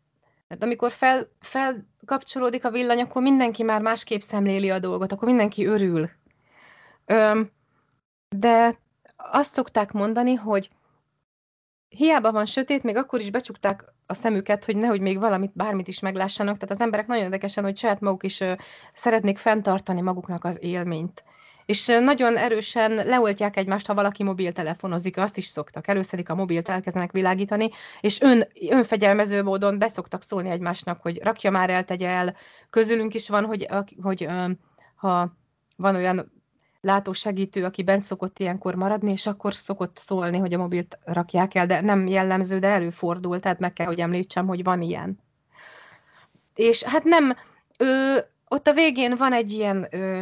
Tehát 0.49 0.63
amikor 0.63 0.91
fel, 0.93 1.29
felkapcsolódik 1.41 2.65
a 2.65 2.71
villany, 2.71 3.01
akkor 3.01 3.23
mindenki 3.23 3.63
már 3.63 3.81
másképp 3.81 4.21
szemléli 4.21 4.71
a 4.71 4.79
dolgot, 4.79 5.13
akkor 5.13 5.29
mindenki 5.29 5.67
örül. 5.67 6.11
Öm, 7.07 7.51
de 8.29 8.79
azt 9.17 9.53
szokták 9.53 9.93
mondani, 9.93 10.35
hogy 10.35 10.71
hiába 11.89 12.33
van 12.33 12.47
sötét, 12.47 12.83
még 12.83 12.97
akkor 12.97 13.21
is 13.21 13.31
becsukták 13.31 13.85
a 14.07 14.15
szemüket, 14.15 14.65
hogy 14.65 14.77
nehogy 14.77 15.01
még 15.01 15.19
valamit, 15.19 15.53
bármit 15.55 15.89
is 15.89 16.01
meglássanak. 16.01 16.55
Tehát 16.55 16.75
az 16.75 16.81
emberek 16.81 17.07
nagyon 17.07 17.25
érdekesen, 17.25 17.65
hogy 17.65 17.77
saját 17.77 18.01
maguk 18.01 18.23
is 18.23 18.41
ö, 18.41 18.53
szeretnék 18.93 19.39
fenntartani 19.39 20.01
maguknak 20.01 20.45
az 20.45 20.59
élményt. 20.63 21.25
És 21.67 21.87
nagyon 21.87 22.37
erősen 22.37 22.93
leoltják 22.93 23.57
egymást, 23.57 23.87
ha 23.87 23.95
valaki 23.95 24.23
mobiltelefonozik, 24.23 25.17
azt 25.17 25.37
is 25.37 25.47
szoktak. 25.47 25.89
Előszedik 25.89 26.29
a 26.29 26.35
mobilt, 26.35 26.69
elkezdenek 26.69 27.13
világítani, 27.13 27.71
és 28.01 28.21
ön, 28.21 28.49
önfegyelmező 28.71 29.43
módon 29.43 29.79
beszoktak 29.79 30.23
szólni 30.23 30.51
egymásnak, 30.51 31.03
hogy 31.03 31.21
rakja 31.23 31.51
már 31.51 31.71
el, 31.71 31.85
tegye 31.85 32.09
el. 32.09 32.37
Közülünk 32.71 33.15
is 33.15 33.29
van, 33.29 33.45
hogy, 33.45 33.69
hogy 34.03 34.29
ha 34.95 35.37
van 35.77 35.95
olyan 35.95 36.33
látósegítő, 36.81 37.65
aki 37.65 37.83
bent 37.83 38.03
szokott 38.03 38.39
ilyenkor 38.39 38.75
maradni, 38.75 39.13
és 39.13 39.27
akkor 39.27 39.55
szokott 39.55 39.97
szólni, 39.97 40.39
hogy 40.39 40.55
a 40.55 40.59
mobilt 40.59 40.99
rakják 41.05 41.55
el, 41.55 41.67
de 41.67 41.81
nem 41.81 42.07
jellemző, 42.07 42.59
de 42.59 42.69
előfordul, 42.69 43.41
tehát 43.41 43.59
meg 43.59 43.73
kell, 43.73 43.87
hogy 43.87 44.01
említsem, 44.01 44.47
hogy 44.47 44.63
van 44.65 44.83
ilyen. 44.83 45.19
És 46.55 46.83
hát 46.83 47.05
nem, 47.05 47.37
ö, 47.77 48.19
ott 48.49 48.67
a 48.67 48.73
végén 48.73 49.17
van 49.17 49.33
egy 49.33 49.53
ilyen 49.53 49.87
ö, 49.91 50.21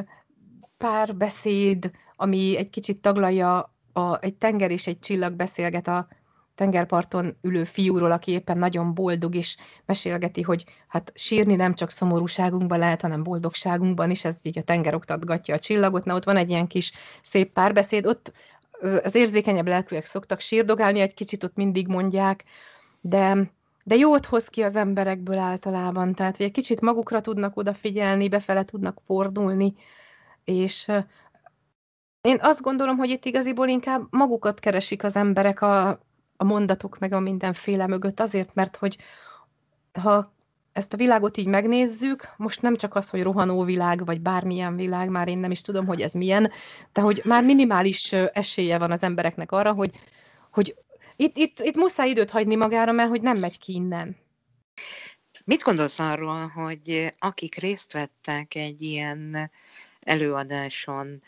párbeszéd, 0.80 1.90
ami 2.16 2.56
egy 2.56 2.70
kicsit 2.70 2.96
taglalja, 2.96 3.74
a, 3.92 4.20
egy 4.20 4.34
tenger 4.34 4.70
és 4.70 4.86
egy 4.86 4.98
csillag 4.98 5.32
beszélget 5.32 5.88
a 5.88 6.08
tengerparton 6.54 7.36
ülő 7.42 7.64
fiúról, 7.64 8.10
aki 8.10 8.32
éppen 8.32 8.58
nagyon 8.58 8.94
boldog, 8.94 9.34
és 9.34 9.56
mesélgeti, 9.86 10.42
hogy 10.42 10.64
hát 10.88 11.12
sírni 11.14 11.56
nem 11.56 11.74
csak 11.74 11.90
szomorúságunkban 11.90 12.78
lehet, 12.78 13.02
hanem 13.02 13.22
boldogságunkban 13.22 14.10
is, 14.10 14.24
ez 14.24 14.38
így 14.42 14.58
a 14.58 14.62
tenger 14.62 14.94
oktatgatja 14.94 15.54
a 15.54 15.58
csillagot. 15.58 16.04
Na, 16.04 16.14
ott 16.14 16.24
van 16.24 16.36
egy 16.36 16.50
ilyen 16.50 16.66
kis 16.66 16.92
szép 17.22 17.52
párbeszéd, 17.52 18.06
ott 18.06 18.32
az 19.02 19.14
érzékenyebb 19.14 19.68
lelkűek 19.68 20.04
szoktak 20.04 20.40
sírdogálni, 20.40 21.00
egy 21.00 21.14
kicsit 21.14 21.44
ott 21.44 21.56
mindig 21.56 21.86
mondják, 21.86 22.44
de, 23.00 23.52
de 23.84 23.94
jót 23.94 24.26
hoz 24.26 24.48
ki 24.48 24.62
az 24.62 24.76
emberekből 24.76 25.38
általában, 25.38 26.14
tehát 26.14 26.36
hogy 26.36 26.46
egy 26.46 26.52
kicsit 26.52 26.80
magukra 26.80 27.20
tudnak 27.20 27.56
odafigyelni, 27.56 28.28
befele 28.28 28.64
tudnak 28.64 28.98
fordulni, 29.06 29.74
és 30.44 30.88
én 32.20 32.38
azt 32.40 32.60
gondolom, 32.60 32.96
hogy 32.96 33.10
itt 33.10 33.24
igaziból 33.24 33.68
inkább 33.68 34.06
magukat 34.10 34.60
keresik 34.60 35.04
az 35.04 35.16
emberek 35.16 35.60
a, 35.62 35.88
a 36.36 36.44
mondatok 36.44 36.98
meg 36.98 37.12
a 37.12 37.20
mindenféle 37.20 37.86
mögött, 37.86 38.20
azért, 38.20 38.54
mert 38.54 38.76
hogy 38.76 38.98
ha 39.92 40.32
ezt 40.72 40.92
a 40.92 40.96
világot 40.96 41.36
így 41.36 41.46
megnézzük, 41.46 42.28
most 42.36 42.62
nem 42.62 42.76
csak 42.76 42.94
az, 42.94 43.08
hogy 43.08 43.22
rohanó 43.22 43.64
világ, 43.64 44.04
vagy 44.04 44.20
bármilyen 44.20 44.76
világ, 44.76 45.08
már 45.08 45.28
én 45.28 45.38
nem 45.38 45.50
is 45.50 45.60
tudom, 45.60 45.86
hogy 45.86 46.00
ez 46.00 46.12
milyen, 46.12 46.50
de 46.92 47.00
hogy 47.00 47.22
már 47.24 47.44
minimális 47.44 48.12
esélye 48.12 48.78
van 48.78 48.90
az 48.90 49.02
embereknek 49.02 49.52
arra, 49.52 49.72
hogy, 49.72 49.90
hogy 50.50 50.74
itt, 51.16 51.36
itt, 51.36 51.60
itt 51.60 51.76
muszáj 51.76 52.08
időt 52.08 52.30
hagyni 52.30 52.54
magára, 52.54 52.92
mert 52.92 53.08
hogy 53.08 53.22
nem 53.22 53.38
megy 53.38 53.58
ki 53.58 53.72
innen. 53.72 54.16
Mit 55.44 55.62
gondolsz 55.62 55.98
arról, 55.98 56.46
hogy 56.46 57.14
akik 57.18 57.54
részt 57.54 57.92
vettek 57.92 58.54
egy 58.54 58.82
ilyen 58.82 59.50
előadáson, 60.06 61.22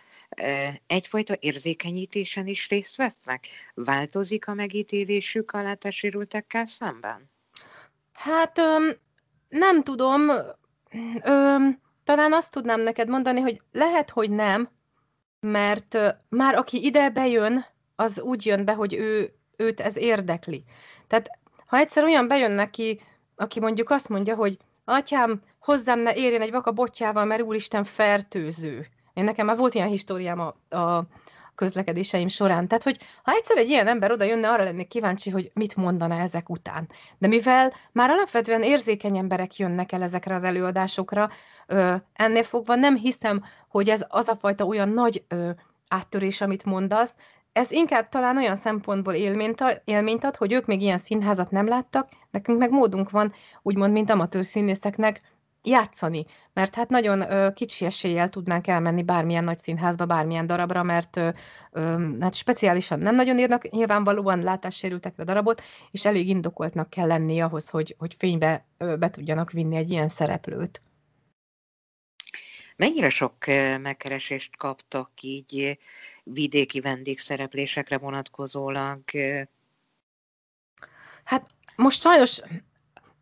egyfajta 0.87 1.35
érzékenyítésen 1.41 2.47
is 2.47 2.69
részt 2.69 2.97
vesznek? 2.97 3.47
Változik 3.75 4.49
a 4.49 4.55
megítélésük 4.55 5.51
a 5.51 5.63
látássérültekkel 5.63 6.67
szemben? 6.67 7.31
Hát 8.13 8.61
nem 9.49 9.83
tudom, 9.83 10.31
talán 12.05 12.33
azt 12.33 12.51
tudnám 12.51 12.81
neked 12.81 13.09
mondani, 13.09 13.41
hogy 13.41 13.63
lehet, 13.73 14.11
hogy 14.11 14.31
nem, 14.31 14.71
mert 15.41 15.99
már 16.29 16.55
aki 16.55 16.85
ide 16.85 17.11
bejön, 17.11 17.67
az 17.97 18.21
úgy 18.21 18.47
jön 18.47 18.65
be, 18.65 18.73
hogy 18.73 18.95
ő, 18.95 19.35
őt 19.57 19.81
ez 19.81 19.97
érdekli. 19.97 20.65
Tehát 21.07 21.31
ha 21.67 21.77
egyszer 21.77 22.05
olyan 22.05 22.29
bejön 22.29 22.53
neki, 22.53 23.01
aki 23.37 23.61
mondjuk 23.61 23.91
azt 23.91 24.09
mondja, 24.09 24.35
hogy 24.35 24.59
atyám, 24.85 25.43
hozzám 25.59 26.01
ne 26.01 26.15
érjen 26.15 26.43
egy 26.43 26.51
vaka 26.51 26.73
botjával, 26.73 27.25
mert 27.25 27.43
úristen 27.43 27.85
fertőző. 27.85 28.87
Én 29.15 29.25
nekem 29.25 29.47
már 29.47 29.57
volt 29.57 29.75
ilyen 29.75 29.89
históriám 29.89 30.41
a, 30.41 30.77
a 30.77 31.07
közlekedéseim 31.55 32.29
során. 32.29 32.69
Tehát, 32.69 32.83
hogy 32.83 32.99
ha 33.23 33.33
egyszer 33.33 33.57
egy 33.57 33.69
ilyen 33.69 33.87
ember 33.87 34.11
oda 34.11 34.25
jönne, 34.25 34.51
arra 34.51 34.65
lennék 34.65 34.89
kíváncsi, 34.89 35.31
hogy 35.31 35.51
mit 35.55 35.77
mondana 35.77 36.19
ezek 36.19 36.49
után. 36.49 36.89
De 37.19 37.29
mivel 37.29 37.73
már 37.93 38.11
alapvetően 38.11 38.63
érzékeny 38.63 39.17
emberek 39.17 39.57
jönnek 39.57 39.93
el 39.93 40.03
ezekre 40.03 40.35
az 40.35 40.45
előadásokra, 40.45 41.31
ö, 41.67 41.95
ennél 42.13 42.43
fogva 42.43 42.75
nem 42.75 42.97
hiszem, 42.97 43.45
hogy 43.69 43.89
ez 43.89 44.05
az 44.09 44.29
a 44.29 44.37
fajta 44.37 44.65
olyan 44.65 44.89
nagy 44.89 45.25
ö, 45.29 45.51
áttörés, 45.89 46.41
amit 46.41 46.65
mondasz, 46.65 47.15
ez 47.53 47.71
inkább 47.71 48.09
talán 48.09 48.37
olyan 48.37 48.57
szempontból 48.57 49.15
élményt, 49.15 49.83
élményt 49.85 50.25
ad, 50.25 50.37
hogy 50.37 50.53
ők 50.53 50.67
még 50.67 50.81
ilyen 50.83 50.99
színházat 50.99 51.51
nem 51.51 51.69
láttak, 51.69 52.09
nekünk 52.31 52.59
meg 52.59 52.71
módunk 52.71 53.11
van, 53.11 53.33
úgymond, 53.63 53.93
mint 53.93 54.11
amatőr 54.11 54.45
színészeknek, 54.47 55.21
játszani, 55.63 56.25
mert 56.53 56.75
hát 56.75 56.89
nagyon 56.89 57.33
ö, 57.33 57.53
kicsi 57.53 57.85
eséllyel 57.85 58.29
tudnánk 58.29 58.67
elmenni 58.67 59.03
bármilyen 59.03 59.45
nagy 59.45 59.59
színházba, 59.59 60.07
bármilyen 60.07 60.47
darabra, 60.47 60.83
mert 60.83 61.17
ö, 61.17 61.29
ö, 61.73 62.09
hát 62.21 62.35
speciálisan 62.35 62.99
nem 62.99 63.15
nagyon 63.15 63.39
írnak 63.39 63.71
nyilvánvalóan 63.71 64.43
látássérültekre 64.43 65.25
darabot, 65.25 65.63
és 65.91 66.05
elég 66.07 66.29
indokoltnak 66.29 66.91
kell 66.91 67.07
lenni 67.07 67.41
ahhoz, 67.41 67.71
hogy, 67.71 67.95
hogy 67.99 68.15
fénybe 68.15 68.67
ö, 68.79 68.97
be 68.97 69.11
tudjanak 69.11 69.51
vinni 69.51 69.77
egy 69.77 69.91
ilyen 69.91 70.09
szereplőt. 70.09 70.83
Mennyire 72.83 73.09
sok 73.09 73.35
megkeresést 73.83 74.57
kaptak 74.57 75.11
így 75.21 75.79
vidéki 76.23 76.81
vendégszereplésekre 76.81 77.99
vonatkozólag? 77.99 79.01
Hát 81.25 81.47
most 81.77 82.01
sajnos 82.01 82.41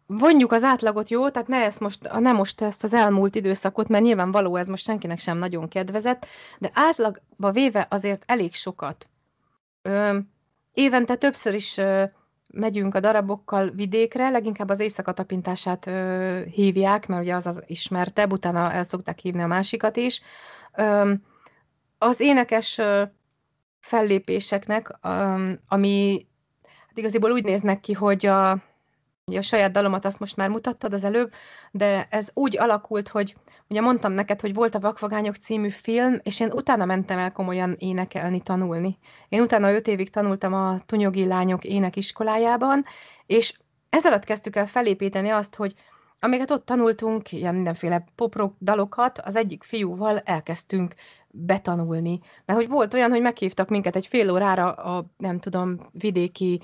vonjuk 0.06 0.52
az 0.52 0.62
átlagot, 0.62 1.10
jó? 1.10 1.30
Tehát 1.30 1.48
ne, 1.48 1.56
ezt 1.56 1.80
most, 1.80 2.12
ne 2.18 2.32
most 2.32 2.60
ezt 2.60 2.84
az 2.84 2.92
elmúlt 2.92 3.34
időszakot, 3.34 3.88
mert 3.88 4.04
nyilvánvaló 4.04 4.56
ez 4.56 4.68
most 4.68 4.84
senkinek 4.84 5.18
sem 5.18 5.38
nagyon 5.38 5.68
kedvezett, 5.68 6.26
de 6.58 6.70
átlagba 6.74 7.50
véve 7.50 7.86
azért 7.90 8.22
elég 8.26 8.54
sokat. 8.54 9.08
Ö, 9.82 10.18
évente 10.72 11.16
többször 11.16 11.54
is 11.54 11.76
ö, 11.76 12.04
megyünk 12.52 12.94
a 12.94 13.00
darabokkal 13.00 13.70
vidékre, 13.70 14.30
leginkább 14.30 14.68
az 14.68 14.80
éjszaka 14.80 15.12
tapintását 15.12 15.86
ö, 15.86 16.40
hívják, 16.50 17.06
mert 17.06 17.22
ugye 17.22 17.34
az 17.34 17.46
az 17.46 17.62
ismertebb, 17.66 18.32
utána 18.32 18.72
el 18.72 18.84
szokták 18.84 19.18
hívni 19.18 19.42
a 19.42 19.46
másikat 19.46 19.96
is. 19.96 20.20
Ö, 20.74 21.12
az 21.98 22.20
énekes 22.20 22.78
ö, 22.78 23.02
fellépéseknek, 23.80 24.98
ö, 25.02 25.50
ami 25.68 26.26
hát 26.88 26.98
igaziból 26.98 27.30
úgy 27.30 27.44
néznek 27.44 27.80
ki, 27.80 27.92
hogy 27.92 28.26
a, 28.26 28.69
ugye 29.26 29.38
a 29.38 29.42
saját 29.42 29.72
dalomat 29.72 30.04
azt 30.04 30.20
most 30.20 30.36
már 30.36 30.48
mutattad 30.48 30.92
az 30.92 31.04
előbb, 31.04 31.32
de 31.70 32.06
ez 32.10 32.30
úgy 32.34 32.58
alakult, 32.58 33.08
hogy 33.08 33.36
ugye 33.68 33.80
mondtam 33.80 34.12
neked, 34.12 34.40
hogy 34.40 34.54
volt 34.54 34.74
a 34.74 34.80
Vakvagányok 34.80 35.36
című 35.36 35.70
film, 35.70 36.18
és 36.22 36.40
én 36.40 36.50
utána 36.52 36.84
mentem 36.84 37.18
el 37.18 37.32
komolyan 37.32 37.76
énekelni, 37.78 38.42
tanulni. 38.42 38.98
Én 39.28 39.40
utána 39.40 39.72
öt 39.72 39.86
évig 39.86 40.10
tanultam 40.10 40.54
a 40.54 40.78
Tunyogi 40.86 41.26
Lányok 41.26 41.64
énekiskolájában, 41.64 42.84
és 43.26 43.58
ez 43.90 44.06
alatt 44.06 44.24
kezdtük 44.24 44.56
el 44.56 44.66
felépíteni 44.66 45.28
azt, 45.28 45.54
hogy 45.54 45.74
amiket 46.20 46.50
ott 46.50 46.66
tanultunk, 46.66 47.32
ilyen 47.32 47.54
mindenféle 47.54 48.04
poprok 48.14 48.54
dalokat, 48.60 49.18
az 49.18 49.36
egyik 49.36 49.62
fiúval 49.62 50.18
elkezdtünk 50.18 50.94
betanulni. 51.28 52.20
Mert 52.44 52.58
hogy 52.58 52.68
volt 52.68 52.94
olyan, 52.94 53.10
hogy 53.10 53.20
meghívtak 53.20 53.68
minket 53.68 53.96
egy 53.96 54.06
fél 54.06 54.30
órára 54.30 54.72
a, 54.72 55.04
nem 55.16 55.38
tudom, 55.38 55.88
vidéki 55.92 56.60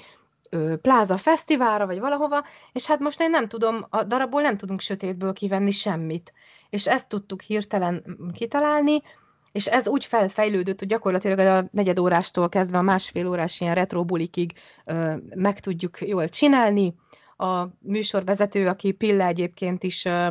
pláza 0.82 1.16
fesztiválra, 1.16 1.86
vagy 1.86 2.00
valahova, 2.00 2.44
és 2.72 2.86
hát 2.86 2.98
most 2.98 3.20
én 3.20 3.30
nem 3.30 3.48
tudom, 3.48 3.86
a 3.90 4.04
darabból 4.04 4.42
nem 4.42 4.56
tudunk 4.56 4.80
sötétből 4.80 5.32
kivenni 5.32 5.70
semmit. 5.70 6.32
És 6.70 6.86
ezt 6.86 7.08
tudtuk 7.08 7.40
hirtelen 7.40 8.18
kitalálni, 8.34 9.02
és 9.56 9.66
ez 9.66 9.88
úgy 9.88 10.04
felfejlődött, 10.04 10.78
hogy 10.78 10.88
gyakorlatilag 10.88 11.38
a 11.38 11.68
negyed 11.72 11.98
órástól 11.98 12.48
kezdve 12.48 12.78
a 12.78 12.82
másfél 12.82 13.28
órás 13.28 13.60
ilyen 13.60 13.74
retro 13.74 14.04
bulikig 14.04 14.52
ö, 14.84 15.14
meg 15.34 15.60
tudjuk 15.60 16.00
jól 16.00 16.28
csinálni. 16.28 16.94
A 17.36 17.64
műsorvezető, 17.78 18.68
aki 18.68 18.92
Pilla 18.92 19.24
egyébként 19.24 19.82
is 19.82 20.04
ö, 20.04 20.28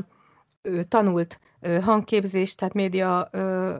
ö, 0.62 0.84
tanult 0.84 1.40
ö, 1.62 1.80
hangképzést, 1.80 2.58
tehát 2.58 2.74
média 2.74 3.28
ö, 3.32 3.76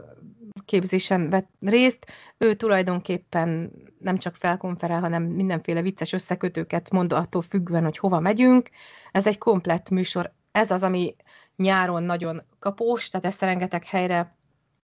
képzésen 0.66 1.30
vett 1.30 1.50
részt, 1.60 2.06
ő 2.38 2.54
tulajdonképpen 2.54 3.72
nem 4.00 4.18
csak 4.18 4.36
felkonferál, 4.36 5.00
hanem 5.00 5.24
mindenféle 5.24 5.82
vicces 5.82 6.14
összekötőket 6.14 6.90
mond 6.90 7.14
attól 7.14 7.42
függően, 7.42 7.84
hogy 7.84 7.98
hova 7.98 8.20
megyünk. 8.20 8.70
Ez 9.12 9.28
egy 9.28 9.38
komplett 9.38 9.90
műsor. 9.90 10.34
Ez 10.52 10.72
az, 10.72 10.84
ami 10.84 11.16
nyáron 11.56 12.04
nagyon 12.04 12.42
kapós, 12.60 13.10
tehát 13.10 13.26
ezt 13.26 13.42
rengeteg 13.42 13.86
helyre 13.86 14.38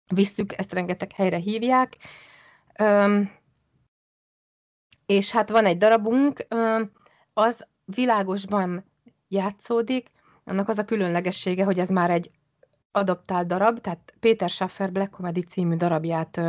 visszük, 0.06 0.58
ezt 0.58 0.72
rengeteg 0.72 1.12
helyre 1.12 1.36
hívják. 1.36 1.96
Öm, 2.78 3.30
és 5.06 5.30
hát 5.30 5.50
van 5.50 5.64
egy 5.64 5.78
darabunk, 5.78 6.46
öm, 6.48 6.92
az 7.32 7.66
világosban 7.84 8.84
játszódik, 9.28 10.10
annak 10.44 10.68
az 10.68 10.78
a 10.78 10.84
különlegessége, 10.84 11.64
hogy 11.64 11.78
ez 11.78 11.88
már 11.88 12.10
egy 12.10 12.30
adaptált 12.92 13.46
darab, 13.46 13.78
tehát 13.78 14.14
Péter 14.20 14.50
Schaffer 14.50 14.92
Black 14.92 15.10
Comedy 15.10 15.40
című 15.40 15.76
darabját 15.76 16.40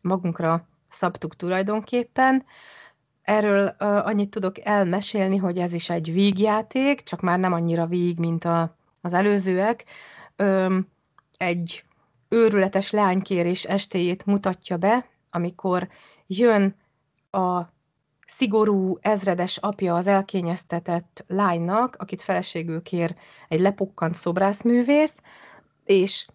magunkra 0.00 0.66
szabtuk 0.90 1.36
tulajdonképpen. 1.36 2.44
Erről 3.22 3.66
annyit 3.78 4.30
tudok 4.30 4.64
elmesélni, 4.64 5.36
hogy 5.36 5.58
ez 5.58 5.72
is 5.72 5.90
egy 5.90 6.12
vígjáték, 6.12 7.02
csak 7.02 7.20
már 7.20 7.38
nem 7.38 7.52
annyira 7.52 7.86
víg, 7.86 8.18
mint 8.18 8.44
a, 8.44 8.76
az 9.00 9.12
előzőek. 9.12 9.84
Egy 11.36 11.84
őrületes 12.28 12.90
leánykérés 12.90 13.64
estéjét 13.64 14.26
mutatja 14.26 14.76
be, 14.76 15.06
amikor 15.30 15.88
jön 16.26 16.74
a 17.30 17.60
szigorú 18.26 18.98
ezredes 19.00 19.56
apja 19.56 19.94
az 19.94 20.06
elkényeztetett 20.06 21.24
lánynak, 21.26 21.96
akit 21.98 22.22
feleségül 22.22 22.82
kér 22.82 23.14
egy 23.48 23.60
lepukkant 23.60 24.14
szobrászművész, 24.14 25.20
és 25.88 26.26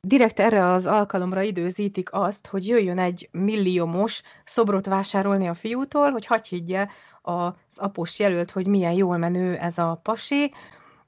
direkt 0.00 0.40
erre 0.40 0.64
az 0.64 0.86
alkalomra 0.86 1.42
időzítik 1.42 2.12
azt, 2.12 2.46
hogy 2.46 2.66
jöjjön 2.66 2.98
egy 2.98 3.28
milliómos 3.32 4.22
szobrot 4.44 4.86
vásárolni 4.86 5.48
a 5.48 5.54
fiútól, 5.54 6.10
hogy 6.10 6.26
hagy 6.26 6.46
higgye 6.46 6.86
az 7.22 7.52
após 7.76 8.18
jelölt, 8.18 8.50
hogy 8.50 8.66
milyen 8.66 8.92
jól 8.92 9.16
menő 9.16 9.56
ez 9.56 9.78
a 9.78 10.00
pasi, 10.02 10.52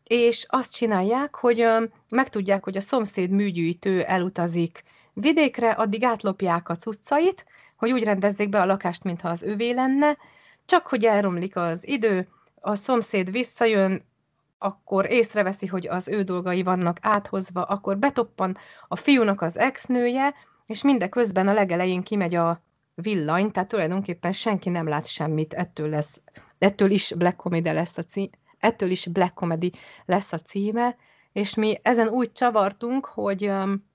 és 0.05 0.47
azt 0.49 0.73
csinálják, 0.75 1.35
hogy 1.35 1.67
megtudják, 2.09 2.65
hogy 2.65 2.77
a 2.77 2.81
szomszéd 2.81 3.31
műgyűjtő 3.31 4.03
elutazik 4.03 4.83
vidékre, 5.13 5.71
addig 5.71 6.05
átlopják 6.05 6.69
a 6.69 6.77
cuccait, 6.77 7.47
hogy 7.77 7.93
úgy 7.93 8.03
rendezzék 8.03 8.49
be 8.49 8.61
a 8.61 8.67
lakást, 8.67 9.05
mintha 9.05 9.29
az 9.29 9.43
övé 9.43 9.71
lenne, 9.71 10.17
csak 10.65 10.87
hogy 10.87 11.05
elromlik 11.05 11.57
az 11.57 11.89
idő, 11.89 12.29
a 12.61 12.75
szomszéd 12.75 13.31
visszajön, 13.31 14.03
akkor 14.59 15.11
észreveszi, 15.11 15.67
hogy 15.67 15.89
az 15.89 16.09
ő 16.09 16.23
dolgai 16.23 16.63
vannak 16.63 16.99
áthozva, 17.01 17.63
akkor 17.63 17.99
betoppan 17.99 18.57
a 18.89 18.97
fiúnak 18.97 19.43
az 19.43 19.59
ex-nője, 19.59 20.35
és 20.67 20.83
mindeközben 20.83 21.49
a 21.49 21.53
legelején 21.53 22.03
kimegy 22.03 22.35
a 22.35 22.63
villany, 22.95 23.51
tehát 23.51 23.69
tulajdonképpen 23.69 24.33
senki 24.33 24.69
nem 24.69 24.89
lát 24.89 25.07
semmit, 25.07 25.55
ettől 25.55 25.89
lesz, 25.89 26.23
ettől 26.59 26.91
is 26.91 27.15
Black 27.17 27.37
Comedy 27.37 27.73
lesz 27.73 27.99
a 27.99 28.03
cím, 28.03 28.31
ettől 28.59 28.91
is 28.91 29.07
Black 29.07 29.35
Comedy 29.35 29.73
lesz 30.05 30.33
a 30.33 30.39
címe, 30.39 30.97
és 31.33 31.55
mi 31.55 31.79
ezen 31.83 32.09
úgy 32.09 32.33
csavartunk, 32.33 33.05
hogy 33.05 33.49
um, 33.49 33.87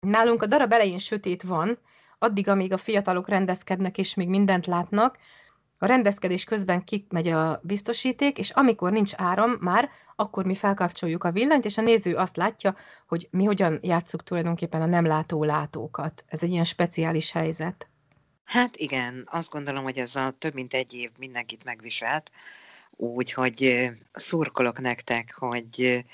nálunk 0.00 0.42
a 0.42 0.46
darab 0.46 0.72
elején 0.72 0.98
sötét 0.98 1.42
van, 1.42 1.78
addig, 2.18 2.48
amíg 2.48 2.72
a 2.72 2.76
fiatalok 2.76 3.28
rendezkednek, 3.28 3.98
és 3.98 4.14
még 4.14 4.28
mindent 4.28 4.66
látnak, 4.66 5.18
a 5.82 5.86
rendezkedés 5.86 6.44
közben 6.44 6.84
kimegy 6.84 7.28
a 7.28 7.60
biztosíték, 7.62 8.38
és 8.38 8.50
amikor 8.50 8.92
nincs 8.92 9.12
áram 9.16 9.56
már, 9.60 9.90
akkor 10.16 10.44
mi 10.44 10.54
felkapcsoljuk 10.54 11.24
a 11.24 11.30
villanyt, 11.30 11.64
és 11.64 11.78
a 11.78 11.82
néző 11.82 12.14
azt 12.14 12.36
látja, 12.36 12.76
hogy 13.06 13.28
mi 13.30 13.44
hogyan 13.44 13.78
játsszuk 13.82 14.22
tulajdonképpen 14.22 14.82
a 14.82 14.86
nem 14.86 15.06
látó 15.06 15.44
látókat. 15.44 16.24
Ez 16.26 16.42
egy 16.42 16.50
ilyen 16.50 16.64
speciális 16.64 17.32
helyzet. 17.32 17.88
Hát 18.44 18.76
igen, 18.76 19.28
azt 19.30 19.50
gondolom, 19.50 19.82
hogy 19.82 19.98
ez 19.98 20.16
a 20.16 20.30
több 20.38 20.54
mint 20.54 20.74
egy 20.74 20.94
év 20.94 21.10
mindenkit 21.18 21.64
megviselt, 21.64 22.32
úgyhogy 22.90 23.90
szurkolok 24.12 24.80
nektek, 24.80 25.34
hogy 25.34 26.04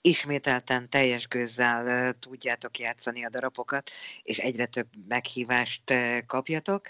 ismételten 0.00 0.88
teljes 0.88 1.28
gőzzel 1.28 2.12
tudjátok 2.12 2.78
játszani 2.78 3.24
a 3.24 3.30
darabokat, 3.30 3.90
és 4.22 4.38
egyre 4.38 4.66
több 4.66 4.88
meghívást 5.08 5.94
kapjatok. 6.26 6.86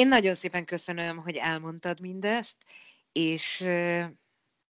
Én 0.00 0.08
nagyon 0.08 0.34
szépen 0.34 0.64
köszönöm, 0.64 1.16
hogy 1.16 1.36
elmondtad 1.36 2.00
mindezt, 2.00 2.56
és 3.12 3.64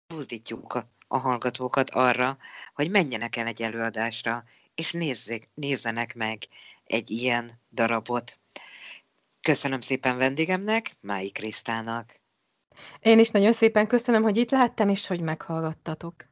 buzdítjuk 0.08 0.74
a, 0.74 0.92
a 1.08 1.18
hallgatókat 1.18 1.90
arra, 1.90 2.38
hogy 2.74 2.90
menjenek 2.90 3.36
el 3.36 3.48
egy 3.48 3.62
előadásra, 3.62 4.44
és 4.76 4.92
nézzék, 4.92 5.50
nézzenek 5.54 6.16
meg 6.16 6.44
egy 6.84 7.12
ilyen 7.12 7.62
darabot. 7.72 8.40
Köszönöm 9.42 9.82
szépen 9.82 10.18
vendégemnek, 10.18 10.98
Mái 11.02 11.32
Krisztának. 11.32 12.20
Én 13.00 13.20
is 13.20 13.30
nagyon 13.30 13.54
szépen 13.54 13.88
köszönöm, 13.88 14.24
hogy 14.24 14.38
itt 14.38 14.52
láttam, 14.52 14.90
és 14.90 15.08
hogy 15.08 15.22
meghallgattatok. 15.22 16.26